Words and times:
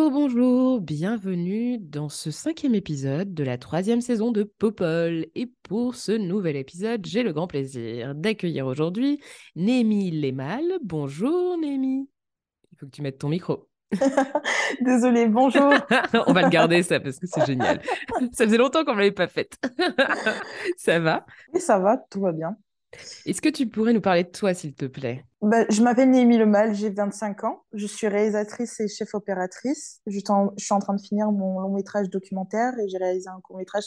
Bonjour, 0.00 0.12
bonjour, 0.12 0.80
bienvenue 0.80 1.76
dans 1.76 2.08
ce 2.08 2.30
cinquième 2.30 2.74
épisode 2.74 3.34
de 3.34 3.44
la 3.44 3.58
troisième 3.58 4.00
saison 4.00 4.30
de 4.30 4.44
Popol. 4.44 5.26
Et 5.34 5.52
pour 5.62 5.94
ce 5.94 6.12
nouvel 6.12 6.56
épisode, 6.56 7.04
j'ai 7.04 7.22
le 7.22 7.34
grand 7.34 7.46
plaisir 7.46 8.14
d'accueillir 8.14 8.66
aujourd'hui 8.66 9.20
Némi 9.56 10.10
Lemal. 10.10 10.64
Bonjour 10.82 11.58
Némi. 11.58 12.08
Il 12.72 12.78
faut 12.78 12.86
que 12.86 12.90
tu 12.90 13.02
mettes 13.02 13.18
ton 13.18 13.28
micro. 13.28 13.68
Désolée, 14.80 15.28
bonjour. 15.28 15.74
On 16.26 16.32
va 16.32 16.42
le 16.44 16.48
garder 16.48 16.82
ça 16.82 16.98
parce 16.98 17.18
que 17.18 17.26
c'est 17.26 17.44
génial. 17.44 17.82
Ça 18.32 18.46
faisait 18.46 18.56
longtemps 18.56 18.86
qu'on 18.86 18.94
ne 18.94 19.00
l'avait 19.00 19.12
pas 19.12 19.28
faite. 19.28 19.58
ça 20.78 20.98
va? 20.98 21.26
Et 21.54 21.60
ça 21.60 21.78
va, 21.78 21.98
tout 22.10 22.22
va 22.22 22.32
bien. 22.32 22.56
Est-ce 23.26 23.40
que 23.42 23.48
tu 23.48 23.66
pourrais 23.66 23.92
nous 23.92 24.00
parler 24.00 24.24
de 24.24 24.30
toi, 24.30 24.54
s'il 24.54 24.74
te 24.74 24.84
plaît? 24.86 25.24
Bah, 25.42 25.64
je 25.70 25.82
m'appelle 25.82 26.10
Némi 26.10 26.36
Lemal, 26.36 26.74
j'ai 26.74 26.90
25 26.90 27.44
ans. 27.44 27.62
Je 27.72 27.86
suis 27.86 28.06
réalisatrice 28.08 28.78
et 28.80 28.88
chef 28.88 29.14
opératrice. 29.14 30.00
Je, 30.06 30.18
suis 30.18 30.24
en- 30.30 30.52
je 30.58 30.64
suis 30.64 30.74
en 30.74 30.80
train 30.80 30.94
de 30.94 31.00
finir 31.00 31.32
mon 31.32 31.60
long 31.60 31.70
métrage 31.72 32.10
documentaire 32.10 32.78
et 32.78 32.88
j'ai 32.88 32.98
réalisé 32.98 33.28
un 33.28 33.40
court 33.40 33.56
métrage 33.56 33.84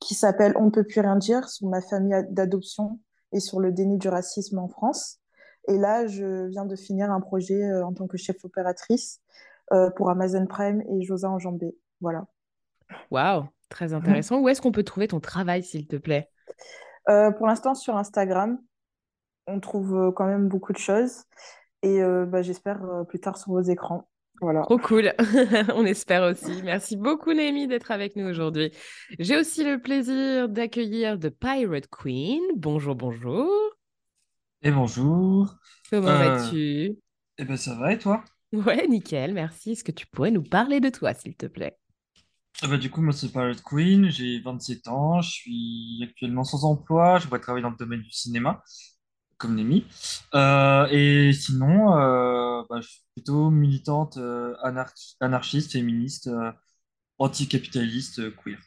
qui 0.00 0.14
s'appelle 0.14 0.52
On 0.56 0.66
ne 0.66 0.70
peut 0.70 0.84
plus 0.84 1.00
rien 1.00 1.16
dire 1.16 1.48
sur 1.48 1.68
ma 1.68 1.80
famille 1.80 2.14
d'adoption 2.30 3.00
et 3.32 3.40
sur 3.40 3.58
le 3.60 3.72
déni 3.72 3.96
du 3.98 4.08
racisme 4.08 4.58
en 4.58 4.68
France. 4.68 5.18
Et 5.68 5.78
là, 5.78 6.06
je 6.06 6.48
viens 6.48 6.66
de 6.66 6.76
finir 6.76 7.10
un 7.10 7.20
projet 7.20 7.62
euh, 7.62 7.86
en 7.86 7.94
tant 7.94 8.06
que 8.06 8.18
chef 8.18 8.44
opératrice 8.44 9.20
euh, 9.72 9.90
pour 9.90 10.10
Amazon 10.10 10.46
Prime 10.46 10.82
et 10.82 11.02
Josa 11.04 11.30
Enjambé. 11.30 11.74
Voilà. 12.02 12.26
Waouh, 13.10 13.48
très 13.68 13.92
intéressant. 13.92 14.40
Où 14.40 14.48
est-ce 14.48 14.60
qu'on 14.60 14.72
peut 14.72 14.82
trouver 14.84 15.06
ton 15.08 15.20
travail, 15.20 15.62
s'il 15.62 15.86
te 15.86 15.96
plaît? 15.96 16.30
Pour 17.06 17.46
l'instant, 17.46 17.74
sur 17.74 17.96
Instagram, 17.96 18.58
on 19.46 19.60
trouve 19.60 19.94
euh, 19.96 20.12
quand 20.12 20.26
même 20.26 20.48
beaucoup 20.48 20.72
de 20.72 20.78
choses. 20.78 21.24
Et 21.82 22.02
euh, 22.02 22.26
bah, 22.26 22.42
j'espère 22.42 22.84
euh, 22.84 23.04
plus 23.04 23.20
tard 23.20 23.36
sur 23.36 23.52
vos 23.52 23.60
écrans. 23.62 24.08
Voilà. 24.40 24.62
Trop 24.62 24.78
cool, 24.78 25.12
on 25.74 25.84
espère 25.84 26.24
aussi. 26.24 26.62
Merci 26.64 26.96
beaucoup 26.96 27.32
Némi 27.32 27.68
d'être 27.68 27.90
avec 27.92 28.16
nous 28.16 28.26
aujourd'hui. 28.26 28.72
J'ai 29.18 29.36
aussi 29.36 29.62
le 29.62 29.80
plaisir 29.80 30.48
d'accueillir 30.48 31.18
The 31.18 31.30
Pirate 31.30 31.86
Queen. 31.88 32.40
Bonjour, 32.56 32.94
bonjour. 32.96 33.48
Et 34.62 34.70
bonjour. 34.70 35.54
Comment 35.90 36.08
Euh, 36.08 36.36
vas-tu? 36.36 36.96
Eh 37.38 37.44
ben 37.44 37.56
ça 37.56 37.74
va 37.74 37.92
et 37.92 37.98
toi? 37.98 38.24
Ouais, 38.52 38.86
nickel, 38.88 39.32
merci. 39.32 39.72
Est-ce 39.72 39.84
que 39.84 39.92
tu 39.92 40.06
pourrais 40.06 40.30
nous 40.30 40.42
parler 40.42 40.80
de 40.80 40.88
toi, 40.88 41.14
s'il 41.14 41.36
te 41.36 41.46
plaît? 41.46 41.76
Eh 42.64 42.68
ben, 42.68 42.78
du 42.78 42.90
coup, 42.90 43.02
moi 43.02 43.12
c'est 43.12 43.30
Pirate 43.32 43.62
Queen, 43.62 44.08
j'ai 44.10 44.40
27 44.40 44.86
ans, 44.88 45.20
je 45.20 45.30
suis 45.30 46.00
actuellement 46.04 46.44
sans 46.44 46.64
emploi, 46.64 47.18
je 47.18 47.24
voudrais 47.24 47.40
travailler 47.40 47.62
dans 47.62 47.70
le 47.70 47.76
domaine 47.76 48.02
du 48.02 48.10
cinéma, 48.12 48.62
comme 49.38 49.56
Némi. 49.56 49.86
Euh, 50.34 50.86
et 50.90 51.32
sinon, 51.34 51.96
euh, 51.98 52.62
bah, 52.70 52.80
je 52.82 52.88
suis 52.88 53.02
plutôt 53.14 53.50
militante 53.50 54.16
euh, 54.18 54.54
anarchi- 54.64 55.16
anarchiste, 55.20 55.72
féministe, 55.72 56.28
euh, 56.28 56.52
anticapitaliste, 57.18 58.20
euh, 58.20 58.32
queer. 58.44 58.58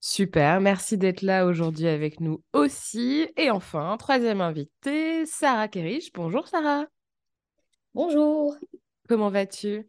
Super, 0.00 0.60
merci 0.60 0.96
d'être 0.98 1.20
là 1.22 1.44
aujourd'hui 1.46 1.88
avec 1.88 2.20
nous 2.20 2.42
aussi. 2.52 3.28
Et 3.36 3.50
enfin, 3.50 3.96
troisième 3.98 4.40
invitée, 4.40 5.26
Sarah 5.26 5.68
Kerich. 5.68 6.12
Bonjour 6.14 6.46
Sarah, 6.48 6.86
Bonjour, 7.94 8.56
comment 9.08 9.30
vas-tu? 9.30 9.88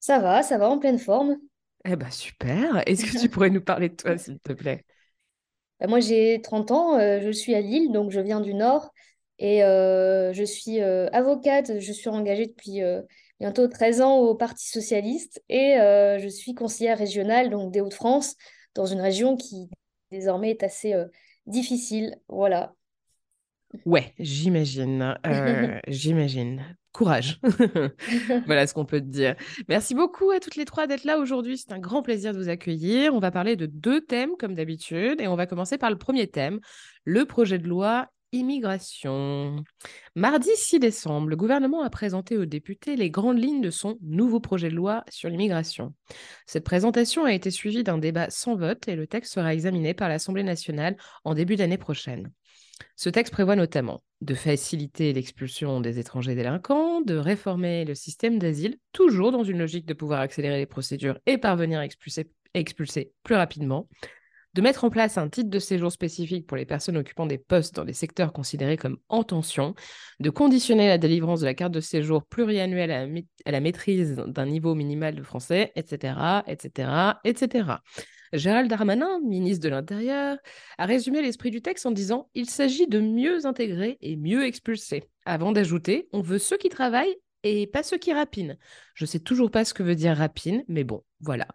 Ça 0.00 0.18
va, 0.20 0.42
ça 0.42 0.58
va 0.58 0.68
en 0.70 0.78
pleine 0.78 0.98
forme. 0.98 1.38
Eh 1.84 1.96
ben 1.96 2.10
super. 2.10 2.82
Est-ce 2.88 3.04
que 3.04 3.18
tu 3.20 3.28
pourrais 3.28 3.50
nous 3.50 3.60
parler 3.62 3.88
de 3.88 3.96
toi, 3.96 4.16
s'il 4.18 4.38
te 4.40 4.52
plaît? 4.52 4.84
Bah, 5.80 5.86
moi 5.88 6.00
j'ai 6.00 6.40
30 6.42 6.70
ans, 6.70 6.98
euh, 6.98 7.20
je 7.20 7.30
suis 7.30 7.54
à 7.54 7.60
Lille, 7.60 7.90
donc 7.92 8.10
je 8.10 8.20
viens 8.20 8.40
du 8.40 8.54
Nord 8.54 8.92
et 9.38 9.64
euh, 9.64 10.32
je 10.32 10.44
suis 10.44 10.80
euh, 10.80 11.08
avocate, 11.12 11.80
je 11.80 11.92
suis 11.92 12.08
engagée 12.08 12.46
depuis 12.46 12.80
bientôt 13.40 13.66
13 13.68 14.00
ans 14.00 14.18
au 14.18 14.34
Parti 14.34 14.68
socialiste 14.68 15.42
et 15.48 15.74
je 15.78 16.28
suis 16.28 16.54
conseillère 16.54 16.98
régionale 16.98 17.50
donc 17.50 17.72
des 17.72 17.80
Hauts-de-France 17.80 18.36
dans 18.74 18.86
une 18.86 19.00
région 19.00 19.36
qui 19.36 19.68
désormais 20.10 20.50
est 20.50 20.62
assez 20.62 20.94
difficile. 21.46 22.16
Voilà. 22.28 22.74
Ouais, 23.84 24.12
j'imagine. 24.18 25.16
j'imagine. 25.88 26.76
Courage. 26.92 27.40
Voilà 28.46 28.66
ce 28.66 28.74
qu'on 28.74 28.84
peut 28.84 29.00
te 29.00 29.06
dire. 29.06 29.34
Merci 29.68 29.94
beaucoup 29.94 30.30
à 30.30 30.40
toutes 30.40 30.56
les 30.56 30.66
trois 30.66 30.86
d'être 30.86 31.04
là 31.04 31.18
aujourd'hui. 31.18 31.56
C'est 31.56 31.72
un 31.72 31.78
grand 31.78 32.02
plaisir 32.02 32.34
de 32.34 32.38
vous 32.38 32.48
accueillir. 32.50 33.14
On 33.14 33.18
va 33.18 33.30
parler 33.30 33.56
de 33.56 33.66
deux 33.66 34.02
thèmes 34.02 34.32
comme 34.38 34.54
d'habitude 34.54 35.20
et 35.20 35.26
on 35.26 35.36
va 35.36 35.46
commencer 35.46 35.78
par 35.78 35.90
le 35.90 35.96
premier 35.96 36.26
thème, 36.26 36.60
le 37.04 37.24
projet 37.24 37.58
de 37.58 37.66
loi 37.66 38.08
immigration. 38.32 39.62
Mardi 40.16 40.50
6 40.54 40.80
décembre, 40.80 41.28
le 41.28 41.36
gouvernement 41.36 41.82
a 41.82 41.90
présenté 41.90 42.38
aux 42.38 42.46
députés 42.46 42.96
les 42.96 43.10
grandes 43.10 43.38
lignes 43.38 43.60
de 43.60 43.70
son 43.70 43.98
nouveau 44.02 44.40
projet 44.40 44.70
de 44.70 44.74
loi 44.74 45.04
sur 45.10 45.28
l'immigration. 45.28 45.94
Cette 46.46 46.64
présentation 46.64 47.24
a 47.24 47.32
été 47.32 47.50
suivie 47.50 47.84
d'un 47.84 47.98
débat 47.98 48.30
sans 48.30 48.56
vote 48.56 48.88
et 48.88 48.96
le 48.96 49.06
texte 49.06 49.34
sera 49.34 49.52
examiné 49.52 49.94
par 49.94 50.08
l'Assemblée 50.08 50.42
nationale 50.42 50.96
en 51.24 51.34
début 51.34 51.56
d'année 51.56 51.78
prochaine. 51.78 52.32
Ce 52.96 53.10
texte 53.10 53.32
prévoit 53.32 53.56
notamment 53.56 54.02
de 54.22 54.34
faciliter 54.34 55.12
l'expulsion 55.12 55.80
des 55.80 55.98
étrangers 55.98 56.36
délinquants, 56.36 57.00
de 57.00 57.16
réformer 57.16 57.84
le 57.84 57.96
système 57.96 58.38
d'asile, 58.38 58.78
toujours 58.92 59.32
dans 59.32 59.42
une 59.42 59.58
logique 59.58 59.84
de 59.84 59.94
pouvoir 59.94 60.20
accélérer 60.20 60.58
les 60.58 60.66
procédures 60.66 61.18
et 61.26 61.38
parvenir 61.38 61.80
à 61.80 61.84
expulser, 62.54 63.12
plus 63.24 63.34
rapidement, 63.34 63.88
de 64.54 64.62
mettre 64.62 64.84
en 64.84 64.90
place 64.90 65.18
un 65.18 65.28
titre 65.28 65.50
de 65.50 65.58
séjour 65.58 65.90
spécifique 65.90 66.46
pour 66.46 66.56
les 66.56 66.66
personnes 66.66 66.98
occupant 66.98 67.26
des 67.26 67.38
postes 67.38 67.74
dans 67.74 67.84
les 67.84 67.94
secteurs 67.94 68.32
considérés 68.32 68.76
comme 68.76 68.98
en 69.08 69.24
tension, 69.24 69.74
de 70.20 70.30
conditionner 70.30 70.86
la 70.86 70.98
délivrance 70.98 71.40
de 71.40 71.46
la 71.46 71.54
carte 71.54 71.72
de 71.72 71.80
séjour 71.80 72.24
pluriannuelle 72.24 72.92
à 72.92 73.06
à 73.44 73.50
la 73.50 73.60
maîtrise 73.60 74.14
d'un 74.14 74.46
niveau 74.46 74.76
minimal 74.76 75.16
de 75.16 75.22
français, 75.22 75.72
etc., 75.74 76.14
etc., 76.46 76.90
etc. 77.24 77.64
Gérald 78.32 78.70
Darmanin, 78.70 79.20
ministre 79.20 79.62
de 79.62 79.68
l'Intérieur, 79.68 80.38
a 80.78 80.86
résumé 80.86 81.20
l'esprit 81.20 81.50
du 81.50 81.60
texte 81.60 81.84
en 81.84 81.90
disant 81.90 82.30
Il 82.34 82.48
s'agit 82.48 82.86
de 82.86 82.98
mieux 82.98 83.44
intégrer 83.44 83.98
et 84.00 84.16
mieux 84.16 84.44
expulser. 84.44 85.04
Avant 85.26 85.52
d'ajouter 85.52 86.08
On 86.12 86.22
veut 86.22 86.38
ceux 86.38 86.56
qui 86.56 86.70
travaillent 86.70 87.16
et 87.42 87.66
pas 87.66 87.82
ceux 87.82 87.98
qui 87.98 88.12
rapinent. 88.12 88.56
Je 88.94 89.04
sais 89.04 89.18
toujours 89.18 89.50
pas 89.50 89.64
ce 89.64 89.74
que 89.74 89.82
veut 89.82 89.94
dire 89.94 90.16
rapine, 90.16 90.64
mais 90.68 90.84
bon, 90.84 91.02
voilà. 91.20 91.46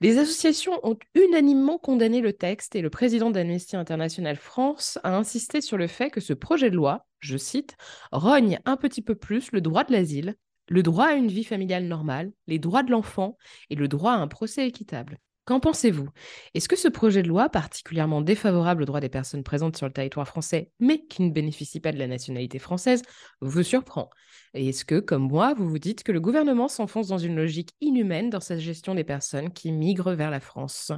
Les 0.00 0.18
associations 0.18 0.78
ont 0.82 0.98
unanimement 1.14 1.78
condamné 1.78 2.20
le 2.20 2.32
texte 2.32 2.74
et 2.74 2.82
le 2.82 2.90
président 2.90 3.30
d'Amnesty 3.30 3.76
International 3.76 4.36
France 4.36 4.98
a 5.04 5.16
insisté 5.16 5.60
sur 5.60 5.78
le 5.78 5.86
fait 5.86 6.10
que 6.10 6.20
ce 6.20 6.32
projet 6.32 6.70
de 6.70 6.76
loi, 6.76 7.06
je 7.20 7.36
cite, 7.36 7.76
rogne 8.12 8.58
un 8.64 8.76
petit 8.76 9.02
peu 9.02 9.14
plus 9.14 9.52
le 9.52 9.60
droit 9.60 9.84
de 9.84 9.92
l'asile, 9.92 10.36
le 10.68 10.82
droit 10.82 11.06
à 11.06 11.14
une 11.14 11.28
vie 11.28 11.44
familiale 11.44 11.84
normale, 11.84 12.30
les 12.46 12.58
droits 12.58 12.82
de 12.82 12.90
l'enfant 12.90 13.36
et 13.70 13.74
le 13.74 13.88
droit 13.88 14.12
à 14.12 14.18
un 14.18 14.28
procès 14.28 14.66
équitable. 14.66 15.18
Qu'en 15.50 15.58
pensez-vous? 15.58 16.08
Est-ce 16.54 16.68
que 16.68 16.76
ce 16.76 16.86
projet 16.86 17.24
de 17.24 17.28
loi, 17.28 17.48
particulièrement 17.48 18.20
défavorable 18.20 18.82
aux 18.82 18.86
droits 18.86 19.00
des 19.00 19.08
personnes 19.08 19.42
présentes 19.42 19.76
sur 19.76 19.84
le 19.84 19.92
territoire 19.92 20.28
français, 20.28 20.70
mais 20.78 21.04
qui 21.08 21.22
ne 21.22 21.30
bénéficient 21.32 21.80
pas 21.80 21.90
de 21.90 21.98
la 21.98 22.06
nationalité 22.06 22.60
française, 22.60 23.02
vous 23.40 23.64
surprend? 23.64 24.10
Et 24.54 24.68
est-ce 24.68 24.84
que, 24.84 25.00
comme 25.00 25.26
moi, 25.26 25.54
vous 25.54 25.68
vous 25.68 25.80
dites 25.80 26.04
que 26.04 26.12
le 26.12 26.20
gouvernement 26.20 26.68
s'enfonce 26.68 27.08
dans 27.08 27.18
une 27.18 27.34
logique 27.34 27.72
inhumaine 27.80 28.30
dans 28.30 28.38
sa 28.38 28.58
gestion 28.58 28.94
des 28.94 29.02
personnes 29.02 29.52
qui 29.52 29.72
migrent 29.72 30.12
vers 30.12 30.30
la 30.30 30.38
France? 30.38 30.92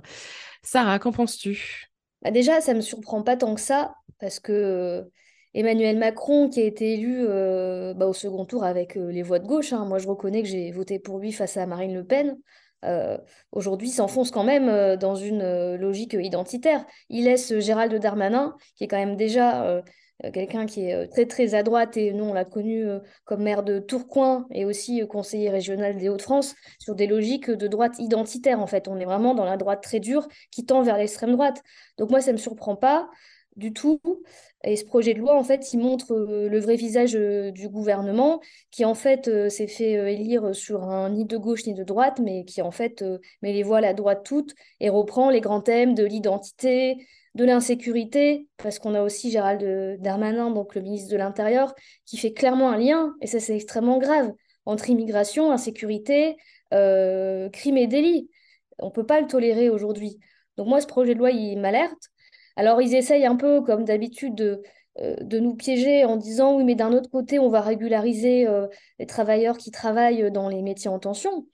Sarah, 0.63 0.99
qu'en 0.99 1.13
penses-tu? 1.13 1.87
Bah 2.21 2.31
déjà, 2.31 2.61
ça 2.61 2.75
me 2.75 2.83
surprend 2.83 3.23
pas 3.23 3.39
tant 3.39 3.55
que 3.55 3.61
ça, 3.63 3.95
parce 4.21 4.39
que 4.39 4.53
euh, 4.53 5.03
Emmanuel 5.55 5.97
Macron, 5.97 6.51
qui 6.51 6.61
a 6.61 6.65
été 6.65 6.93
élu 6.93 7.25
euh, 7.27 7.95
bah, 7.95 8.07
au 8.07 8.13
second 8.13 8.45
tour 8.45 8.65
avec 8.65 8.99
euh, 8.99 9.11
les 9.11 9.23
voix 9.23 9.39
de 9.39 9.47
gauche, 9.47 9.73
hein, 9.73 9.87
moi 9.87 9.97
je 9.97 10.09
reconnais 10.09 10.43
que 10.43 10.49
j'ai 10.49 10.71
voté 10.73 10.99
pour 10.99 11.21
lui 11.21 11.33
face 11.33 11.57
à 11.57 11.65
Marine 11.65 11.95
Le 11.95 12.05
Pen, 12.05 12.37
euh, 12.85 13.17
aujourd'hui 13.53 13.89
s'enfonce 13.89 14.31
quand 14.31 14.45
même 14.45 14.69
euh, 14.69 14.97
dans 14.97 15.15
une 15.15 15.43
euh, 15.43 15.77
logique 15.77 16.17
identitaire. 16.19 16.85
Il 17.09 17.25
laisse 17.25 17.59
Gérald 17.59 17.95
Darmanin, 17.95 18.57
qui 18.77 18.85
est 18.85 18.89
quand 18.89 18.99
même 18.99 19.17
déjà 19.17 19.83
quelqu'un 20.33 20.67
qui 20.67 20.85
est 20.85 21.09
très 21.09 21.27
très 21.27 21.55
à 21.55 21.65
droite, 21.65 21.97
et 21.97 22.13
nous 22.13 22.25
on 22.25 22.33
l'a 22.33 22.45
connu 22.45 22.87
comme 23.25 23.43
maire 23.43 23.65
de 23.65 23.81
Tourcoing 23.81 24.47
et 24.53 24.65
aussi 24.65 25.03
conseiller 25.09 25.51
régional 25.51 25.97
des 25.97 26.09
Hauts-de-France, 26.09 26.55
sur 26.79 26.95
des 26.95 27.09
logiques 27.09 27.51
de 27.51 27.67
droite 27.67 27.99
identitaire 27.99 28.61
en 28.61 28.69
fait. 28.69 28.87
On 28.87 29.01
est 29.01 29.05
vraiment 29.05 29.35
dans 29.35 29.45
la 29.45 29.57
droite 29.57 29.83
très 29.83 29.99
dure 29.99 30.29
qui 30.53 30.65
tend 30.65 30.83
vers 30.83 30.97
l'extrême 30.97 31.33
droite. 31.33 31.63
Donc 31.99 32.11
moi, 32.11 32.21
ça 32.21 32.31
ne 32.31 32.37
me 32.37 32.39
surprend 32.39 32.77
pas 32.77 33.09
du 33.57 33.73
tout. 33.73 34.01
Et 34.65 34.77
ce 34.77 34.85
projet 34.85 35.15
de 35.15 35.19
loi, 35.19 35.37
en 35.37 35.43
fait, 35.43 35.73
il 35.73 35.79
montre 35.79 36.15
le 36.15 36.61
vrai 36.61 36.77
visage 36.77 37.13
du 37.13 37.69
gouvernement, 37.69 38.41
qui 38.71 38.85
en 38.85 38.95
fait 38.95 39.49
s'est 39.49 39.67
fait 39.67 40.13
élire 40.13 40.55
sur 40.55 40.85
un 40.85 41.11
ni 41.11 41.25
de 41.25 41.37
gauche 41.37 41.67
ni 41.67 41.75
de 41.75 41.83
droite, 41.83 42.21
mais 42.23 42.45
qui 42.45 42.63
en 42.63 42.71
fait 42.71 43.05
met 43.43 43.53
les 43.53 43.63
voiles 43.65 43.85
à 43.85 43.93
droite 43.93 44.23
toutes 44.25 44.55
et 44.81 44.89
reprend 44.89 45.31
les 45.31 45.41
grands 45.41 45.63
thèmes 45.63 45.95
de 45.95 46.05
l'identité, 46.05 46.97
de 47.35 47.45
l'insécurité, 47.45 48.47
parce 48.59 48.79
qu'on 48.79 48.95
a 48.95 49.03
aussi 49.03 49.31
Gérald 49.31 50.01
Darmanin, 50.01 50.51
donc 50.51 50.75
le 50.75 50.83
ministre 50.83 51.11
de 51.11 51.17
l'Intérieur, 51.17 51.75
qui 52.05 52.17
fait 52.17 52.33
clairement 52.33 52.71
un 52.71 52.79
lien, 52.79 53.15
et 53.21 53.27
ça 53.27 53.41
c'est 53.41 53.57
extrêmement 53.57 53.99
grave, 53.99 54.33
entre 54.67 54.91
immigration, 54.91 55.51
insécurité, 55.51 56.37
euh, 56.73 57.49
crime 57.51 57.77
et 57.77 57.87
délit. 57.87 58.29
On 58.79 58.87
ne 58.87 58.93
peut 58.93 59.07
pas 59.07 59.21
le 59.21 59.27
tolérer 59.27 59.71
aujourd'hui. 59.71 60.19
Donc 60.57 60.69
moi, 60.69 60.81
ce 60.81 60.87
projet 60.87 61.15
de 61.15 61.19
loi, 61.19 61.31
il 61.31 61.59
m'alerte. 61.59 62.11
Alors 62.57 62.83
ils 62.83 62.95
essayent 62.95 63.27
un 63.27 63.37
peu, 63.37 63.63
comme 63.63 63.85
d'habitude, 63.85 64.35
de, 64.35 64.63
euh, 64.99 65.17
de 65.21 65.39
nous 65.39 65.55
piéger 65.55 66.05
en 66.05 66.17
disant, 66.17 66.57
oui, 66.57 66.65
mais 66.65 66.75
d'un 66.75 66.93
autre 66.93 67.09
côté, 67.11 67.39
on 67.39 67.49
va 67.49 67.63
régulariser 67.63 68.47
euh, 68.47 68.67
les 68.99 69.07
travailleurs 69.07 69.57
qui 69.57 69.71
travaillent 69.71 70.31
dans 70.31 70.49
les 70.49 70.61
métiers 70.61 70.91
en 70.91 70.99
tension. 70.99 71.47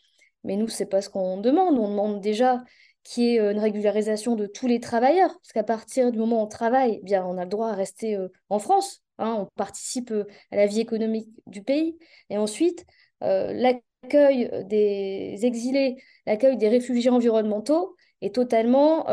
Mais 0.44 0.56
nous, 0.56 0.68
c'est 0.68 0.86
pas 0.86 1.02
ce 1.02 1.08
qu'on 1.08 1.38
demande. 1.38 1.78
On 1.78 1.88
demande 1.88 2.20
déjà 2.20 2.64
qui 3.04 3.34
est 3.34 3.40
euh, 3.40 3.52
une 3.52 3.60
régularisation 3.60 4.34
de 4.34 4.46
tous 4.46 4.66
les 4.66 4.80
travailleurs, 4.80 5.30
parce 5.30 5.52
qu'à 5.52 5.62
partir 5.62 6.10
du 6.10 6.18
moment 6.18 6.40
où 6.40 6.44
on 6.44 6.48
travaille, 6.48 6.98
eh 7.00 7.04
bien, 7.04 7.24
on 7.24 7.38
a 7.38 7.44
le 7.44 7.50
droit 7.50 7.68
à 7.68 7.74
rester 7.74 8.18
en 8.48 8.58
France, 8.58 9.02
hein, 9.18 9.36
on 9.38 9.46
participe 9.56 10.12
à 10.50 10.56
la 10.56 10.66
vie 10.66 10.80
économique 10.80 11.28
du 11.46 11.62
pays, 11.62 11.96
et 12.30 12.38
ensuite, 12.38 12.84
l'accueil 13.20 14.50
des 14.66 15.38
exilés, 15.42 15.96
l'accueil 16.26 16.56
des 16.56 16.68
réfugiés 16.68 17.10
environnementaux 17.10 17.94
est 18.20 18.34
totalement 18.34 19.06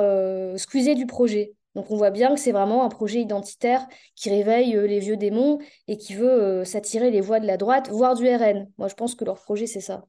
excusé 0.54 0.96
du 0.96 1.06
projet. 1.06 1.54
Donc 1.76 1.92
on 1.92 1.98
voit 1.98 2.12
bien 2.12 2.34
que 2.34 2.40
c'est 2.40 2.52
vraiment 2.52 2.84
un 2.84 2.90
projet 2.90 3.20
identitaire 3.20 3.86
qui 4.16 4.30
réveille 4.30 4.72
les 4.74 5.00
vieux 5.00 5.18
démons 5.18 5.60
et 5.88 5.98
qui 5.98 6.16
veut 6.16 6.64
s'attirer 6.64 7.12
les 7.12 7.22
voix 7.22 7.40
de 7.40 7.46
la 7.46 7.58
droite, 7.58 7.90
voire 7.90 8.16
du 8.16 8.28
RN. 8.28 8.72
Moi, 8.78 8.88
je 8.88 8.96
pense 8.96 9.14
que 9.14 9.26
leur 9.26 9.42
projet, 9.42 9.68
c'est 9.68 9.82
ça. 9.82 10.06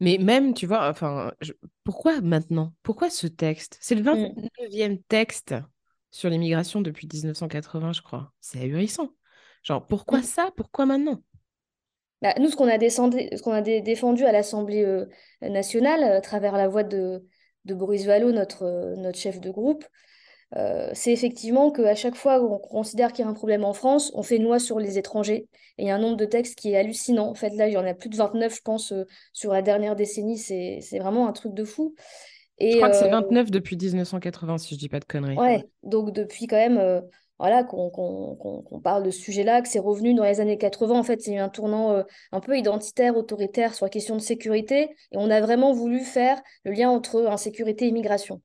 Mais 0.00 0.18
même, 0.18 0.54
tu 0.54 0.66
vois, 0.66 0.88
enfin, 0.88 1.32
pourquoi 1.84 2.20
maintenant? 2.20 2.72
Pourquoi 2.82 3.10
ce 3.10 3.26
texte? 3.26 3.78
C'est 3.80 3.96
le 3.96 4.02
29e 4.02 4.92
mmh. 4.92 4.98
texte 5.08 5.54
sur 6.10 6.30
l'immigration 6.30 6.80
depuis 6.80 7.08
1980, 7.12 7.92
je 7.92 8.02
crois. 8.02 8.32
C'est 8.40 8.60
ahurissant. 8.60 9.10
Genre, 9.64 9.84
pourquoi 9.86 10.20
mmh. 10.20 10.24
ça? 10.24 10.50
Pourquoi 10.56 10.86
maintenant? 10.86 11.20
Bah, 12.22 12.34
Nous, 12.38 12.48
ce 12.48 12.56
qu'on 12.56 12.68
a, 12.68 12.78
ce 12.78 13.42
qu'on 13.42 13.52
a 13.52 13.60
défendu 13.60 14.24
à 14.24 14.32
l'Assemblée 14.32 14.84
euh, 14.84 15.06
nationale, 15.42 16.04
à 16.04 16.20
travers 16.20 16.56
la 16.56 16.68
voix 16.68 16.84
de, 16.84 17.26
de 17.64 17.74
Boris 17.74 18.06
Vallot, 18.06 18.30
notre, 18.30 18.62
euh, 18.62 18.94
notre 18.96 19.18
chef 19.18 19.40
de 19.40 19.50
groupe, 19.50 19.84
euh, 20.56 20.88
c'est 20.94 21.12
effectivement 21.12 21.70
qu'à 21.70 21.94
chaque 21.94 22.14
fois 22.14 22.40
qu'on 22.40 22.58
considère 22.58 23.12
qu'il 23.12 23.24
y 23.24 23.28
a 23.28 23.30
un 23.30 23.34
problème 23.34 23.64
en 23.64 23.74
France, 23.74 24.10
on 24.14 24.22
fait 24.22 24.36
une 24.36 24.44
loi 24.44 24.58
sur 24.58 24.78
les 24.78 24.98
étrangers. 24.98 25.46
Et 25.76 25.82
il 25.82 25.86
y 25.86 25.90
a 25.90 25.94
un 25.94 25.98
nombre 25.98 26.16
de 26.16 26.24
textes 26.24 26.58
qui 26.58 26.72
est 26.72 26.76
hallucinant. 26.76 27.28
En 27.28 27.34
fait, 27.34 27.50
là, 27.50 27.68
il 27.68 27.74
y 27.74 27.76
en 27.76 27.84
a 27.84 27.94
plus 27.94 28.08
de 28.08 28.16
29, 28.16 28.54
je 28.54 28.62
pense, 28.62 28.92
euh, 28.92 29.04
sur 29.32 29.52
la 29.52 29.62
dernière 29.62 29.94
décennie. 29.94 30.38
C'est 30.38 30.98
vraiment 30.98 31.28
un 31.28 31.32
truc 31.32 31.54
de 31.54 31.64
fou. 31.64 31.94
Et, 32.58 32.72
je 32.72 32.76
crois 32.78 32.90
que 32.90 32.96
c'est 32.96 33.10
29 33.10 33.46
euh, 33.46 33.50
depuis 33.50 33.76
1980, 33.76 34.58
si 34.58 34.74
je 34.74 34.80
dis 34.80 34.88
pas 34.88 35.00
de 35.00 35.04
conneries. 35.04 35.36
Ouais, 35.36 35.64
donc 35.84 36.12
depuis 36.12 36.48
quand 36.48 36.56
même 36.56 37.02
voilà, 37.38 37.62
qu'on 37.62 38.80
parle 38.82 39.04
de 39.04 39.12
ce 39.12 39.20
sujet-là, 39.20 39.62
que 39.62 39.68
c'est 39.68 39.78
revenu 39.78 40.14
dans 40.14 40.24
les 40.24 40.40
années 40.40 40.58
80. 40.58 40.98
En 40.98 41.04
fait, 41.04 41.20
c'est 41.20 41.38
un 41.38 41.48
tournant 41.50 42.02
un 42.32 42.40
peu 42.40 42.58
identitaire, 42.58 43.16
autoritaire 43.16 43.74
sur 43.74 43.86
la 43.86 43.90
question 43.90 44.16
de 44.16 44.20
sécurité. 44.20 44.88
Et 45.12 45.16
on 45.18 45.30
a 45.30 45.40
vraiment 45.40 45.72
voulu 45.72 46.00
faire 46.00 46.40
le 46.64 46.72
lien 46.72 46.90
entre 46.90 47.28
insécurité 47.28 47.84
et 47.84 47.88
immigration. 47.88 48.40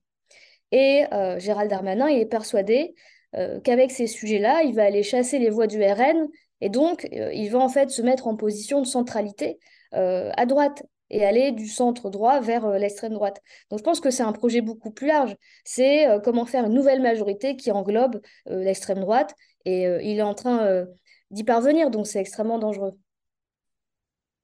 Et 0.73 1.05
euh, 1.13 1.37
Gérald 1.39 1.69
Darmanin, 1.69 2.07
est 2.07 2.25
persuadé 2.25 2.95
euh, 3.35 3.59
qu'avec 3.61 3.91
ces 3.91 4.07
sujets-là, 4.07 4.63
il 4.63 4.73
va 4.73 4.83
aller 4.83 5.03
chasser 5.03 5.37
les 5.37 5.51
voix 5.51 5.67
du 5.67 5.81
RN 5.81 6.27
et 6.61 6.69
donc 6.69 7.07
euh, 7.13 7.31
il 7.31 7.49
va 7.51 7.59
en 7.59 7.69
fait 7.69 7.91
se 7.91 8.01
mettre 8.01 8.25
en 8.27 8.35
position 8.35 8.81
de 8.81 8.87
centralité 8.87 9.59
à 9.95 10.47
droite 10.47 10.81
et 11.11 11.23
aller 11.23 11.51
du 11.51 11.67
centre 11.67 12.09
droit 12.09 12.39
vers 12.39 12.67
l'extrême 12.79 13.13
droite. 13.13 13.39
Donc 13.69 13.77
je 13.77 13.83
pense 13.83 13.99
que 13.99 14.09
c'est 14.09 14.23
un 14.23 14.31
projet 14.31 14.61
beaucoup 14.61 14.89
plus 14.89 15.05
large. 15.05 15.35
C'est 15.63 16.07
comment 16.23 16.47
faire 16.47 16.65
une 16.65 16.73
nouvelle 16.73 16.99
majorité 16.99 17.55
qui 17.55 17.69
englobe 17.69 18.19
l'extrême 18.47 19.01
droite 19.01 19.35
et 19.65 19.83
il 19.83 20.17
est 20.17 20.23
en 20.23 20.33
train 20.33 20.87
d'y 21.29 21.43
parvenir, 21.43 21.91
donc 21.91 22.07
c'est 22.07 22.19
extrêmement 22.19 22.57
dangereux. 22.57 22.97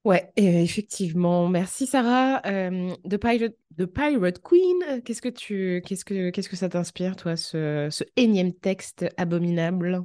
Ouais, 0.04 0.32
effectivement. 0.36 1.48
Merci 1.48 1.86
Sarah. 1.86 2.40
Euh, 2.46 2.94
The, 3.08 3.18
Pirate, 3.86 4.40
Queen, 4.42 5.02
qu'est-ce 5.04 5.20
que 5.20 5.28
tu, 5.28 5.82
qu'est-ce 5.86 6.04
que, 6.04 6.30
que 6.30 6.56
ça 6.56 6.68
t'inspire, 6.70 7.16
toi, 7.16 7.36
ce, 7.36 7.90
énième 8.16 8.54
texte 8.54 9.06
abominable? 9.18 10.04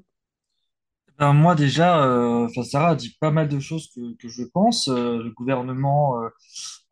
Ben, 1.17 1.31
moi 1.31 1.55
déjà, 1.55 2.03
euh, 2.03 2.49
Sarah 2.63 2.89
a 2.89 2.95
dit 2.95 3.15
pas 3.21 3.31
mal 3.31 3.47
de 3.47 3.59
choses 3.59 3.89
que, 3.95 4.15
que 4.17 4.27
je 4.27 4.43
pense. 4.43 4.89
Euh, 4.89 5.23
le 5.23 5.31
gouvernement, 5.31 6.21
euh, 6.21 6.27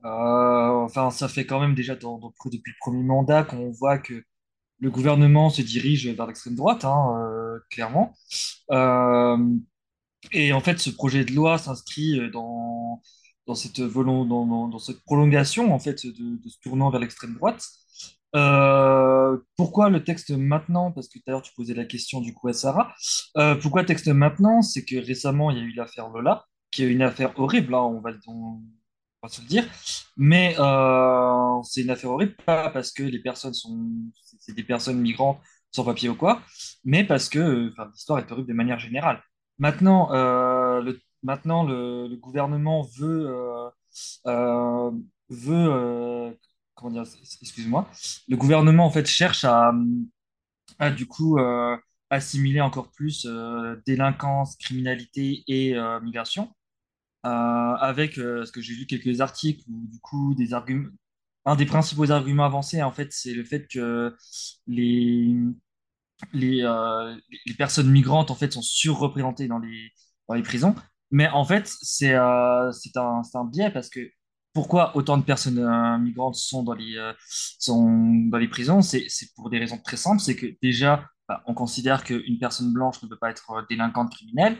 euh, 0.05 0.85
enfin 0.85 1.09
ça 1.11 1.27
fait 1.27 1.45
quand 1.45 1.59
même 1.59 1.75
déjà 1.75 1.95
depuis 1.95 2.71
le 2.71 2.77
premier 2.79 3.03
mandat 3.03 3.43
qu'on 3.43 3.71
voit 3.71 3.97
que 3.97 4.23
le 4.79 4.89
gouvernement 4.89 5.49
se 5.49 5.61
dirige 5.61 6.07
vers 6.07 6.27
l'extrême 6.27 6.55
droite, 6.55 6.85
hein, 6.85 7.15
euh, 7.17 7.59
clairement. 7.69 8.13
Euh, 8.71 9.37
et 10.31 10.53
en 10.53 10.59
fait, 10.61 10.79
ce 10.79 10.89
projet 10.89 11.25
de 11.25 11.33
loi 11.33 11.57
s'inscrit 11.57 12.19
euh, 12.19 12.29
dans, 12.31 13.01
dans 13.47 13.55
cette 13.55 13.79
dans, 13.81 14.25
dans- 14.25 14.67
dans 14.67 14.79
cette 14.79 15.01
prolongation 15.03 15.73
en 15.73 15.79
fait 15.79 16.05
de, 16.05 16.37
de 16.43 16.49
ce 16.49 16.57
tournant 16.61 16.89
vers 16.89 16.99
l'extrême 17.01 17.33
droite. 17.35 17.63
Euh, 18.35 19.37
pourquoi 19.57 19.89
le 19.89 20.03
texte 20.03 20.31
maintenant? 20.31 20.91
Parce 20.91 21.07
que 21.07 21.19
tout 21.19 21.23
à 21.27 21.31
l'heure 21.31 21.41
tu 21.43 21.53
posais 21.55 21.73
la 21.75 21.85
question 21.85 22.19
du 22.21 22.33
coup 22.33 22.47
à 22.47 22.53
Sarah. 22.53 22.93
Euh, 23.37 23.55
pourquoi 23.55 23.83
texte 23.83 24.07
maintenant? 24.07 24.61
C'est 24.61 24.85
que 24.85 24.95
récemment 24.97 25.51
il 25.51 25.57
y 25.57 25.61
a 25.61 25.63
eu 25.63 25.73
l'affaire 25.73 26.09
Lola, 26.09 26.45
qui 26.71 26.83
est 26.83 26.87
une 26.91 27.03
affaire 27.03 27.37
horrible, 27.39 27.75
hein, 27.75 27.81
on 27.81 27.99
va, 28.01 28.11
on 28.27 29.27
se 29.27 29.41
le 29.41 29.47
dire. 29.47 29.65
Mais 30.17 30.55
euh, 30.59 31.61
c'est 31.63 31.81
une 31.81 31.89
affaire 31.89 32.11
horrible, 32.11 32.35
pas 32.45 32.69
parce 32.69 32.91
que 32.91 33.03
les 33.03 33.19
personnes 33.19 33.53
sont, 33.53 33.89
c'est 34.39 34.53
des 34.55 34.63
personnes 34.63 34.99
migrantes 34.99 35.39
sans 35.71 35.83
papier 35.85 36.09
ou 36.09 36.15
quoi, 36.15 36.41
mais 36.83 37.03
parce 37.03 37.29
que 37.29 37.73
l'histoire 37.93 38.19
est 38.19 38.31
horrible 38.31 38.47
de 38.47 38.53
manière 38.53 38.79
générale. 38.79 39.21
Maintenant, 39.59 40.11
euh, 40.13 40.81
le, 40.81 40.99
maintenant 41.23 41.63
le, 41.63 42.07
le 42.07 42.15
gouvernement 42.17 42.81
veut, 42.97 43.27
euh, 43.29 43.69
euh, 44.27 44.91
veut 45.29 46.37
comment 46.75 46.91
dire, 46.91 47.03
excuse-moi, 47.41 47.89
le 48.27 48.37
gouvernement 48.37 48.85
en 48.85 48.89
fait 48.91 49.05
cherche 49.05 49.45
à, 49.45 49.73
à 50.79 50.91
du 50.91 51.05
coup 51.07 51.37
euh, 51.37 51.77
assimiler 52.09 52.61
encore 52.61 52.91
plus 52.91 53.25
euh, 53.25 53.75
délinquance, 53.85 54.55
criminalité 54.57 55.43
et 55.47 55.75
euh, 55.75 55.99
migration, 56.01 56.51
avec 57.23 58.15
ce 58.15 58.51
que 58.51 58.61
j'ai 58.61 58.73
lu 58.75 58.85
quelques 58.85 59.21
articles 59.21 59.63
où 59.69 59.87
du 59.87 59.99
coup 59.99 60.33
des 60.35 60.53
arguments, 60.53 60.89
un 61.45 61.55
des 61.55 61.65
principaux 61.65 62.11
arguments 62.11 62.45
avancés 62.45 62.83
en 62.83 62.91
fait, 62.91 63.13
c'est 63.13 63.33
le 63.33 63.43
fait 63.45 63.67
que 63.67 64.15
les 64.67 65.35
les, 66.31 66.61
euh, 66.63 67.15
les 67.45 67.53
personnes 67.55 67.89
migrantes 67.91 68.31
en 68.31 68.35
fait 68.35 68.53
sont 68.53 68.61
surreprésentées 68.61 69.47
dans 69.47 69.59
les, 69.59 69.91
prisons. 70.43 70.75
Mais 71.11 71.29
en 71.29 71.45
fait, 71.45 71.71
c'est 71.81 72.13
euh, 72.15 72.71
un, 72.95 73.21
un 73.33 73.45
biais 73.45 73.69
parce 73.69 73.89
que 73.89 73.99
pourquoi 74.53 74.95
autant 74.95 75.17
de 75.17 75.23
personnes 75.23 75.59
euh, 75.59 75.97
migrantes 75.97 76.35
sont 76.35 76.63
dans 76.63 76.73
les, 76.73 76.95
euh, 76.97 77.11
sont 77.59 77.89
dans 78.29 78.37
les 78.37 78.47
prisons? 78.47 78.81
C'est 78.81 79.07
pour 79.35 79.49
des 79.49 79.59
raisons 79.59 79.79
très 79.79 79.97
simples. 79.97 80.21
C'est 80.21 80.35
que 80.35 80.45
déjà, 80.61 81.07
bah, 81.27 81.43
on 81.47 81.53
considère 81.53 82.03
qu'une 82.03 82.37
personne 82.39 82.71
blanche 82.71 83.01
ne 83.03 83.07
peut 83.07 83.17
pas 83.17 83.31
être 83.31 83.65
délinquante 83.69 84.11
criminelle, 84.11 84.57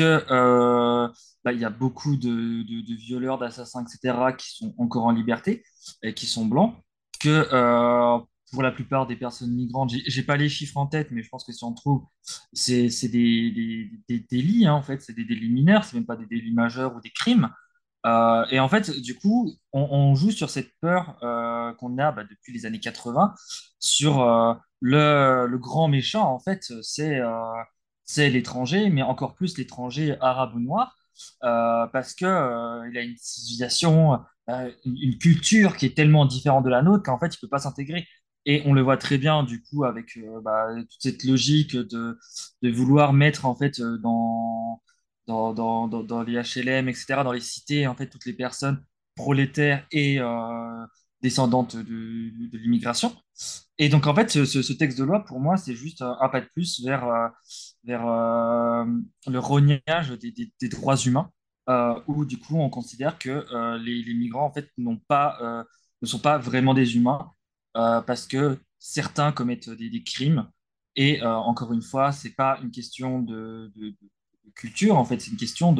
euh, 0.00 1.08
bah, 1.44 1.52
y 1.52 1.64
a 1.64 1.70
beaucoup 1.70 2.16
de, 2.16 2.62
de, 2.62 2.80
de 2.80 2.94
violeurs, 2.94 3.38
d'assassins, 3.38 3.84
etc., 3.84 4.18
qui 4.36 4.50
sont 4.56 4.74
encore 4.78 5.04
en 5.04 5.12
liberté 5.12 5.62
et 6.02 6.12
qui 6.12 6.26
sont 6.26 6.46
blancs, 6.46 6.74
que 7.20 7.46
pour 8.52 8.62
la 8.62 8.72
plupart 8.72 9.06
des 9.06 9.16
personnes 9.16 9.52
migrantes, 9.54 9.92
j'ai 10.06 10.22
pas 10.22 10.36
les 10.36 10.48
chiffres 10.48 10.76
en 10.76 10.86
tête, 10.86 11.10
mais 11.10 11.22
je 11.22 11.28
pense 11.28 11.44
que 11.44 11.52
si 11.52 11.64
on 11.64 11.72
trouve, 11.72 12.04
c'est 12.52 12.88
des, 13.08 13.50
des, 13.50 13.90
des 14.08 14.20
délits, 14.20 14.66
hein, 14.66 14.74
en 14.74 14.82
fait, 14.82 15.00
c'est 15.02 15.12
des 15.12 15.24
délits 15.24 15.50
mineurs, 15.50 15.84
c'est 15.84 15.94
même 15.96 16.06
pas 16.06 16.16
des 16.16 16.26
délits 16.26 16.52
majeurs 16.54 16.94
ou 16.96 17.00
des 17.00 17.10
crimes. 17.10 17.50
Euh, 18.06 18.44
et 18.50 18.60
en 18.60 18.68
fait, 18.68 18.90
du 19.00 19.16
coup, 19.16 19.52
on, 19.72 20.14
joue 20.14 20.30
sur 20.30 20.50
cette 20.50 20.72
peur 20.80 21.18
euh, 21.22 21.72
qu'on 21.74 21.98
a 21.98 22.12
bah, 22.12 22.24
depuis 22.24 22.52
les 22.52 22.66
années 22.66 22.80
80 22.80 23.34
sur 23.78 24.22
euh, 24.22 24.54
le, 24.80 25.46
le 25.46 25.58
grand 25.58 25.88
méchant, 25.88 26.32
en 26.32 26.38
fait, 26.38 26.72
c'est 26.82 27.20
c'est 28.04 28.28
l'étranger, 28.28 28.90
mais 28.90 29.02
encore 29.02 29.36
plus 29.36 29.56
l'étranger 29.56 30.16
arabe 30.20 30.56
ou 30.56 30.60
noir, 30.60 30.96
parce 31.40 32.16
euh, 32.22 32.88
il 32.90 32.98
a 32.98 33.02
une 33.02 33.16
civilisation, 33.16 34.18
une, 34.84 35.18
culture 35.18 35.76
qui 35.76 35.86
est 35.86 35.96
tellement 35.96 36.26
différente 36.26 36.64
de 36.64 36.70
la 36.70 36.82
nôtre 36.82 37.04
qu'en 37.04 37.18
fait, 37.18 37.34
il 37.34 37.38
peut 37.38 37.48
pas 37.48 37.58
s'intégrer. 37.58 38.06
Et 38.46 38.62
on 38.66 38.72
le 38.72 38.82
voit 38.82 38.96
très 38.96 39.18
bien, 39.18 39.42
du 39.42 39.62
coup, 39.62 39.84
avec 39.84 40.16
euh, 40.16 40.40
bah, 40.40 40.68
toute 40.74 41.00
cette 41.02 41.24
logique 41.24 41.76
de, 41.76 42.18
de 42.62 42.70
vouloir 42.70 43.12
mettre, 43.12 43.44
en 43.46 43.54
fait, 43.54 43.80
euh, 43.80 43.98
dans, 43.98 44.82
dans, 45.26 45.52
dans, 45.52 45.88
dans, 45.88 46.22
les 46.22 46.34
HLM, 46.34 46.88
etc., 46.88 47.22
dans 47.24 47.32
les 47.32 47.40
cités, 47.40 47.86
en 47.86 47.94
fait, 47.94 48.08
toutes 48.08 48.26
les 48.26 48.32
personnes 48.32 48.82
prolétaires 49.14 49.86
et, 49.92 50.20
euh, 50.20 50.86
descendantes 51.22 51.76
de, 51.76 52.56
l'immigration. 52.56 53.14
Et 53.78 53.88
donc, 53.90 54.06
en 54.06 54.14
fait, 54.14 54.30
ce, 54.30 54.72
texte 54.72 54.98
de 54.98 55.04
loi, 55.04 55.24
pour 55.24 55.40
moi, 55.40 55.56
c'est 55.56 55.74
juste 55.74 56.02
un, 56.02 56.28
pas 56.30 56.40
de 56.40 56.48
plus 56.54 56.82
vers, 56.84 57.30
vers 57.84 58.04
le 58.04 59.38
rognage 59.38 60.10
des, 60.18 60.68
droits 60.68 60.96
humains, 60.96 61.30
où 62.06 62.24
du 62.24 62.38
coup, 62.38 62.58
on 62.58 62.70
considère 62.70 63.18
que 63.18 63.44
les, 63.78 64.14
migrants, 64.14 64.46
en 64.46 64.52
fait, 64.52 64.68
n'ont 64.78 64.98
pas, 65.08 65.64
ne 66.02 66.06
sont 66.06 66.18
pas 66.18 66.38
vraiment 66.38 66.74
des 66.74 66.96
humains, 66.96 67.32
parce 67.74 68.26
que 68.26 68.58
certains 68.78 69.32
commettent 69.32 69.70
des, 69.70 70.02
crimes. 70.02 70.48
Et 70.96 71.22
encore 71.22 71.72
une 71.72 71.82
fois, 71.82 72.12
c'est 72.12 72.34
pas 72.34 72.58
une 72.62 72.70
question 72.70 73.20
de, 73.20 73.72
culture, 74.54 74.96
en 74.96 75.04
fait, 75.04 75.20
c'est 75.20 75.30
une 75.30 75.36
question 75.36 75.74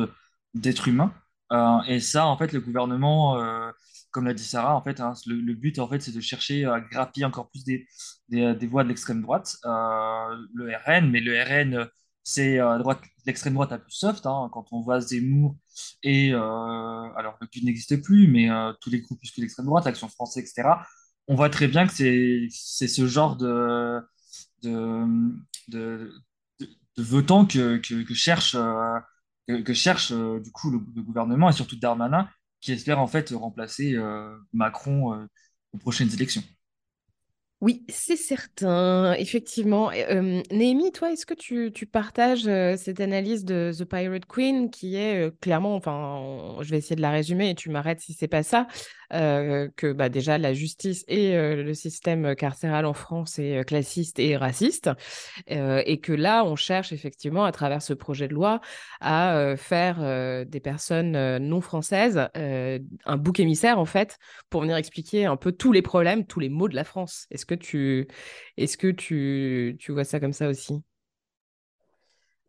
d'être 0.55 0.89
humain. 0.89 1.13
Euh, 1.53 1.81
et 1.87 2.01
ça, 2.01 2.27
en 2.27 2.37
fait, 2.37 2.53
le 2.53 2.61
gouvernement, 2.61 3.39
euh, 3.39 3.71
comme 4.11 4.25
l'a 4.27 4.35
dit 4.35 4.45
Sarah, 4.45 4.77
en 4.77 4.83
fait, 4.83 5.01
hein, 5.01 5.15
le, 5.27 5.55
but, 5.55 5.79
en 5.79 5.89
fait, 5.89 6.01
c'est 6.01 6.13
de 6.13 6.21
chercher 6.21 6.65
à 6.65 6.81
grappiller 6.81 7.27
encore 7.27 7.51
plus 7.51 7.65
des, 7.65 7.87
voix 8.67 8.85
de 8.85 8.89
l'extrême 8.89 9.23
droite, 9.23 9.57
euh, 9.65 10.37
le 10.55 10.73
RN, 10.87 11.11
mais 11.11 11.21
le 11.21 11.41
RN, 11.43 11.89
c'est 12.23 12.59
l'extrême 13.27 13.55
droite 13.55 13.71
la 13.71 13.79
plus 13.79 13.93
soft. 13.93 14.27
Hein, 14.27 14.49
quand 14.53 14.67
on 14.73 14.81
voit 14.81 15.01
Zemmour 15.01 15.57
et 16.03 16.33
alors 16.33 17.39
le 17.41 17.49
n'existe 17.65 18.03
plus, 18.03 18.29
mais 18.29 18.49
tous 18.81 18.91
les 18.91 19.01
groupes 19.01 19.19
plus 19.19 19.33
que 19.33 19.41
l'extrême 19.41 19.67
droite, 19.67 19.85
l'Action 19.85 20.09
française, 20.09 20.45
etc. 20.45 20.69
On 21.31 21.37
voit 21.37 21.49
très 21.49 21.69
bien 21.69 21.87
que 21.87 21.93
c'est 21.93 22.89
ce 22.89 23.07
genre 23.07 23.37
de 23.37 24.01
de, 24.63 25.07
de, 25.69 26.13
que, 26.97 28.03
que, 28.03 28.15
cherche 28.15 28.57
que, 29.47 29.73
cherche 29.73 30.11
euh, 30.11 30.41
du 30.41 30.51
coup 30.51 30.73
le, 30.73 30.81
gouvernement 31.03 31.49
et 31.49 31.53
surtout 31.53 31.77
Darmanin 31.77 32.29
qui 32.61 32.73
espère 32.73 32.99
en 32.99 33.07
fait 33.07 33.31
remplacer 33.31 33.95
euh, 33.95 34.37
Macron 34.53 35.15
euh, 35.15 35.25
aux 35.73 35.79
prochaines 35.79 36.13
élections. 36.13 36.43
Oui, 37.61 37.85
c'est 37.89 38.17
certain, 38.17 39.13
effectivement. 39.13 39.93
Euh, 39.93 40.41
toi, 40.95 41.13
est-ce 41.13 41.27
que 41.27 41.35
tu, 41.35 41.71
tu 41.73 41.87
partages 41.87 42.45
cette 42.79 43.01
analyse 43.01 43.45
de 43.45 43.71
The 43.79 43.85
Pirate 43.85 44.25
Queen 44.25 44.71
qui 44.71 44.97
est 44.97 45.31
clairement, 45.41 45.77
enfin, 45.77 46.57
je 46.63 46.71
vais 46.71 46.79
essayer 46.79 46.97
de 46.97 47.03
la 47.03 47.11
résumer 47.11 47.51
et 47.51 47.55
tu 47.55 47.69
m'arrêtes 47.69 48.01
si 48.01 48.15
c'est 48.15 48.29
pas 48.29 48.43
ça, 48.43 48.67
euh, 48.67 49.00
que 49.11 49.93
bah, 49.93 50.09
déjà 50.09 50.39
la 50.39 50.55
justice 50.55 51.05
et 51.09 51.37
euh, 51.37 51.63
le 51.63 51.75
système 51.75 52.35
carcéral 52.37 52.87
en 52.87 52.95
France 52.95 53.39
est 53.39 53.59
euh, 53.59 53.63
classiste 53.65 54.19
et 54.19 54.37
raciste, 54.37 54.91
et 55.49 56.01
que 56.01 56.13
là, 56.13 56.45
on 56.45 56.57
cherche 56.57 56.93
effectivement 56.93 57.45
à 57.45 57.53
travers 57.53 57.83
ce 57.83 57.93
projet 57.93 58.29
de 58.29 58.35
loi 58.35 58.61
à 59.01 59.55
faire 59.57 59.99
des 60.47 60.61
personnes 60.61 61.39
non 61.39 61.61
françaises 61.61 62.29
un 62.35 63.17
bouc 63.17 63.41
émissaire 63.41 63.79
en 63.79 63.85
fait 63.85 64.19
pour 64.49 64.63
venir 64.63 64.77
expliquer 64.77 65.27
un 65.27 65.37
peu 65.37 65.53
tous 65.53 65.73
les 65.73 65.83
problèmes, 65.83 66.27
tous 66.27 66.41
les 66.41 66.49
maux 66.49 66.69
de 66.69 66.77
la 66.77 66.85
France. 66.85 67.27
Est-ce 67.31 67.47
que 67.47 67.55
tu, 67.55 68.09
est-ce 68.57 68.77
que 68.77 68.89
tu, 68.89 69.77
tu 69.79 69.93
vois 69.93 70.05
ça 70.05 70.21
comme 70.21 70.33
ça 70.33 70.49
aussi? 70.49 70.83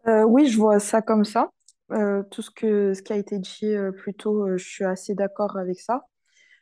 Oui, 0.06 0.48
je 0.48 0.58
vois 0.58 0.80
ça 0.80 1.02
comme 1.02 1.26
ça. 1.26 1.50
tout 1.90 2.42
ce, 2.42 2.52
que, 2.52 2.94
ce 2.94 3.02
qui 3.02 3.14
a 3.14 3.18
été 3.18 3.40
dit 3.40 3.74
plus 3.98 4.14
tôt, 4.14 4.58
je 4.58 4.64
suis 4.64 4.86
assez 4.86 5.16
d'accord 5.16 5.58
avec 5.58 5.80
ça. 5.80 6.02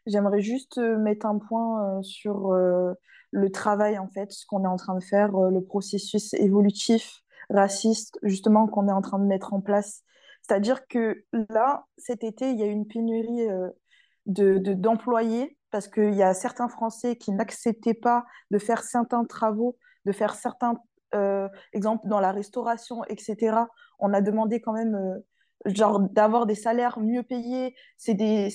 J'aimerais 0.05 0.41
juste 0.41 0.77
euh, 0.77 0.97
mettre 0.97 1.25
un 1.25 1.37
point 1.37 1.97
euh, 1.99 2.01
sur 2.01 2.53
euh, 2.53 2.93
le 3.31 3.51
travail, 3.51 3.99
en 3.99 4.07
fait, 4.07 4.31
ce 4.31 4.45
qu'on 4.45 4.63
est 4.63 4.67
en 4.67 4.75
train 4.75 4.95
de 4.95 5.03
faire, 5.03 5.31
le 5.31 5.61
processus 5.61 6.33
évolutif 6.33 7.21
raciste, 7.49 8.17
justement, 8.23 8.67
qu'on 8.67 8.87
est 8.87 8.91
en 8.93 9.01
train 9.01 9.19
de 9.19 9.25
mettre 9.25 9.53
en 9.53 9.61
place. 9.61 10.03
C'est-à-dire 10.41 10.87
que 10.87 11.23
là, 11.49 11.85
cet 11.97 12.23
été, 12.23 12.49
il 12.49 12.59
y 12.59 12.63
a 12.63 12.65
une 12.65 12.87
pénurie 12.87 13.47
de, 14.25 14.57
d'employés 14.73 15.57
parce 15.71 15.87
qu'il 15.87 16.15
y 16.15 16.23
a 16.23 16.33
certains 16.33 16.69
Français 16.69 17.15
qui 17.15 17.31
n'acceptaient 17.31 17.93
pas 17.93 18.25
de 18.49 18.57
faire 18.57 18.83
certains 18.83 19.25
travaux, 19.25 19.77
de 20.05 20.11
faire 20.11 20.33
certains, 20.33 20.75
euh, 21.13 21.47
exemple, 21.73 22.07
dans 22.07 22.19
la 22.19 22.31
restauration, 22.31 23.03
etc. 23.05 23.57
On 23.99 24.13
a 24.13 24.21
demandé 24.21 24.61
quand 24.61 24.73
même 24.73 25.21
genre 25.65 25.99
d'avoir 25.99 26.45
des 26.45 26.55
salaires 26.55 26.99
mieux 26.99 27.23
payés, 27.23 27.75
c'est 27.97 28.13
des, 28.13 28.49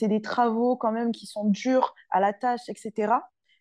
des 0.00 0.22
travaux 0.22 0.76
quand 0.76 0.92
même 0.92 1.12
qui 1.12 1.26
sont 1.26 1.44
durs 1.46 1.94
à 2.10 2.20
la 2.20 2.32
tâche, 2.32 2.68
etc. 2.68 3.14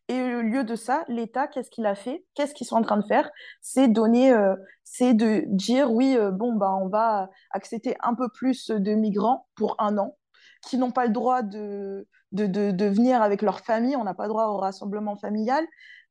Et 0.10 0.22
au 0.22 0.42
lieu 0.42 0.64
de 0.64 0.76
ça, 0.76 1.06
l'État, 1.08 1.48
qu'est-ce 1.48 1.70
qu'il 1.70 1.86
a 1.86 1.96
fait? 1.96 2.26
Qu'est-ce 2.36 2.54
qu'ils 2.54 2.68
sont 2.68 2.76
en 2.76 2.82
train 2.82 2.98
de 2.98 3.06
faire? 3.06 3.30
C'est 3.62 3.88
donner, 3.88 4.34
euh, 4.34 4.56
c'est 4.84 5.14
de 5.14 5.44
dire 5.48 5.92
oui, 5.92 6.18
euh, 6.18 6.30
bon 6.32 6.54
bah 6.56 6.76
on 6.82 6.90
va 6.90 7.30
accepter 7.52 7.96
un 8.02 8.14
peu 8.14 8.28
plus 8.30 8.68
de 8.70 8.94
migrants 8.94 9.48
pour 9.56 9.76
un 9.80 9.98
an, 9.98 10.18
qui 10.68 10.78
n'ont 10.78 10.92
pas 10.92 11.06
le 11.06 11.14
droit 11.14 11.42
de, 11.42 12.08
de, 12.34 12.48
de, 12.48 12.86
venir 12.86 13.22
avec 13.22 13.42
leur 13.42 13.62
famille, 13.62 13.96
on 13.96 14.04
n'a 14.04 14.14
pas 14.14 14.24
le 14.24 14.30
droit 14.30 14.48
au 14.48 14.58
rassemblement 14.58 15.16
familial. 15.16 15.66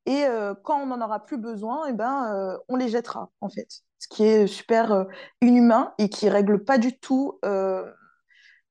Et 0.07 0.25
euh, 0.25 0.55
quand 0.65 0.81
on 0.81 0.87
n'en 0.87 1.01
aura 1.05 1.25
plus 1.25 1.39
besoin, 1.39 1.87
eh 1.89 1.93
ben, 1.93 2.59
on 2.69 2.77
les 2.77 2.89
jettera 2.89 3.31
en 3.41 3.51
fait 3.51 3.83
ce 4.03 4.09
qui 4.09 4.25
est 4.25 4.49
super 4.49 4.91
euh, 4.91 5.05
inhumain 5.41 5.95
et 5.99 6.09
qui 6.09 6.29
règle 6.29 6.65
pas 6.65 6.77
du 6.77 6.99
tout 6.99 7.39
euh, 7.45 7.89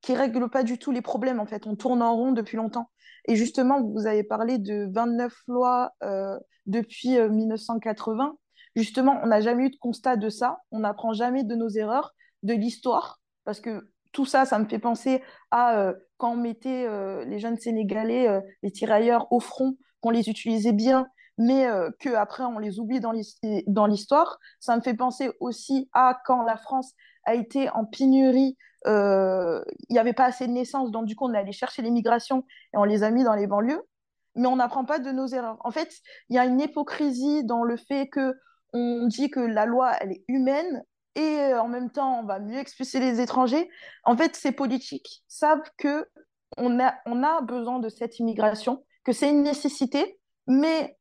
qui 0.02 0.14
règle 0.14 0.50
pas 0.50 0.64
du 0.64 0.78
tout 0.78 0.92
les 0.92 1.02
problèmes 1.02 1.40
en 1.40 1.46
fait. 1.46 1.66
On 1.68 1.76
tourne 1.78 2.02
en 2.02 2.14
rond 2.16 2.34
depuis 2.34 2.58
longtemps. 2.58 2.90
Et 3.28 3.36
justement, 3.36 3.82
vous 3.82 4.08
avez 4.08 4.24
parlé 4.24 4.58
de 4.58 4.90
29 4.92 5.34
lois 5.48 5.94
euh, 6.04 6.38
depuis 6.66 7.18
1980. 7.18 8.36
Justement, 8.76 9.22
on 9.24 9.28
n'a 9.28 9.40
jamais 9.42 9.68
eu 9.68 9.70
de 9.70 9.78
constat 9.78 10.18
de 10.18 10.30
ça. 10.30 10.60
On 10.72 10.80
n'apprend 10.80 11.14
jamais 11.14 11.44
de 11.44 11.56
nos 11.56 11.70
erreurs, 11.70 12.14
de 12.44 12.54
l'histoire, 12.54 13.22
parce 13.46 13.62
que 13.62 13.90
tout 14.12 14.26
ça, 14.26 14.46
ça 14.46 14.58
me 14.58 14.66
fait 14.68 14.80
penser 14.80 15.22
à 15.52 15.94
quand 16.18 16.32
on 16.32 16.38
mettait 16.38 16.88
les 17.26 17.38
jeunes 17.38 17.58
Sénégalais, 17.58 18.42
les 18.64 18.72
tirailleurs 18.72 19.32
au 19.32 19.40
front, 19.40 19.76
qu'on 20.00 20.10
les 20.10 20.30
utilisait 20.30 20.74
bien, 20.74 21.06
mais 21.42 21.66
euh, 21.66 21.90
qu'après 22.00 22.44
on 22.44 22.60
les 22.60 22.80
oublie 22.80 23.00
dans 23.00 23.88
l'histoire. 23.88 24.38
Ça 24.60 24.76
me 24.76 24.82
fait 24.82 24.94
penser 24.94 25.32
aussi 25.40 25.90
à 25.92 26.22
quand 26.26 26.44
la 26.44 26.56
France 26.56 26.94
a 27.26 27.34
été 27.34 27.70
en 27.72 27.86
pénurie, 27.86 28.58
euh, 28.88 29.64
il 29.90 29.94
n'y 29.94 30.00
avait 30.00 30.14
pas 30.14 30.26
assez 30.26 30.48
de 30.48 30.52
naissances, 30.52 30.92
donc 30.92 31.06
du 31.06 31.16
coup 31.16 31.26
on 31.26 31.34
est 31.34 31.38
allé 31.38 31.52
chercher 31.52 31.82
l'immigration 31.82 32.46
et 32.74 32.78
on 32.78 32.84
les 32.84 33.04
a 33.04 33.10
mis 33.10 33.24
dans 33.24 33.34
les 33.34 33.48
banlieues, 33.48 33.82
mais 34.36 34.48
on 34.48 34.56
n'apprend 34.56 34.86
pas 34.86 35.00
de 35.00 35.12
nos 35.12 35.28
erreurs. 35.28 35.58
En 35.62 35.72
fait, 35.72 35.92
il 36.30 36.36
y 36.36 36.40
a 36.40 36.46
une 36.46 36.62
hypocrisie 36.62 37.44
dans 37.44 37.64
le 37.64 37.76
fait 37.76 38.08
que 38.08 38.36
on 38.74 39.08
dit 39.08 39.30
que 39.32 39.40
la 39.40 39.66
loi 39.66 39.94
elle 40.00 40.12
est 40.12 40.24
humaine 40.28 40.84
et 41.16 41.40
euh, 41.40 41.62
en 41.62 41.68
même 41.68 41.90
temps 41.90 42.20
on 42.20 42.24
va 42.24 42.40
mieux 42.40 42.60
expulser 42.60 43.00
les 43.00 43.20
étrangers. 43.20 43.68
En 44.04 44.16
fait, 44.16 44.36
ces 44.36 44.52
politiques 44.52 45.24
savent 45.28 45.70
que 45.78 46.08
on 46.58 46.80
a, 46.80 46.94
on 47.08 47.24
a 47.24 47.42
besoin 47.42 47.80
de 47.80 47.90
cette 47.90 48.20
immigration, 48.20 48.84
que 49.04 49.12
c'est 49.12 49.30
une 49.30 49.42
nécessité, 49.42 50.20
mais 50.48 50.98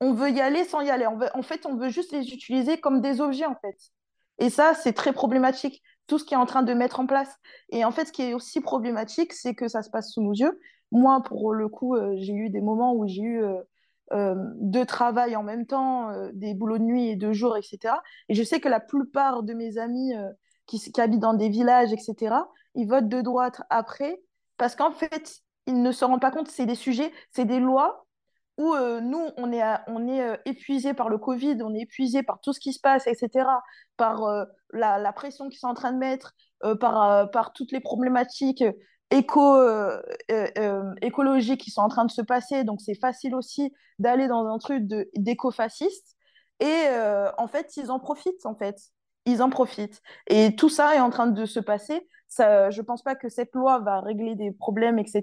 on 0.00 0.12
veut 0.12 0.30
y 0.30 0.40
aller 0.40 0.64
sans 0.64 0.80
y 0.80 0.90
aller. 0.90 1.06
en 1.06 1.42
fait, 1.42 1.66
on 1.66 1.76
veut 1.76 1.88
juste 1.88 2.12
les 2.12 2.32
utiliser 2.32 2.78
comme 2.78 3.00
des 3.00 3.20
objets, 3.20 3.46
en 3.46 3.56
fait. 3.56 3.76
Et 4.38 4.50
ça, 4.50 4.74
c'est 4.74 4.92
très 4.92 5.12
problématique, 5.12 5.82
tout 6.06 6.18
ce 6.18 6.24
qui 6.24 6.34
est 6.34 6.38
en 6.38 6.46
train 6.46 6.62
de 6.62 6.72
mettre 6.72 7.00
en 7.00 7.06
place. 7.06 7.34
Et 7.70 7.84
en 7.84 7.90
fait, 7.90 8.06
ce 8.06 8.12
qui 8.12 8.22
est 8.22 8.34
aussi 8.34 8.60
problématique, 8.60 9.32
c'est 9.32 9.54
que 9.54 9.68
ça 9.68 9.82
se 9.82 9.90
passe 9.90 10.12
sous 10.12 10.22
nos 10.22 10.32
yeux. 10.32 10.60
Moi, 10.92 11.22
pour 11.22 11.52
le 11.52 11.68
coup, 11.68 11.96
euh, 11.96 12.14
j'ai 12.16 12.32
eu 12.32 12.50
des 12.50 12.60
moments 12.60 12.94
où 12.94 13.06
j'ai 13.06 13.22
eu 13.22 13.42
euh, 13.42 13.60
euh, 14.12 14.34
deux 14.60 14.86
travails 14.86 15.36
en 15.36 15.42
même 15.42 15.66
temps, 15.66 16.10
des 16.32 16.54
boulots 16.54 16.78
de 16.78 16.84
nuit 16.84 17.08
et 17.08 17.16
de 17.16 17.32
jour, 17.32 17.56
etc. 17.56 17.96
Et 18.28 18.34
je 18.34 18.42
sais 18.42 18.60
que 18.60 18.68
la 18.68 18.80
plupart 18.80 19.42
de 19.42 19.52
mes 19.54 19.78
amis 19.78 20.12
qui, 20.66 20.78
qui, 20.80 21.00
habitent 21.00 21.20
dans 21.20 21.34
des 21.34 21.48
villages, 21.48 21.92
etc., 21.92 22.36
ils 22.74 22.88
votent 22.88 23.08
de 23.08 23.20
droite 23.20 23.60
après, 23.68 24.22
parce 24.56 24.76
qu'en 24.76 24.92
fait, 24.92 25.40
ils 25.66 25.82
ne 25.82 25.92
se 25.92 26.04
rendent 26.04 26.20
pas 26.20 26.30
compte, 26.30 26.48
c'est 26.48 26.64
des 26.64 26.74
sujets, 26.74 27.12
c'est 27.30 27.44
des 27.44 27.60
lois 27.60 28.06
où 28.58 28.74
euh, 28.74 29.00
nous, 29.00 29.30
on 29.36 29.52
est, 29.52 29.62
on 29.86 30.06
est 30.08 30.20
euh, 30.20 30.36
épuisé 30.44 30.92
par 30.92 31.08
le 31.08 31.16
Covid, 31.16 31.58
on 31.62 31.74
est 31.74 31.82
épuisé 31.82 32.24
par 32.24 32.40
tout 32.40 32.52
ce 32.52 32.60
qui 32.60 32.72
se 32.72 32.80
passe, 32.80 33.06
etc., 33.06 33.46
par 33.96 34.24
euh, 34.24 34.44
la, 34.72 35.12
pression 35.12 35.48
qu'ils 35.48 35.60
sont 35.60 35.68
en 35.68 35.74
train 35.74 35.92
de 35.92 35.98
mettre, 35.98 36.34
par, 36.80 37.30
par 37.30 37.52
toutes 37.52 37.70
les 37.70 37.78
problématiques 37.78 38.64
éco, 39.10 39.62
écologiques 41.00 41.60
qui 41.60 41.70
sont 41.70 41.82
en 41.82 41.88
train 41.88 42.04
de 42.04 42.10
se 42.10 42.20
passer. 42.20 42.64
Donc, 42.64 42.80
c'est 42.80 42.98
facile 42.98 43.34
aussi 43.36 43.72
d'aller 44.00 44.26
dans 44.26 44.44
un 44.46 44.58
truc 44.58 44.82
d'éco-fasciste. 45.14 46.16
Et 46.58 46.86
en 47.38 47.46
fait, 47.46 47.76
ils 47.76 47.92
en 47.92 48.00
profitent, 48.00 48.44
en 48.44 48.56
fait. 48.56 48.76
Ils 49.24 49.40
en 49.40 49.50
profitent. 49.50 50.02
Et 50.26 50.56
tout 50.56 50.68
ça 50.68 50.96
est 50.96 51.00
en 51.00 51.10
train 51.10 51.28
de 51.28 51.46
se 51.46 51.60
passer. 51.60 52.08
Ça, 52.26 52.70
je 52.70 52.80
ne 52.80 52.86
pense 52.86 53.02
pas 53.02 53.14
que 53.14 53.28
cette 53.28 53.54
loi 53.54 53.78
va 53.78 54.00
régler 54.00 54.34
des 54.34 54.50
problèmes, 54.50 54.98
etc. 54.98 55.22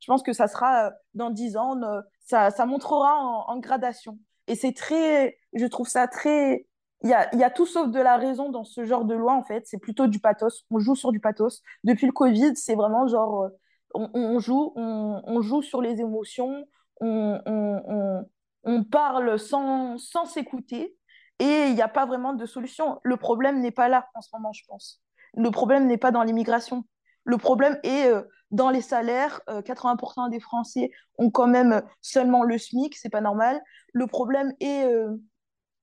Je 0.00 0.06
pense 0.06 0.22
que 0.22 0.34
ça 0.34 0.48
sera 0.48 0.92
dans 1.14 1.30
dix 1.30 1.56
ans 1.56 1.76
ça, 2.24 2.50
ça 2.50 2.66
montrera 2.66 3.14
en, 3.48 3.58
gradation. 3.58 4.18
Et 4.46 4.54
c'est 4.54 4.72
très, 4.72 5.38
je 5.54 5.66
trouve 5.66 5.88
ça 5.88 6.08
très, 6.08 6.66
il 7.02 7.10
y 7.10 7.14
a, 7.14 7.34
y 7.34 7.44
a, 7.44 7.50
tout 7.50 7.66
sauf 7.66 7.90
de 7.90 8.00
la 8.00 8.16
raison 8.16 8.50
dans 8.50 8.64
ce 8.64 8.84
genre 8.84 9.04
de 9.04 9.14
loi, 9.14 9.34
en 9.34 9.42
fait. 9.42 9.66
C'est 9.66 9.78
plutôt 9.78 10.06
du 10.06 10.20
pathos. 10.20 10.64
On 10.70 10.78
joue 10.78 10.94
sur 10.94 11.12
du 11.12 11.20
pathos. 11.20 11.62
Depuis 11.84 12.06
le 12.06 12.12
Covid, 12.12 12.56
c'est 12.56 12.74
vraiment 12.74 13.06
genre, 13.06 13.44
euh, 13.44 14.08
on, 14.14 14.38
joue, 14.40 14.72
on, 14.76 15.40
joue 15.40 15.62
sur 15.62 15.80
les 15.80 16.00
émotions, 16.00 16.66
on, 17.00 18.24
on 18.64 18.84
parle 18.84 19.38
sans, 19.38 19.98
sans 19.98 20.24
s'écouter. 20.24 20.96
Et 21.38 21.66
il 21.68 21.74
n'y 21.74 21.82
a 21.82 21.88
pas 21.88 22.06
vraiment 22.06 22.32
de 22.32 22.46
solution. 22.46 23.00
Le 23.02 23.16
problème 23.16 23.60
n'est 23.60 23.72
pas 23.72 23.88
là 23.88 24.08
en 24.14 24.20
ce 24.20 24.30
moment, 24.32 24.52
je 24.52 24.62
pense. 24.66 25.02
Le 25.36 25.50
problème 25.50 25.86
n'est 25.86 25.98
pas 25.98 26.10
dans 26.10 26.22
l'immigration. 26.22 26.84
Le 27.24 27.38
problème 27.38 27.78
est 27.82 28.10
dans 28.50 28.70
les 28.70 28.82
salaires. 28.82 29.40
80% 29.48 30.30
des 30.30 30.40
Français 30.40 30.90
ont 31.18 31.30
quand 31.30 31.46
même 31.46 31.82
seulement 32.00 32.44
le 32.44 32.58
SMIC, 32.58 32.94
c'est 32.96 33.08
pas 33.10 33.20
normal. 33.20 33.60
Le 33.92 34.06
problème 34.06 34.52
est 34.60 34.86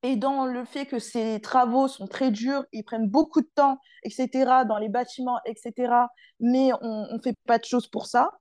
et 0.04 0.16
dans 0.16 0.46
le 0.46 0.66
fait 0.66 0.88
que 0.88 0.98
ces 0.98 1.40
travaux 1.42 1.88
sont 1.88 2.08
très 2.08 2.32
durs, 2.32 2.66
ils 2.72 2.84
prennent 2.84 3.08
beaucoup 3.08 3.42
de 3.42 3.50
temps, 3.54 3.78
etc., 4.04 4.66
dans 4.68 4.80
les 4.80 4.90
bâtiments, 4.90 5.40
etc., 5.46 5.94
mais 6.40 6.72
on 6.82 7.14
ne 7.14 7.22
fait 7.22 7.36
pas 7.46 7.60
de 7.60 7.66
choses 7.66 7.88
pour 7.88 8.08
ça. 8.08 8.32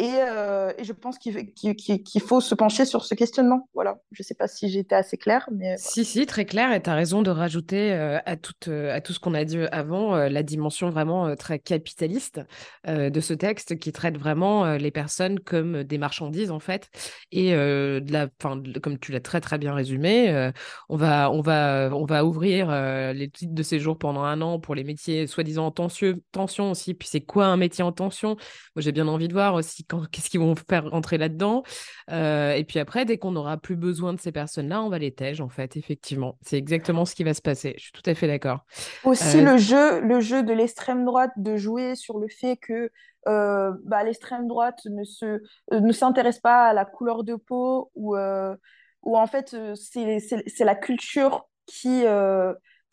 Euh, 0.00 0.72
et, 0.76 0.84
je 0.84 0.92
pense 0.92 1.18
qu'il 1.18 2.20
faut 2.20 2.40
se 2.40 2.54
pencher 2.54 2.84
sur 2.84 3.04
ce 3.04 3.14
questionnement. 3.14 3.68
Voilà. 3.74 3.96
Je 4.10 4.22
ne 4.22 4.24
sais 4.24 4.34
pas 4.34 4.48
si 4.48 4.68
j'étais 4.68 4.96
assez 4.96 5.16
claire. 5.16 5.48
Mais 5.52 5.76
Si, 5.78 6.04
si, 6.04 6.26
très 6.26 6.44
clair. 6.44 6.72
Et 6.72 6.82
tu 6.82 6.90
as 6.90 6.94
raison 6.94 7.22
de 7.22 7.30
rajouter 7.30 7.92
euh, 7.92 8.18
à, 8.26 8.36
tout, 8.36 8.52
euh, 8.68 8.92
à 8.94 9.00
tout 9.00 9.12
ce 9.12 9.20
qu'on 9.20 9.34
a 9.34 9.44
dit 9.44 9.58
avant 9.70 10.16
la 10.16 10.42
dimension 10.42 10.90
vraiment 10.90 11.36
très 11.36 11.58
capitaliste 11.58 12.40
de 12.86 13.20
ce 13.20 13.34
texte 13.34 13.78
qui 13.78 13.92
traite 13.92 14.18
vraiment 14.18 14.74
les 14.74 14.90
personnes 14.90 15.38
comme 15.38 15.84
des 15.84 15.98
marchandises, 15.98 16.50
en 16.50 16.60
fait. 16.60 16.90
Et 17.30 17.52
de 17.52 18.12
la, 18.12 18.28
comme 18.80 18.98
tu 18.98 19.12
l'as 19.12 19.20
très, 19.20 19.40
très 19.40 19.58
bien 19.58 19.74
résumé, 19.74 20.50
on, 20.88 20.96
va, 20.96 21.30
on, 21.30 21.40
va, 21.40 21.90
on 21.92 22.04
va 22.04 22.24
ouvrir 22.24 22.70
les 23.12 23.28
titres 23.30 23.54
de 23.54 23.62
séjour 23.62 23.98
pendant 23.98 24.22
un 24.22 24.40
an 24.40 24.58
pour 24.58 24.74
les 24.74 24.84
métiers 24.84 25.26
soi-disant 25.26 25.66
en 25.66 25.70
tension, 25.70 26.14
tension 26.32 26.70
aussi. 26.70 26.94
Puis 26.94 27.08
c'est 27.10 27.20
quoi 27.20 27.46
un 27.46 27.56
métier 27.56 27.84
en 27.84 27.92
tension? 27.92 28.36
Moi, 28.74 28.82
j'ai 28.82 28.92
bien 28.92 29.08
envie 29.08 29.28
de 29.28 29.32
voir 29.32 29.54
aussi 29.54 29.83
qu'est-ce 30.10 30.30
qu'ils 30.30 30.40
vont 30.40 30.54
faire 30.54 30.88
rentrer 30.90 31.18
là-dedans. 31.18 31.62
Euh, 32.10 32.52
et 32.52 32.64
puis 32.64 32.78
après, 32.78 33.04
dès 33.04 33.18
qu'on 33.18 33.32
n'aura 33.32 33.56
plus 33.56 33.76
besoin 33.76 34.12
de 34.12 34.20
ces 34.20 34.32
personnes-là, 34.32 34.82
on 34.82 34.88
va 34.88 34.98
les 34.98 35.12
tège, 35.12 35.40
en 35.40 35.48
fait, 35.48 35.76
effectivement. 35.76 36.38
C'est 36.42 36.58
exactement 36.58 37.04
ce 37.04 37.14
qui 37.14 37.24
va 37.24 37.34
se 37.34 37.42
passer. 37.42 37.74
Je 37.76 37.84
suis 37.84 37.92
tout 37.92 38.02
à 38.06 38.14
fait 38.14 38.26
d'accord. 38.26 38.64
Aussi, 39.04 39.38
euh, 39.38 39.52
le, 39.52 39.58
jeu, 39.58 40.00
le 40.00 40.20
jeu 40.20 40.42
de 40.42 40.52
l'extrême 40.52 41.04
droite 41.04 41.32
de 41.36 41.56
jouer 41.56 41.94
sur 41.94 42.18
le 42.18 42.28
fait 42.28 42.56
que 42.56 42.90
euh, 43.26 43.72
bah, 43.84 44.04
l'extrême 44.04 44.46
droite 44.46 44.80
ne, 44.86 45.04
se, 45.04 45.40
ne 45.72 45.92
s'intéresse 45.92 46.40
pas 46.40 46.66
à 46.68 46.72
la 46.72 46.84
couleur 46.84 47.24
de 47.24 47.36
peau 47.36 47.90
ou, 47.94 48.16
ou 49.02 49.16
en 49.16 49.26
fait, 49.26 49.56
c'est, 49.74 50.18
c'est, 50.18 50.64
la 50.64 50.74
culture 50.74 51.46
qui 51.66 52.04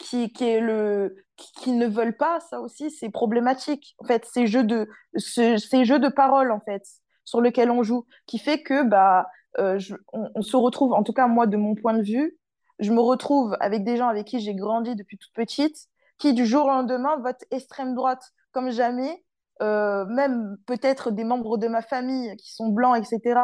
qui, 0.02 0.34
qui, 0.34 0.46
est 0.46 0.60
le, 0.60 1.16
qui, 1.38 1.72
ne 1.72 1.88
veulent 1.88 2.18
pas, 2.18 2.40
ça 2.40 2.60
aussi, 2.60 2.92
c'est 2.92 3.10
problématique. 3.10 3.96
En 4.00 4.06
fait, 4.06 4.26
ces 4.26 4.48
jeux 4.48 4.64
de, 4.64 4.90
ce, 5.16 5.58
ces 5.58 5.86
jeux 5.86 6.00
de 6.00 6.10
parole, 6.10 6.52
en 6.52 6.60
fait, 6.60 6.84
sur 7.24 7.42
lesquels 7.42 7.72
on 7.72 7.84
joue, 7.84 8.06
qui 8.26 8.40
fait 8.40 8.62
que, 8.62 8.84
bah, 8.84 9.28
euh, 9.60 9.80
on, 10.12 10.42
se 10.42 10.58
retrouve, 10.58 10.94
en 10.94 11.04
tout 11.04 11.14
cas, 11.14 11.28
moi, 11.28 11.48
de 11.48 11.58
mon 11.58 11.76
point 11.76 11.94
de 11.94 12.04
vue, 12.04 12.38
je 12.80 12.92
me 12.92 13.00
retrouve 13.00 13.56
avec 13.60 13.84
des 13.84 13.98
gens 13.98 14.08
avec 14.08 14.26
qui 14.26 14.40
j'ai 14.40 14.56
grandi 14.56 14.96
depuis 14.96 15.18
toute 15.18 15.34
petite, 15.34 15.88
qui, 16.18 16.34
du 16.34 16.46
jour 16.46 16.66
au 16.66 16.70
lendemain, 16.70 17.18
votent 17.18 17.46
extrême 17.52 17.96
droite 17.96 18.32
comme 18.52 18.72
jamais, 18.72 19.24
euh, 19.62 20.06
même 20.06 20.58
peut-être 20.66 21.12
des 21.12 21.24
membres 21.24 21.58
de 21.58 21.68
ma 21.68 21.82
famille 21.82 22.36
qui 22.38 22.54
sont 22.54 22.70
blancs, 22.70 22.98
etc., 22.98 23.42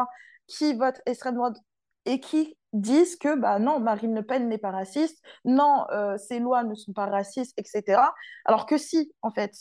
qui 0.48 0.74
votent 0.74 1.00
extrême 1.06 1.36
droite 1.36 1.56
et 2.04 2.20
qui 2.20 2.56
disent 2.72 3.16
que 3.16 3.36
bah 3.36 3.58
non, 3.58 3.80
Marine 3.80 4.14
Le 4.14 4.22
Pen 4.22 4.48
n'est 4.48 4.58
pas 4.58 4.70
raciste, 4.70 5.22
non, 5.44 5.86
euh, 5.90 6.16
ces 6.18 6.38
lois 6.38 6.64
ne 6.64 6.74
sont 6.74 6.92
pas 6.92 7.06
racistes, 7.06 7.58
etc. 7.58 8.02
Alors 8.44 8.66
que 8.66 8.76
si, 8.78 9.12
en 9.22 9.30
fait, 9.30 9.54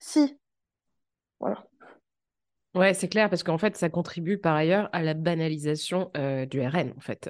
si. 0.00 0.38
Voilà. 1.40 1.64
Ouais, 2.78 2.94
c'est 2.94 3.08
clair, 3.08 3.28
parce 3.28 3.42
qu'en 3.42 3.58
fait, 3.58 3.76
ça 3.76 3.88
contribue 3.88 4.38
par 4.38 4.54
ailleurs 4.54 4.88
à 4.92 5.02
la 5.02 5.14
banalisation 5.14 6.12
du 6.48 6.60
RN, 6.60 6.94
en 6.96 7.00
fait, 7.00 7.28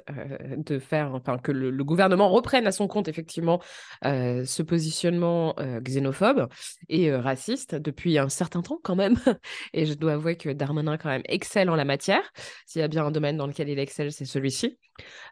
de 0.55 0.77
faire, 0.77 1.15
enfin, 1.15 1.39
que 1.39 1.51
le, 1.51 1.83
gouvernement 1.83 2.29
reprenne 2.29 2.67
à 2.67 2.71
son 2.71 2.87
compte, 2.87 3.07
effectivement, 3.07 3.59
ce 4.03 4.61
positionnement 4.61 5.55
xénophobe 5.81 6.49
et 6.87 7.11
raciste 7.11 7.73
depuis 7.73 8.19
un 8.19 8.29
certain 8.29 8.61
temps, 8.61 8.79
quand 8.83 8.95
même. 8.95 9.15
Et 9.73 9.87
je 9.87 9.95
dois 9.95 10.13
avouer 10.13 10.37
que 10.37 10.49
Darmanin, 10.49 10.97
quand 10.97 11.09
même, 11.09 11.23
excelle 11.25 11.71
en 11.71 11.75
la 11.75 11.85
matière. 11.85 12.31
S'il 12.67 12.81
y 12.81 12.83
a 12.83 12.87
bien 12.87 13.03
un 13.05 13.11
domaine 13.11 13.37
dans 13.37 13.47
lequel 13.47 13.69
il 13.69 13.79
excelle, 13.79 14.11
c'est 14.11 14.25
celui-ci. 14.25 14.77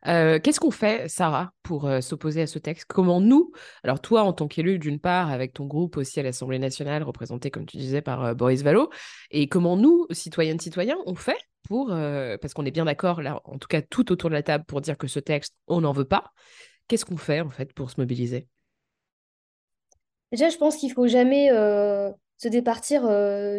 Qu'est-ce 0.04 0.60
qu'on 0.60 0.72
fait, 0.72 1.10
Sarah, 1.10 1.52
pour 1.64 1.90
s'opposer 2.02 2.42
à 2.42 2.48
ce 2.48 2.60
texte? 2.60 2.86
Comment 2.88 3.22
nous, 3.22 3.52
alors 3.84 4.02
toi, 4.02 4.24
en 4.24 4.34
tant 4.34 4.48
qu'élu, 4.48 4.80
d'une 4.80 5.00
part, 5.00 5.32
avec 5.32 5.54
ton 5.54 5.66
groupe 5.66 5.98
aussi 5.98 6.20
à 6.20 6.24
l'Assemblée 6.24 6.60
nationale, 6.60 7.04
représenté, 7.04 7.52
comme 7.52 7.66
tu 7.66 7.78
disais, 7.78 8.01
par 8.01 8.36
Boris 8.36 8.62
Vallot, 8.62 8.90
et 9.32 9.48
comment 9.48 9.77
nous, 9.77 10.08
citoyennes, 10.12 10.60
citoyens, 10.60 10.98
on 11.06 11.16
fait 11.16 11.38
pour, 11.68 11.88
parce 11.88 12.53
qu'on 12.53 12.66
est 12.66 12.72
bien 12.72 12.86
d'accord, 12.86 13.22
là, 13.22 13.42
en 13.44 13.58
tout 13.58 13.68
cas 13.68 13.82
tout 13.82 14.12
autour 14.12 14.30
de 14.30 14.36
la 14.36 14.44
table, 14.44 14.64
pour 14.66 14.82
dire 14.82 14.98
que 14.98 15.08
ce 15.08 15.20
texte, 15.20 15.56
on 15.68 15.82
n'en 15.82 15.92
veut 15.92 16.06
pas. 16.06 16.32
Qu'est-ce 16.88 17.06
qu'on 17.06 17.18
fait, 17.18 17.42
en 17.42 17.50
fait, 17.50 17.74
pour 17.74 17.92
se 17.92 18.00
mobiliser? 18.00 18.48
Déjà, 20.32 20.50
je 20.50 20.58
pense 20.58 20.77
qu'il 20.77 20.92
faut 20.92 21.08
jamais 21.08 21.50
se 21.50 22.48
départir 22.48 23.01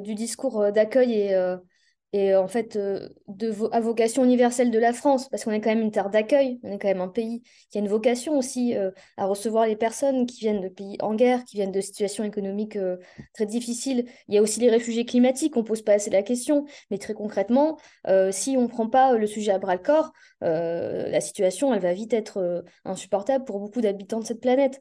du 0.02 0.14
discours 0.14 0.72
d'accueil 0.72 1.12
et, 1.12 1.56
et 2.12 2.34
en 2.34 2.48
fait 2.48 2.76
euh, 2.76 3.08
à 3.70 3.80
vocation 3.80 4.24
universelle 4.24 4.70
de 4.70 4.78
la 4.78 4.92
France, 4.92 5.28
parce 5.28 5.44
qu'on 5.44 5.50
est 5.50 5.60
quand 5.60 5.70
même 5.70 5.82
une 5.82 5.90
terre 5.90 6.08
d'accueil, 6.08 6.58
on 6.62 6.72
est 6.72 6.78
quand 6.78 6.88
même 6.88 7.02
un 7.02 7.08
pays 7.08 7.42
qui 7.70 7.78
a 7.78 7.80
une 7.80 7.88
vocation 7.88 8.38
aussi 8.38 8.74
euh, 8.76 8.90
à 9.18 9.26
recevoir 9.26 9.66
les 9.66 9.76
personnes 9.76 10.24
qui 10.24 10.40
viennent 10.40 10.62
de 10.62 10.68
pays 10.68 10.96
en 11.00 11.14
guerre, 11.14 11.44
qui 11.44 11.56
viennent 11.56 11.72
de 11.72 11.80
situations 11.80 12.24
économiques 12.24 12.76
euh, 12.76 12.96
très 13.34 13.44
difficiles. 13.44 14.06
Il 14.28 14.34
y 14.34 14.38
a 14.38 14.42
aussi 14.42 14.60
les 14.60 14.70
réfugiés 14.70 15.04
climatiques, 15.04 15.56
on 15.56 15.64
pose 15.64 15.82
pas 15.82 15.94
assez 15.94 16.10
la 16.10 16.22
question, 16.22 16.64
mais 16.90 16.98
très 16.98 17.14
concrètement, 17.14 17.78
si 18.30 18.56
on 18.56 18.68
prend 18.68 18.88
pas 18.88 19.16
le 19.16 19.26
sujet 19.26 19.52
à 19.52 19.58
bras 19.58 19.74
le 19.74 19.82
corps, 19.82 20.12
la 20.40 21.20
situation 21.20 21.74
elle 21.74 21.80
va 21.80 21.92
vite 21.92 22.12
être 22.12 22.64
insupportable 22.84 23.44
pour 23.44 23.58
beaucoup 23.60 23.80
d'habitants 23.80 24.20
de 24.20 24.24
cette 24.24 24.40
planète. 24.40 24.80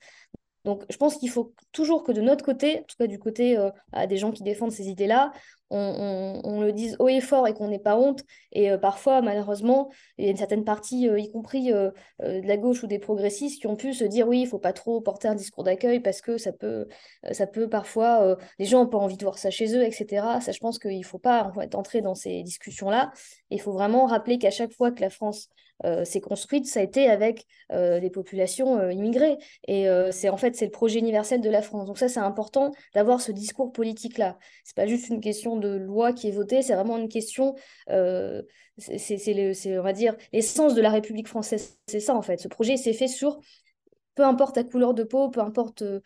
Donc, 0.65 0.83
je 0.89 0.97
pense 0.97 1.15
qu'il 1.15 1.29
faut 1.29 1.53
toujours 1.71 2.03
que 2.03 2.11
de 2.11 2.21
notre 2.21 2.43
côté, 2.43 2.79
en 2.79 2.83
tout 2.83 2.97
cas 2.99 3.07
du 3.07 3.19
côté 3.19 3.57
des 4.07 4.17
gens 4.17 4.31
qui 4.31 4.43
défendent 4.43 4.71
ces 4.71 4.87
idées-là, 4.87 5.31
on, 5.69 6.61
le 6.61 6.71
dise 6.71 6.95
haut 6.99 7.09
et 7.09 7.21
fort 7.21 7.47
et 7.47 7.53
qu'on 7.53 7.67
n'ait 7.67 7.79
pas 7.79 7.97
honte. 7.97 8.23
Et 8.51 8.71
euh, 8.71 8.77
parfois, 8.77 9.21
malheureusement, 9.21 9.89
il 10.17 10.25
y 10.25 10.27
a 10.27 10.31
une 10.31 10.37
certaine 10.37 10.63
partie, 10.63 11.09
euh, 11.09 11.19
y 11.19 11.31
compris 11.31 11.71
euh, 11.73 11.91
de 12.19 12.47
la 12.47 12.57
gauche 12.57 12.83
ou 12.83 12.87
des 12.87 12.99
progressistes, 12.99 13.59
qui 13.61 13.67
ont 13.67 13.75
pu 13.75 13.93
se 13.93 14.03
dire 14.03 14.27
oui, 14.27 14.41
il 14.41 14.47
faut 14.47 14.59
pas 14.59 14.73
trop 14.73 15.01
porter 15.01 15.27
un 15.27 15.35
discours 15.35 15.63
d'accueil 15.63 15.99
parce 15.99 16.21
que 16.21 16.37
ça 16.37 16.51
peut, 16.51 16.87
ça 17.31 17.47
peut 17.47 17.69
parfois, 17.69 18.37
les 18.59 18.65
gens 18.65 18.83
n'ont 18.83 18.89
pas 18.89 18.97
envie 18.97 19.17
de 19.17 19.23
voir 19.23 19.37
ça 19.37 19.49
chez 19.49 19.75
eux, 19.75 19.83
etc. 19.83 20.39
Ça, 20.41 20.51
je 20.51 20.59
pense 20.59 20.79
qu'il 20.79 20.97
ne 20.97 21.03
faut 21.03 21.19
pas 21.19 21.51
entrer 21.73 22.01
dans 22.01 22.15
ces 22.15 22.43
discussions-là. 22.43 23.11
Il 23.49 23.61
faut 23.61 23.73
vraiment 23.73 24.05
rappeler 24.05 24.37
qu'à 24.37 24.51
chaque 24.51 24.71
fois 24.73 24.91
que 24.91 25.01
la 25.01 25.09
France 25.09 25.49
s'est 26.05 26.21
construite, 26.21 26.65
ça 26.65 26.79
a 26.79 26.83
été 26.83 27.07
avec 27.07 27.45
des 27.71 28.09
populations 28.09 28.89
immigrées. 28.89 29.37
Et 29.67 29.87
c'est 30.11 30.29
en 30.29 30.37
fait, 30.37 30.55
c'est 30.55 30.65
le 30.65 30.71
projet 30.71 30.99
universel 30.99 31.41
de 31.41 31.49
la 31.49 31.61
France. 31.61 31.85
Donc 31.85 31.97
ça, 31.97 32.07
c'est 32.07 32.19
important 32.19 32.71
d'avoir 32.95 33.21
ce 33.21 33.31
discours 33.31 33.71
politique-là. 33.71 34.37
C'est 34.63 34.75
pas 34.75 34.87
juste 34.87 35.09
une 35.09 35.21
question 35.21 35.56
de 35.57 35.69
loi 35.69 36.13
qui 36.13 36.27
est 36.27 36.31
votée, 36.31 36.61
c'est 36.61 36.75
vraiment 36.75 36.97
une 36.97 37.09
question, 37.09 37.55
euh, 37.89 38.41
c'est, 38.77 39.77
on 39.77 39.83
va 39.83 39.93
dire, 39.93 40.15
l'essence 40.33 40.73
de 40.73 40.81
la 40.81 40.89
République 40.89 41.27
française. 41.27 41.77
C'est 41.87 41.99
ça, 41.99 42.15
en 42.15 42.21
fait. 42.21 42.39
Ce 42.39 42.47
projet 42.47 42.77
s'est 42.77 42.93
fait 42.93 43.07
sur, 43.07 43.39
peu 44.15 44.23
importe 44.23 44.55
ta 44.55 44.63
couleur 44.63 44.93
de 44.93 45.03
peau, 45.03 45.29
peu 45.29 45.41
importe 45.41 45.81
euh, 45.81 46.01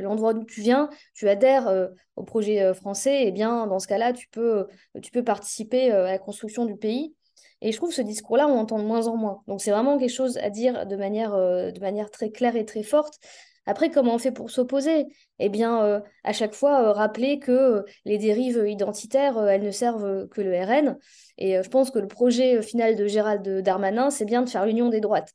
l'endroit 0.00 0.34
d'où 0.34 0.44
tu 0.44 0.60
viens, 0.60 0.88
tu 1.14 1.28
adhères 1.28 1.68
euh, 1.68 1.88
au 2.16 2.24
projet 2.24 2.74
français, 2.74 3.24
et 3.24 3.28
eh 3.28 3.32
bien, 3.32 3.66
dans 3.66 3.78
ce 3.78 3.86
cas-là, 3.86 4.12
tu 4.12 4.28
peux, 4.28 4.66
tu 5.02 5.10
peux 5.10 5.24
participer 5.24 5.90
à 5.90 6.02
la 6.04 6.18
construction 6.18 6.64
du 6.64 6.76
pays. 6.76 7.14
Et 7.60 7.72
je 7.72 7.76
trouve 7.76 7.92
ce 7.92 8.02
discours-là, 8.02 8.46
on 8.46 8.58
entend 8.58 8.78
de 8.78 8.84
moins 8.84 9.06
en 9.06 9.16
moins. 9.16 9.42
Donc 9.46 9.62
c'est 9.62 9.70
vraiment 9.70 9.96
quelque 9.96 10.12
chose 10.12 10.36
à 10.38 10.50
dire 10.50 10.86
de 10.86 10.96
manière, 10.96 11.32
de 11.32 11.80
manière 11.80 12.10
très 12.10 12.30
claire 12.30 12.56
et 12.56 12.66
très 12.66 12.82
forte. 12.82 13.18
Après, 13.66 13.90
comment 13.90 14.14
on 14.14 14.18
fait 14.18 14.32
pour 14.32 14.50
s'opposer? 14.50 15.06
Eh 15.38 15.48
bien, 15.48 15.82
euh, 15.84 16.00
à 16.22 16.32
chaque 16.32 16.54
fois, 16.54 16.82
euh, 16.82 16.92
rappeler 16.92 17.38
que 17.38 17.52
euh, 17.52 17.82
les 18.04 18.18
dérives 18.18 18.62
identitaires, 18.66 19.38
elles 19.48 19.62
ne 19.62 19.70
servent 19.70 20.28
que 20.28 20.42
le 20.42 20.54
RN. 20.54 20.98
Et 21.38 21.62
je 21.62 21.68
pense 21.68 21.90
que 21.90 21.98
le 21.98 22.06
projet 22.08 22.60
final 22.62 22.94
de 22.96 23.06
Gérald 23.06 23.46
Darmanin, 23.62 24.10
c'est 24.10 24.26
bien 24.26 24.42
de 24.42 24.48
faire 24.48 24.66
l'union 24.66 24.90
des 24.90 25.00
droites. 25.00 25.32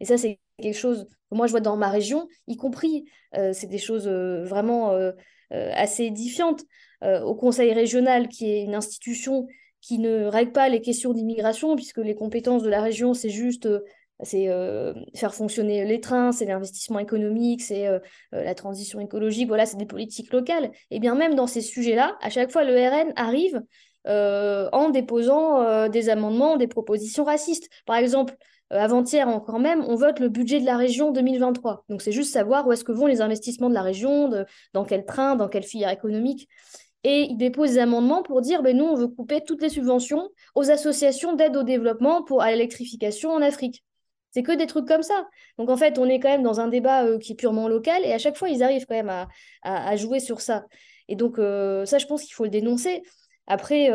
Et 0.00 0.04
ça, 0.04 0.18
c'est 0.18 0.40
quelque 0.60 0.76
chose 0.76 1.06
que 1.30 1.36
moi, 1.36 1.46
je 1.46 1.52
vois 1.52 1.60
dans 1.60 1.76
ma 1.76 1.88
région, 1.88 2.28
y 2.46 2.56
compris, 2.56 3.04
c'est 3.32 3.66
des 3.66 3.78
choses 3.78 4.08
vraiment 4.08 4.92
assez 5.50 6.04
édifiantes. 6.04 6.62
au 7.02 7.34
Conseil 7.34 7.72
régional, 7.72 8.28
qui 8.28 8.50
est 8.50 8.62
une 8.62 8.74
institution 8.74 9.46
qui 9.80 9.98
ne 9.98 10.24
règle 10.24 10.52
pas 10.52 10.68
les 10.68 10.80
questions 10.80 11.12
d'immigration, 11.12 11.76
puisque 11.76 11.98
les 11.98 12.14
compétences 12.14 12.62
de 12.62 12.68
la 12.68 12.82
région, 12.82 13.14
c'est 13.14 13.30
juste 13.30 13.68
c'est 14.22 14.48
euh, 14.48 14.94
faire 15.14 15.34
fonctionner 15.34 15.84
les 15.84 16.00
trains, 16.00 16.32
c'est 16.32 16.44
l'investissement 16.44 16.98
économique, 16.98 17.62
c'est 17.62 17.86
euh, 17.86 17.98
euh, 18.34 18.42
la 18.42 18.54
transition 18.54 19.00
écologique, 19.00 19.48
voilà, 19.48 19.66
c'est 19.66 19.76
des 19.76 19.86
politiques 19.86 20.32
locales. 20.32 20.72
Et 20.90 20.98
bien 20.98 21.14
même 21.14 21.34
dans 21.34 21.46
ces 21.46 21.60
sujets-là, 21.60 22.16
à 22.20 22.30
chaque 22.30 22.50
fois, 22.50 22.64
le 22.64 22.74
RN 22.74 23.12
arrive 23.16 23.62
en 24.10 24.88
déposant 24.88 25.86
des 25.90 26.08
amendements, 26.08 26.56
des 26.56 26.66
propositions 26.66 27.24
racistes. 27.24 27.68
Par 27.84 27.96
exemple, 27.96 28.34
avant-hier 28.70 29.28
encore 29.28 29.58
même, 29.58 29.84
on 29.86 29.96
vote 29.96 30.18
le 30.18 30.30
budget 30.30 30.60
de 30.60 30.64
la 30.64 30.78
région 30.78 31.12
2023. 31.12 31.84
Donc 31.90 32.00
c'est 32.00 32.12
juste 32.12 32.32
savoir 32.32 32.66
où 32.66 32.72
est-ce 32.72 32.84
que 32.84 32.92
vont 32.92 33.04
les 33.04 33.20
investissements 33.20 33.68
de 33.68 33.74
la 33.74 33.82
région, 33.82 34.32
dans 34.72 34.84
quel 34.86 35.04
train, 35.04 35.36
dans 35.36 35.48
quelle 35.48 35.62
filière 35.62 35.90
économique. 35.90 36.48
Et 37.04 37.24
ils 37.24 37.36
déposent 37.36 37.72
des 37.72 37.80
amendements 37.80 38.22
pour 38.22 38.40
dire, 38.40 38.62
ben, 38.62 38.74
nous, 38.74 38.86
on 38.86 38.94
veut 38.94 39.08
couper 39.08 39.42
toutes 39.42 39.60
les 39.60 39.68
subventions 39.68 40.30
aux 40.54 40.70
associations 40.70 41.34
d'aide 41.34 41.56
au 41.58 41.62
développement 41.62 42.22
pour 42.22 42.42
l'électrification 42.42 43.30
en 43.30 43.42
Afrique. 43.42 43.84
C'est 44.38 44.44
que 44.44 44.52
des 44.52 44.68
trucs 44.68 44.86
comme 44.86 45.02
ça. 45.02 45.26
Donc 45.58 45.68
en 45.68 45.76
fait, 45.76 45.98
on 45.98 46.04
est 46.04 46.20
quand 46.20 46.28
même 46.28 46.44
dans 46.44 46.60
un 46.60 46.68
débat 46.68 47.04
euh, 47.04 47.18
qui 47.18 47.32
est 47.32 47.34
purement 47.34 47.66
local 47.66 48.02
et 48.04 48.12
à 48.12 48.18
chaque 48.18 48.36
fois, 48.36 48.48
ils 48.48 48.62
arrivent 48.62 48.86
quand 48.86 48.94
même 48.94 49.26
à, 49.62 49.96
jouer 49.96 50.20
sur 50.20 50.40
ça. 50.40 50.64
Et 51.08 51.16
donc, 51.16 51.38
ça, 51.38 51.98
je 51.98 52.06
pense 52.06 52.22
qu'il 52.22 52.34
faut 52.34 52.44
le 52.44 52.50
dénoncer. 52.50 53.02
Après, 53.48 53.88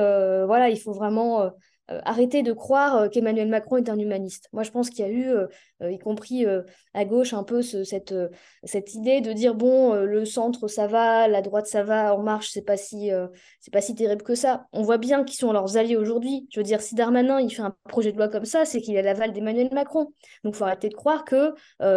voilà, 0.45 0.67
il 0.67 0.77
faut 0.77 0.91
vraiment 0.91 1.43
euh, 1.43 1.49
arrêter 1.87 2.43
de 2.43 2.53
croire 2.53 2.95
euh, 2.97 3.09
qu'Emmanuel 3.09 3.49
Macron 3.49 3.77
est 3.77 3.89
un 3.89 3.97
humaniste. 3.97 4.47
Moi, 4.53 4.63
je 4.63 4.71
pense 4.71 4.89
qu'il 4.89 5.05
y 5.05 5.07
a 5.07 5.11
eu, 5.11 5.29
euh, 5.29 5.91
y 5.91 5.99
compris 5.99 6.45
à 6.93 7.05
gauche, 7.05 7.33
un 7.33 7.43
peu 7.43 7.61
cette, 7.61 8.15
cette 8.63 8.93
idée 8.93 9.21
de 9.21 9.33
dire 9.33 9.55
bon, 9.55 9.93
le 9.95 10.25
centre 10.25 10.67
ça 10.67 10.87
va, 10.87 11.27
la 11.27 11.41
droite 11.41 11.67
ça 11.67 11.83
va, 11.83 12.15
en 12.15 12.23
marche, 12.23 12.51
c'est 12.51 12.61
pas 12.61 12.77
si 12.77 13.11
c'est 13.59 13.73
pas 13.73 13.81
si 13.81 13.95
terrible 13.95 14.23
que 14.23 14.35
ça. 14.35 14.65
On 14.71 14.81
voit 14.81 14.97
bien 14.97 15.23
qui 15.23 15.35
sont 15.35 15.51
leurs 15.51 15.77
alliés 15.77 15.97
aujourd'hui. 15.97 16.47
Je 16.51 16.59
veux 16.59 16.63
dire, 16.63 16.81
si 16.81 16.95
Darmanin 16.95 17.39
il 17.41 17.49
fait 17.53 17.61
un 17.61 17.75
projet 17.89 18.11
de 18.11 18.17
loi 18.17 18.29
comme 18.29 18.45
ça, 18.45 18.65
c'est 18.65 18.81
qu'il 18.81 18.97
a 18.97 19.01
l'aval 19.01 19.33
d'Emmanuel 19.33 19.69
Macron. 19.73 20.13
Donc, 20.43 20.55
faut 20.55 20.63
arrêter 20.63 20.89
de 20.89 20.95
croire 20.95 21.25
que 21.25 21.53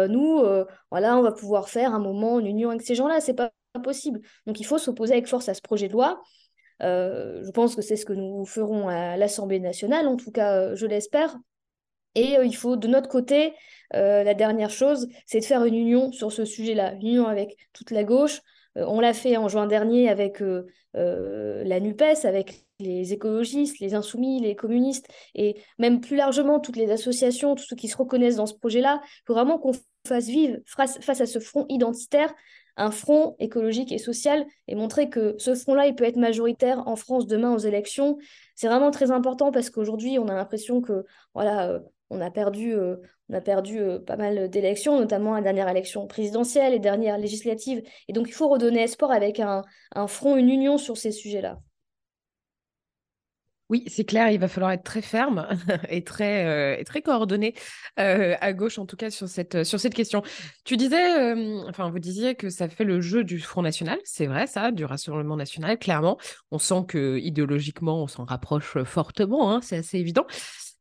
nous, 0.07 0.43
voilà, 0.91 1.17
on 1.17 1.21
va 1.21 1.31
pouvoir 1.31 1.69
faire 1.69 1.93
un 1.93 1.99
moment 1.99 2.39
une 2.39 2.47
union 2.47 2.69
avec 2.69 2.81
ces 2.81 2.95
gens-là. 2.95 3.21
C'est 3.21 3.33
pas 3.35 3.51
possible. 3.83 4.19
Donc, 4.45 4.59
il 4.59 4.65
faut 4.65 4.77
s'opposer 4.77 5.13
avec 5.13 5.27
force 5.27 5.47
à 5.49 5.53
ce 5.53 5.61
projet 5.61 5.87
de 5.87 5.93
loi. 5.93 6.21
Euh, 6.83 7.43
je 7.43 7.51
pense 7.51 7.75
que 7.75 7.81
c'est 7.81 7.95
ce 7.95 8.05
que 8.05 8.13
nous 8.13 8.45
ferons 8.45 8.87
à 8.87 9.17
l'Assemblée 9.17 9.59
nationale, 9.59 10.07
en 10.07 10.15
tout 10.15 10.31
cas, 10.31 10.53
euh, 10.55 10.75
je 10.75 10.85
l'espère. 10.85 11.37
Et 12.15 12.37
euh, 12.37 12.45
il 12.45 12.55
faut, 12.55 12.75
de 12.75 12.87
notre 12.87 13.09
côté, 13.09 13.53
la 13.93 14.33
dernière 14.33 14.69
chose, 14.69 15.07
c'est 15.25 15.39
de 15.39 15.45
faire 15.45 15.63
une 15.63 15.75
union 15.75 16.11
sur 16.11 16.31
ce 16.31 16.43
sujet-là, 16.43 16.93
une 16.95 17.07
union 17.07 17.27
avec 17.27 17.55
toute 17.71 17.91
la 17.91 18.03
gauche. 18.03 18.41
on 18.75 18.99
l'a 18.99 19.13
fait 19.13 19.37
en 19.37 19.47
juin 19.47 19.65
dernier 19.65 20.09
avec 20.09 20.43
la 20.93 21.79
NUPES, 21.79 22.25
avec 22.25 22.65
les 22.79 23.13
écologistes, 23.13 23.79
les 23.79 23.95
insoumis, 23.95 24.41
les 24.41 24.55
communistes, 24.55 25.07
et 25.35 25.55
même 25.79 26.01
plus 26.01 26.17
largement 26.17 26.59
toutes 26.59 26.75
les 26.75 26.91
associations, 26.91 27.55
tous 27.55 27.63
ceux 27.63 27.77
qui 27.77 27.87
se 27.87 27.95
reconnaissent 27.95 28.35
dans 28.35 28.45
ce 28.45 28.55
projet-là. 28.55 29.01
Faut 29.25 29.33
vraiment 29.33 29.57
qu'on 29.57 29.71
fasse 30.05 30.27
vivre 30.27 30.57
face 30.65 31.21
à 31.21 31.25
ce 31.25 31.39
front 31.39 31.65
identitaire 31.69 32.33
un 32.77 32.91
front 32.91 33.35
écologique 33.39 33.91
et 33.91 33.97
social 33.97 34.45
et 34.67 34.75
montrer 34.75 35.09
que 35.09 35.35
ce 35.39 35.55
front-là, 35.55 35.87
il 35.87 35.95
peut 35.95 36.03
être 36.03 36.15
majoritaire 36.17 36.87
en 36.87 36.95
France 36.95 37.27
demain 37.27 37.53
aux 37.53 37.57
élections. 37.57 38.17
C'est 38.55 38.67
vraiment 38.67 38.91
très 38.91 39.11
important 39.11 39.51
parce 39.51 39.69
qu'aujourd'hui, 39.69 40.19
on 40.19 40.27
a 40.27 40.35
l'impression 40.35 40.81
que 40.81 41.05
voilà, 41.33 41.69
euh, 41.69 41.79
on 42.09 42.21
a 42.21 42.31
perdu, 42.31 42.73
euh, 42.73 42.97
on 43.29 43.33
a 43.33 43.41
perdu 43.41 43.79
euh, 43.79 43.99
pas 43.99 44.15
mal 44.15 44.49
d'élections, 44.49 44.97
notamment 44.97 45.33
la 45.33 45.41
dernière 45.41 45.67
élection 45.69 46.07
présidentielle 46.07 46.73
et 46.73 46.79
dernière 46.79 47.17
législative. 47.17 47.81
Et 48.07 48.13
donc, 48.13 48.29
il 48.29 48.33
faut 48.33 48.47
redonner 48.47 48.83
espoir 48.83 49.11
avec 49.11 49.39
un, 49.39 49.63
un 49.93 50.07
front, 50.07 50.35
une 50.35 50.49
union 50.49 50.77
sur 50.77 50.97
ces 50.97 51.11
sujets-là. 51.11 51.59
Oui, 53.69 53.83
c'est 53.87 54.05
clair, 54.05 54.31
il 54.31 54.39
va 54.39 54.47
falloir 54.47 54.71
être 54.71 54.83
très 54.83 55.01
ferme 55.01 55.45
et 55.89 56.01
très, 56.01 56.45
euh, 56.79 56.83
très 56.85 57.01
coordonné 57.01 57.53
euh, 57.99 58.35
à 58.39 58.53
gauche, 58.53 58.79
en 58.79 58.85
tout 58.85 58.95
cas, 58.95 59.09
sur 59.09 59.27
cette, 59.27 59.65
sur 59.65 59.77
cette 59.77 59.93
question. 59.93 60.21
Tu 60.63 60.77
disais, 60.77 61.33
enfin, 61.67 61.89
vous 61.89 61.99
disiez 61.99 62.35
que 62.35 62.49
ça 62.49 62.69
fait 62.69 62.85
le 62.85 63.01
jeu 63.01 63.25
du 63.25 63.41
Front 63.41 63.61
National, 63.61 63.99
c'est 64.05 64.25
vrai, 64.25 64.47
ça, 64.47 64.71
du 64.71 64.85
Rassemblement 64.85 65.35
National, 65.35 65.77
clairement. 65.77 66.17
On 66.51 66.59
sent 66.59 66.85
que 66.87 67.17
idéologiquement, 67.19 68.03
on 68.03 68.07
s'en 68.07 68.23
rapproche 68.23 68.81
fortement, 68.83 69.51
hein, 69.51 69.59
c'est 69.61 69.77
assez 69.77 69.97
évident. 69.97 70.25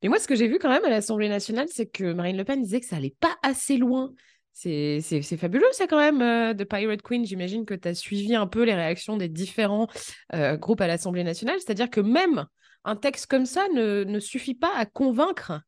Mais 0.02 0.08
moi, 0.08 0.20
ce 0.20 0.28
que 0.28 0.36
j'ai 0.36 0.46
vu 0.46 0.58
quand 0.60 0.70
même 0.70 0.84
à 0.84 0.90
l'Assemblée 0.90 1.28
nationale, 1.28 1.66
c'est 1.68 1.86
que 1.86 2.12
Marine 2.12 2.36
Le 2.36 2.44
Pen 2.44 2.62
disait 2.62 2.78
que 2.80 2.86
ça 2.86 2.96
allait 2.96 3.16
pas 3.18 3.34
assez 3.42 3.78
loin. 3.78 4.12
C'est 4.52 5.00
fabuleux, 5.36 5.66
ça, 5.72 5.88
quand 5.88 5.98
même, 5.98 6.22
euh, 6.22 6.54
de 6.54 6.62
Pirate 6.62 7.02
Queen. 7.02 7.26
J'imagine 7.26 7.64
que 7.64 7.74
tu 7.74 7.88
as 7.88 7.94
suivi 7.94 8.36
un 8.36 8.46
peu 8.46 8.62
les 8.62 8.74
réactions 8.74 9.16
des 9.16 9.28
différents 9.28 9.88
groupes 10.32 10.80
à 10.80 10.86
l'Assemblée 10.86 11.24
nationale. 11.24 11.56
C'est-à-dire 11.58 11.90
que 11.90 12.00
même 12.00 12.46
un 12.86 12.96
texte 12.96 13.26
comme 13.26 13.46
ça 13.46 13.66
ne, 13.74 14.18
suffit 14.20 14.54
pas 14.54 14.72
à 14.74 14.86
convaincre 14.86 15.60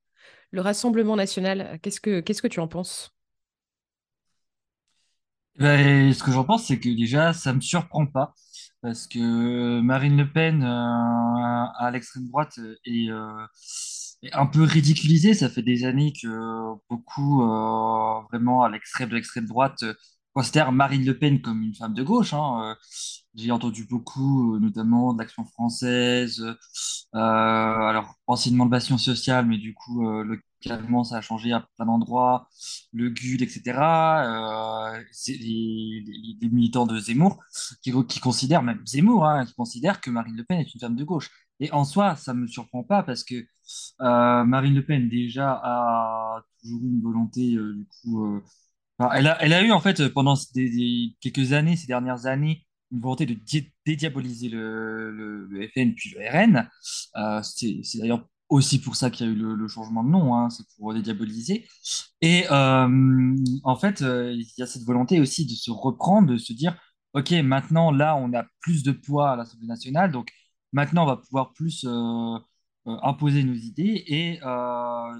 le 0.52 0.62
Rassemblement 0.62 1.16
national. 1.16 1.78
Qu'est-ce 1.82 2.00
que, 2.00 2.48
tu 2.48 2.60
en 2.60 2.68
penses? 2.68 3.12
Ben, 5.56 6.12
Ce 6.14 6.22
que 6.22 6.30
j'en 6.30 6.44
pense, 6.44 6.66
c'est 6.66 6.78
que 6.78 6.88
déjà, 6.88 7.32
ça 7.32 7.50
ne 7.50 7.56
me 7.56 7.60
surprend 7.60 8.06
pas. 8.06 8.34
Parce 8.80 9.08
que 9.08 9.80
Marine 9.80 10.16
Le 10.16 10.32
Pen, 10.32 10.62
euh, 10.62 10.66
à 10.66 11.90
l'extrême 11.92 12.28
droite, 12.28 12.60
est, 12.84 13.10
euh, 13.10 13.44
est, 14.22 14.32
un 14.32 14.46
peu 14.46 14.62
ridiculisée. 14.62 15.34
Ça 15.34 15.48
fait 15.50 15.62
des 15.62 15.84
années 15.84 16.12
que 16.12 16.74
beaucoup, 16.88 17.42
euh, 17.42 18.20
vraiment, 18.30 18.62
à 18.62 18.70
l'extrême 18.70 19.08
de 19.08 19.16
l'extrême 19.16 19.46
droite, 19.46 19.84
considèrent 20.32 20.70
Marine 20.70 21.04
Le 21.04 21.18
Pen 21.18 21.40
comme 21.42 21.62
une 21.62 21.74
femme 21.74 21.94
de 21.94 22.04
gauche. 22.04 22.32
Hein. 22.32 22.76
J'ai 23.38 23.52
entendu 23.52 23.84
beaucoup, 23.84 24.56
euh, 24.56 24.58
notamment 24.58 25.14
de 25.14 25.18
l'Action 25.20 25.44
française, 25.44 26.40
euh, 26.42 27.18
alors 27.18 28.16
anciennement 28.26 28.66
de 28.66 28.70
Bastion 28.70 28.98
Social, 28.98 29.46
mais 29.46 29.58
du 29.58 29.74
coup, 29.74 30.08
euh, 30.08 30.24
localement, 30.24 31.04
ça 31.04 31.18
a 31.18 31.20
changé 31.20 31.52
à 31.52 31.60
plein 31.76 31.86
d'endroits, 31.86 32.48
le 32.92 33.10
GUD, 33.10 33.42
etc. 33.42 33.62
c'est 35.12 35.34
les, 35.34 36.04
militants 36.50 36.86
de 36.86 36.98
Zemmour 36.98 37.38
qui, 37.82 37.92
considèrent, 38.20 38.62
même 38.62 38.84
Zemmour, 38.86 39.24
hein, 39.24 39.46
qui 39.46 39.54
considèrent 39.54 40.00
que 40.00 40.10
Marine 40.10 40.36
Le 40.36 40.44
Pen 40.44 40.58
est 40.58 40.74
une 40.74 40.80
femme 40.80 40.96
de 40.96 41.04
gauche. 41.04 41.30
Et 41.60 41.70
en 41.72 41.84
soi, 41.84 42.16
ça 42.16 42.34
ne 42.34 42.40
me 42.40 42.46
surprend 42.48 42.82
pas 42.82 43.02
parce 43.04 43.22
que 43.24 43.46
Marine 44.00 44.74
Le 44.74 44.84
Pen, 44.84 45.08
déjà, 45.08 45.60
a 45.62 46.42
toujours 46.60 46.82
une 46.82 47.00
volonté, 47.02 47.50
du 47.52 47.86
coup, 48.02 48.42
elle 49.12 49.28
a 49.28 49.62
eu, 49.62 49.70
en 49.70 49.80
fait, 49.80 50.08
pendant 50.08 50.34
quelques 51.20 51.52
années, 51.52 51.76
ces 51.76 51.86
dernières 51.86 52.26
années, 52.26 52.64
une 52.92 53.00
volonté 53.00 53.26
de 53.26 53.36
dédiaboliser 53.86 54.48
le, 54.48 55.48
FN 55.74 55.94
puis 55.94 56.14
le 56.16 56.28
RN. 56.30 56.68
Euh, 57.16 57.42
c'est 57.42 57.98
d'ailleurs 57.98 58.28
aussi 58.48 58.80
pour 58.80 58.96
ça 58.96 59.10
qu'il 59.10 59.26
y 59.26 59.28
a 59.28 59.32
eu 59.32 59.36
le, 59.36 59.68
changement 59.68 60.02
de 60.02 60.08
nom, 60.10 60.34
hein, 60.34 60.50
c'est 60.50 60.64
pour 60.76 60.94
dédiaboliser. 60.94 61.66
Et 62.20 62.44
euh, 62.50 63.36
en 63.64 63.76
fait, 63.76 64.02
euh, 64.02 64.32
il 64.32 64.46
y 64.56 64.62
a 64.62 64.66
cette 64.66 64.84
volonté 64.84 65.20
aussi 65.20 65.46
de 65.46 65.52
se 65.52 65.70
reprendre, 65.70 66.28
de 66.32 66.38
se 66.38 66.52
dire, 66.52 66.76
OK, 67.14 67.30
maintenant, 67.32 67.90
là, 67.90 68.16
on 68.16 68.32
a 68.34 68.44
plus 68.60 68.82
de 68.82 68.92
poids 68.92 69.32
à 69.32 69.36
l'Assemblée 69.36 69.66
nationale, 69.66 70.12
donc 70.12 70.30
maintenant, 70.72 71.04
on 71.04 71.06
va 71.06 71.16
pouvoir 71.16 71.52
plus 71.52 71.86
imposer 72.86 73.44
nos 73.44 73.54
idées. 73.54 74.04
Et 74.06 74.40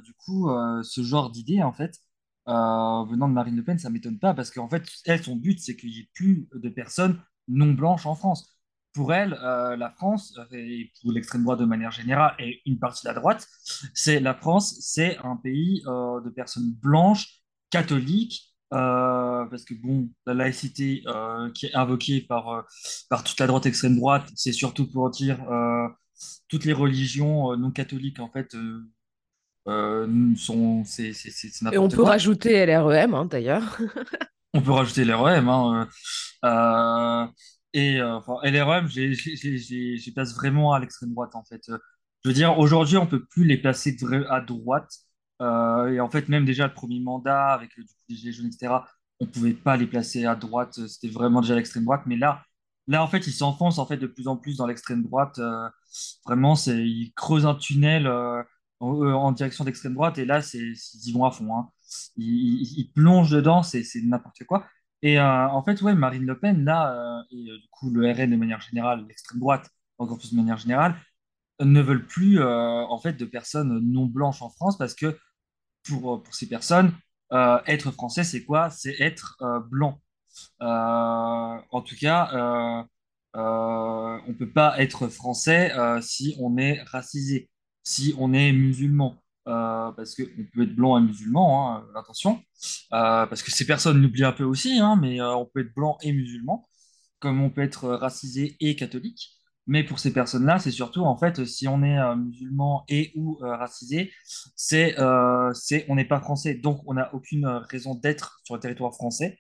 du 0.05 0.13
coup, 0.15 0.51
ce 0.83 1.03
genre 1.03 1.31
d'idées, 1.31 1.63
en 1.63 1.73
fait, 1.73 1.99
venant 2.47 3.29
de 3.29 3.35
Marine 3.35 3.57
Le 3.57 3.65
Pen, 3.65 3.79
ça 3.79 3.89
ne 3.89 3.95
m'étonne 3.95 4.19
pas, 4.19 4.35
parce 4.35 4.51
qu'en 4.51 4.69
fait, 4.69 4.87
elle, 5.05 5.23
son 5.23 5.37
but, 5.37 5.61
c'est 5.61 5.77
qu'il 5.77 5.91
n'y 5.91 5.99
ait 6.01 6.11
plus 6.15 6.49
de 6.55 6.69
personnes 6.69 7.21
non 7.49 7.73
blanches 7.73 8.07
en 8.07 8.15
France. 8.15 8.59
Pour 8.95 9.13
elle, 9.13 9.39
euh, 9.43 9.77
la 9.77 9.91
France, 9.91 10.35
euh, 10.39 10.57
et 10.57 10.91
pour 11.01 11.13
l'extrême 11.13 11.45
droite 11.45 11.61
de 11.61 11.65
manière 11.65 11.93
générale, 11.93 12.35
et 12.39 12.63
une 12.67 12.79
partie 12.79 13.07
de 13.07 13.09
la 13.09 13.15
droite, 13.15 13.47
c'est 13.95 14.19
la 14.19 14.35
France, 14.35 14.77
c'est 14.81 15.19
un 15.19 15.37
pays 15.37 15.83
euh, 15.87 16.21
de 16.21 16.31
personnes 16.31 16.73
blanches, 16.83 17.43
catholiques, 17.71 18.55
parce 18.71 19.65
que 19.65 19.75
bon, 19.75 20.11
la 20.27 20.35
laïcité 20.35 21.03
qui 21.55 21.67
est 21.67 21.75
invoquée 21.75 22.21
par, 22.21 22.67
par 23.09 23.25
toute 23.25 23.41
la 23.41 23.47
droite 23.47 23.65
extrême 23.67 23.97
droite, 23.97 24.29
c'est 24.35 24.53
surtout 24.53 24.91
pour 24.91 25.11
dire 25.11 25.39
toutes 26.49 26.67
les 26.67 26.75
religions 26.75 27.57
non 27.57 27.71
catholiques, 27.71 28.21
en 28.21 28.29
fait, 28.29 28.55
sont, 29.67 30.83
c'est, 30.85 31.13
Et 31.73 31.79
on 31.79 31.89
peut 31.89 32.03
rajouter 32.03 32.67
LREM, 32.67 33.15
hein, 33.15 33.25
d'ailleurs. 33.25 33.79
on 34.55 34.61
peut 34.63 34.73
rajouter 34.73 35.05
l'REM. 35.05 35.49
Hein, 35.49 35.89
euh, 36.45 37.27
et 37.73 38.01
euh, 38.01 38.17
enfin, 38.17 38.37
LREM, 38.43 38.89
j'y 38.89 40.13
place 40.13 40.35
vraiment 40.35 40.73
à 40.73 40.81
l'extrême 40.81 41.11
droite, 41.13 41.35
en 41.35 41.45
fait. 41.45 41.63
Je 42.25 42.29
veux 42.29 42.35
dire, 42.35 42.59
aujourd'hui, 42.59 42.97
on 42.97 43.07
peut 43.07 43.25
plus 43.25 43.45
les 43.45 43.59
placer 43.59 43.97
à 44.31 44.41
droite. 44.41 44.91
Euh, 45.41 45.89
et 45.93 46.01
en 46.01 46.09
fait, 46.11 46.29
même 46.29 46.45
déjà 46.45 46.67
le 46.67 46.75
premier 46.75 47.01
mandat, 47.01 47.53
avec 47.53 47.71
du 47.77 47.85
coup, 47.85 47.93
les 48.09 48.17
Gilets 48.17 48.33
jaunes, 48.33 48.47
etc., 48.47 48.75
on 49.21 49.27
pouvait 49.27 49.55
pas 49.55 49.77
les 49.77 49.87
placer 49.87 50.27
à 50.27 50.35
droite. 50.35 50.87
C'était 50.87 51.13
vraiment 51.13 51.41
déjà 51.41 51.55
l'extrême 51.55 51.85
droite. 51.85 52.03
Mais 52.07 52.17
là, 52.17 52.43
là, 52.87 53.03
en 53.03 53.09
fait, 53.09 53.27
ils 53.27 53.33
s'enfoncent 53.33 53.79
en 53.79 53.87
fait 53.87 53.97
de 53.97 54.07
plus 54.07 54.29
en 54.29 54.37
plus 54.37 54.57
dans 54.57 54.67
l'extrême 54.67 55.03
droite. 55.03 55.41
vraiment, 56.27 56.55
c'est, 56.57 56.79
ils 56.87 57.13
creusent 57.15 57.47
un 57.47 57.55
tunnel 57.55 58.09
en, 58.81 59.33
direction 59.33 59.65
d'extrême 59.65 59.95
droite. 59.95 60.19
Et 60.19 60.25
là, 60.25 60.41
ils 60.55 61.09
y 61.09 61.13
vont 61.13 61.25
à 61.25 61.31
fond. 61.31 61.55
Hein. 61.57 61.69
Ils, 62.17 62.91
plongent 62.95 63.31
dedans, 63.31 63.63
c'est 63.63 63.85
n'importe 64.03 64.45
quoi. 64.45 64.67
Et 65.03 65.19
euh, 65.19 65.49
en 65.49 65.63
fait, 65.63 65.81
ouais, 65.83 65.95
Marine 65.95 66.27
Le 66.27 66.39
Pen, 66.39 66.65
là, 66.65 66.93
euh, 66.93 67.23
et 67.31 67.51
euh, 67.51 67.59
du 67.59 67.69
coup, 67.71 67.91
le 67.91 68.11
RN 68.11 68.31
de 68.31 68.37
manière 68.37 68.61
générale, 68.61 69.05
l'extrême 69.07 69.39
droite, 69.39 69.71
encore 69.99 70.19
plus 70.19 70.33
de 70.33 70.37
manière 70.37 70.59
générale, 70.59 70.97
ne 71.61 71.81
veulent 71.81 72.07
plus, 72.07 72.43
en 72.43 72.99
fait, 72.99 73.15
de 73.15 73.25
personnes 73.25 73.81
non 73.81 74.07
blanches 74.07 74.43
en 74.43 74.51
France 74.51 74.79
parce 74.79 74.95
que 74.95 75.19
pour, 75.85 76.23
pour 76.23 76.35
ces 76.35 76.49
personnes, 76.49 76.93
être 77.67 77.91
français, 77.91 78.25
c'est 78.25 78.45
quoi? 78.45 78.71
C'est 78.71 78.95
être 79.01 79.37
blanc. 79.69 80.01
en 80.61 81.83
tout 81.85 81.97
cas, 82.01 82.87
on 83.35 84.29
ne 84.29 84.33
peut 84.35 84.51
pas 84.51 84.81
être 84.81 85.09
français 85.09 85.73
si 86.01 86.37
on 86.41 86.57
est 86.59 86.81
racisé, 86.83 87.51
si 87.89 88.15
on 88.19 88.35
est 88.35 88.53
musulman. 88.53 89.17
Euh, 89.47 89.93
parce 89.93 90.15
qu'on 90.15 90.45
peut 90.53 90.65
être 90.65 90.77
blanc 90.77 90.99
et 90.99 91.01
musulman, 91.01 91.77
hein, 91.77 91.87
attention, 91.97 92.43
euh, 92.93 93.25
parce 93.25 93.43
que 93.43 93.51
ces 93.51 93.67
personnes 93.67 94.03
l'oublient 94.03 94.25
un 94.25 94.33
peu 94.33 94.45
aussi, 94.45 94.79
hein, 94.79 94.99
mais 95.01 95.23
euh, 95.23 95.35
on 95.35 95.47
peut 95.47 95.61
être 95.61 95.75
blanc 95.75 95.97
et 96.03 96.13
musulman, 96.13 96.69
comme 97.19 97.41
on 97.41 97.49
peut 97.49 97.63
être 97.63 97.89
racisé 97.89 98.57
et 98.61 98.77
catholique. 98.77 99.31
Mais 99.67 99.85
pour 99.85 100.01
ces 100.01 100.13
personnes-là, 100.13 100.59
c'est 100.59 100.71
surtout, 100.71 101.03
en 101.03 101.17
fait, 101.17 101.47
si 101.47 101.67
on 101.67 101.83
est 101.83 102.17
musulman 102.17 102.85
et 102.89 103.13
ou 103.17 103.37
racisé, 103.43 104.13
c'est, 104.57 104.97
c'est, 105.53 105.85
on 105.91 105.97
n'est 105.97 106.07
pas 106.07 106.21
français. 106.21 106.55
Donc, 106.55 106.81
on 106.87 106.95
n'a 106.95 107.15
aucune 107.15 107.47
raison 107.69 107.95
d'être 107.95 108.41
sur 108.45 108.55
le 108.55 108.61
territoire 108.63 108.95
français. 108.95 109.39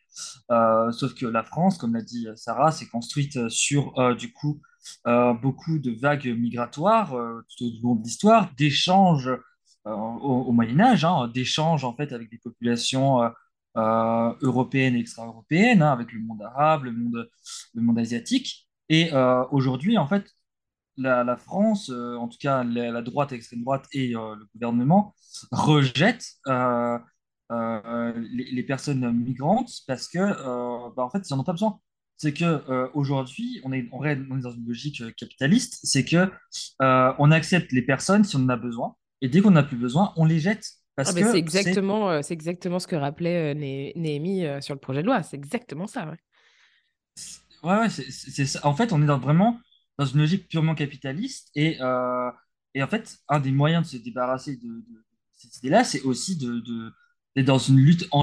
sauf 0.51 1.15
que 1.15 1.25
la 1.25 1.45
France, 1.45 1.79
comme 1.79 1.95
l'a 1.95 2.03
dit 2.03 2.27
Sarah, 2.37 2.73
s'est 2.73 2.89
construite 2.89 3.49
sur, 3.49 3.95
du 4.17 4.31
coup, 4.35 4.61
beaucoup 5.05 5.79
de 5.79 5.91
vagues 5.93 6.27
migratoires 6.27 7.11
tout 7.11 7.65
au 7.65 7.83
long 7.83 7.95
de 7.95 8.05
l'histoire, 8.05 8.51
d'échanges 8.57 9.31
au, 9.85 10.53
Moyen 10.53 10.81
Âge, 10.81 11.05
hein, 11.05 11.29
d'échanges, 11.33 11.85
en 11.85 11.95
fait, 11.95 12.13
avec 12.13 12.31
des 12.31 12.39
populations 12.39 13.31
européennes 13.77 14.97
et 14.97 15.01
extra-européennes, 15.01 15.83
hein, 15.83 15.93
avec 15.93 16.13
le 16.13 16.21
monde 16.21 16.43
arabe, 16.43 16.85
le 16.85 16.93
monde, 16.93 17.31
le 17.75 17.83
monde 17.83 17.99
asiatique. 17.99 18.69
Et 18.89 19.13
euh, 19.13 19.45
aujourd'hui, 19.51 19.99
en 19.99 20.07
fait, 20.07 20.31
la, 20.97 21.37
France, 21.37 21.91
euh, 21.91 22.17
en 22.17 22.29
tout 22.29 22.39
cas 22.39 22.65
la, 22.65 23.03
droite, 23.03 23.33
l'extrême 23.33 23.63
droite 23.63 23.87
et 23.93 24.17
euh, 24.17 24.35
le 24.35 24.47
gouvernement 24.55 25.15
rejettent 25.53 26.39
les, 27.51 28.63
personnes 28.67 29.11
migrantes 29.13 29.71
parce 29.87 30.09
que, 30.09 30.19
bah, 30.95 31.05
en 31.05 31.11
fait, 31.11 31.29
ils 31.29 31.35
n'en 31.35 31.41
ont 31.41 31.45
pas 31.45 31.53
besoin. 31.53 31.81
C'est 32.19 32.33
que 32.33 32.91
aujourd'hui, 32.95 33.61
on 33.65 33.73
est, 33.73 33.89
on 33.93 34.05
est 34.05 34.17
dans 34.17 34.51
une 34.51 34.67
logique 34.67 35.03
capitaliste, 35.17 35.79
c'est 35.85 36.05
que 36.05 36.31
on 36.81 37.31
accepte 37.31 37.73
les 37.73 37.83
personnes 37.83 38.25
si 38.25 38.37
on 38.37 38.41
en 38.41 38.49
a 38.49 38.57
besoin, 38.57 38.97
et 39.21 39.29
dès 39.29 39.41
qu'on 39.41 39.53
n'a 39.53 39.63
plus 39.63 39.77
besoin, 39.77 40.13
on 40.17 40.25
les 40.25 40.41
jette. 40.41 40.67
Parce 40.97 41.11
ah, 41.11 41.21
que 41.21 41.31
c'est 41.31 41.39
exactement, 41.39 42.21
c'est 42.23 42.35
exactement 42.35 42.81
ce 42.81 42.89
que 42.89 42.97
rappelait 42.97 43.55
Néhémie 43.55 44.45
sur 44.61 44.75
le 44.75 44.81
projet 44.81 45.03
de 45.03 45.07
loi. 45.07 45.23
C'est 45.23 45.37
exactement 45.37 45.87
ça. 45.87 46.11
Ouais. 46.11 46.19
Ouais, 47.63 47.79
ouais, 47.79 47.89
c'est, 47.91 48.47
ça. 48.47 48.61
En 48.67 48.75
fait, 48.75 48.93
on 48.93 49.03
est 49.03 49.07
dans, 49.07 49.19
vraiment 49.19 49.61
dans 49.99 50.05
une 50.05 50.21
logique 50.21 50.49
purement 50.49 50.75
capitaliste. 50.75 51.51
Et, 51.55 51.81
euh, 51.81 52.31
et 52.75 52.83
en 52.83 52.87
fait, 52.87 53.19
un 53.29 53.41
des 53.41 53.51
moyens 53.51 53.85
de 53.85 53.99
se 53.99 54.03
débarrasser 54.03 54.57
de, 54.57 54.69
de 54.69 55.05
cette 55.35 55.57
idée-là, 55.59 55.85
c'est 55.85 56.03
aussi 56.03 56.37
de, 56.37 56.61
de, 56.61 56.93
d'être 57.35 57.47
dans 57.47 57.59
une 57.59 57.79
lutte 57.79 58.07
en. 58.13 58.23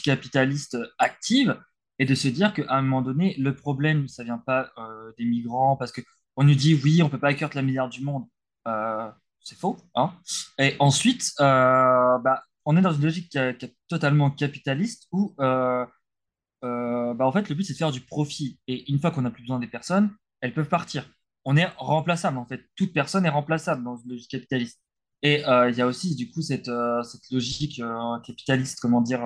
Capitaliste 0.00 0.78
active 0.98 1.58
et 1.98 2.04
de 2.04 2.14
se 2.14 2.28
dire 2.28 2.52
qu'à 2.52 2.64
un 2.70 2.82
moment 2.82 3.02
donné, 3.02 3.34
le 3.38 3.54
problème, 3.54 4.08
ça 4.08 4.24
vient 4.24 4.38
pas 4.38 4.70
euh, 4.78 5.12
des 5.18 5.24
migrants 5.24 5.76
parce 5.76 5.92
qu'on 5.92 6.44
nous 6.44 6.54
dit 6.54 6.80
oui, 6.82 7.02
on 7.02 7.08
peut 7.08 7.18
pas 7.18 7.28
accueillir 7.28 7.50
la 7.54 7.62
milliard 7.62 7.88
du 7.88 8.02
monde. 8.02 8.24
Euh, 8.66 9.10
c'est 9.40 9.58
faux. 9.58 9.76
Hein 9.94 10.12
et 10.58 10.76
ensuite, 10.78 11.32
euh, 11.40 12.18
bah, 12.18 12.44
on 12.64 12.76
est 12.76 12.80
dans 12.80 12.92
une 12.92 13.02
logique 13.02 13.36
totalement 13.88 14.30
capitaliste 14.30 15.08
où, 15.12 15.34
bah, 15.38 15.88
en 16.62 17.32
fait, 17.32 17.48
le 17.48 17.54
but, 17.54 17.64
c'est 17.64 17.72
de 17.74 17.78
faire 17.78 17.92
du 17.92 18.00
profit. 18.00 18.58
Et 18.68 18.90
une 18.90 19.00
fois 19.00 19.10
qu'on 19.10 19.22
n'a 19.22 19.30
plus 19.30 19.42
besoin 19.42 19.58
des 19.58 19.66
personnes, 19.66 20.10
elles 20.40 20.54
peuvent 20.54 20.68
partir. 20.68 21.08
On 21.44 21.56
est 21.56 21.66
remplaçable, 21.76 22.38
en 22.38 22.46
fait. 22.46 22.62
Toute 22.76 22.92
personne 22.92 23.26
est 23.26 23.30
remplaçable 23.30 23.82
dans 23.82 23.96
une 23.96 24.10
logique 24.10 24.30
capitaliste. 24.30 24.80
Et 25.22 25.46
euh, 25.46 25.70
il 25.70 25.76
y 25.76 25.80
a 25.80 25.86
aussi, 25.86 26.16
du 26.16 26.30
coup, 26.30 26.42
cette, 26.42 26.70
cette 27.04 27.30
logique 27.30 27.80
capitaliste, 28.24 28.80
comment 28.80 29.00
dire, 29.00 29.20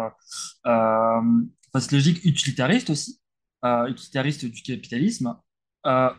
cette 0.64 1.92
logique 1.92 2.24
utilitariste 2.24 2.90
aussi, 2.90 3.20
utilitariste 3.64 4.44
du 4.44 4.62
capitalisme, 4.62 5.36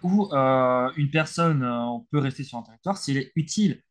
où 0.04 0.30
une 0.34 1.10
personne 1.12 1.62
peut 2.12 2.20
rester 2.20 2.44
sur 2.44 2.58
un 2.58 2.63
territoire 2.63 2.98
s'il 2.98 3.18
est 3.18 3.32
utile 3.36 3.84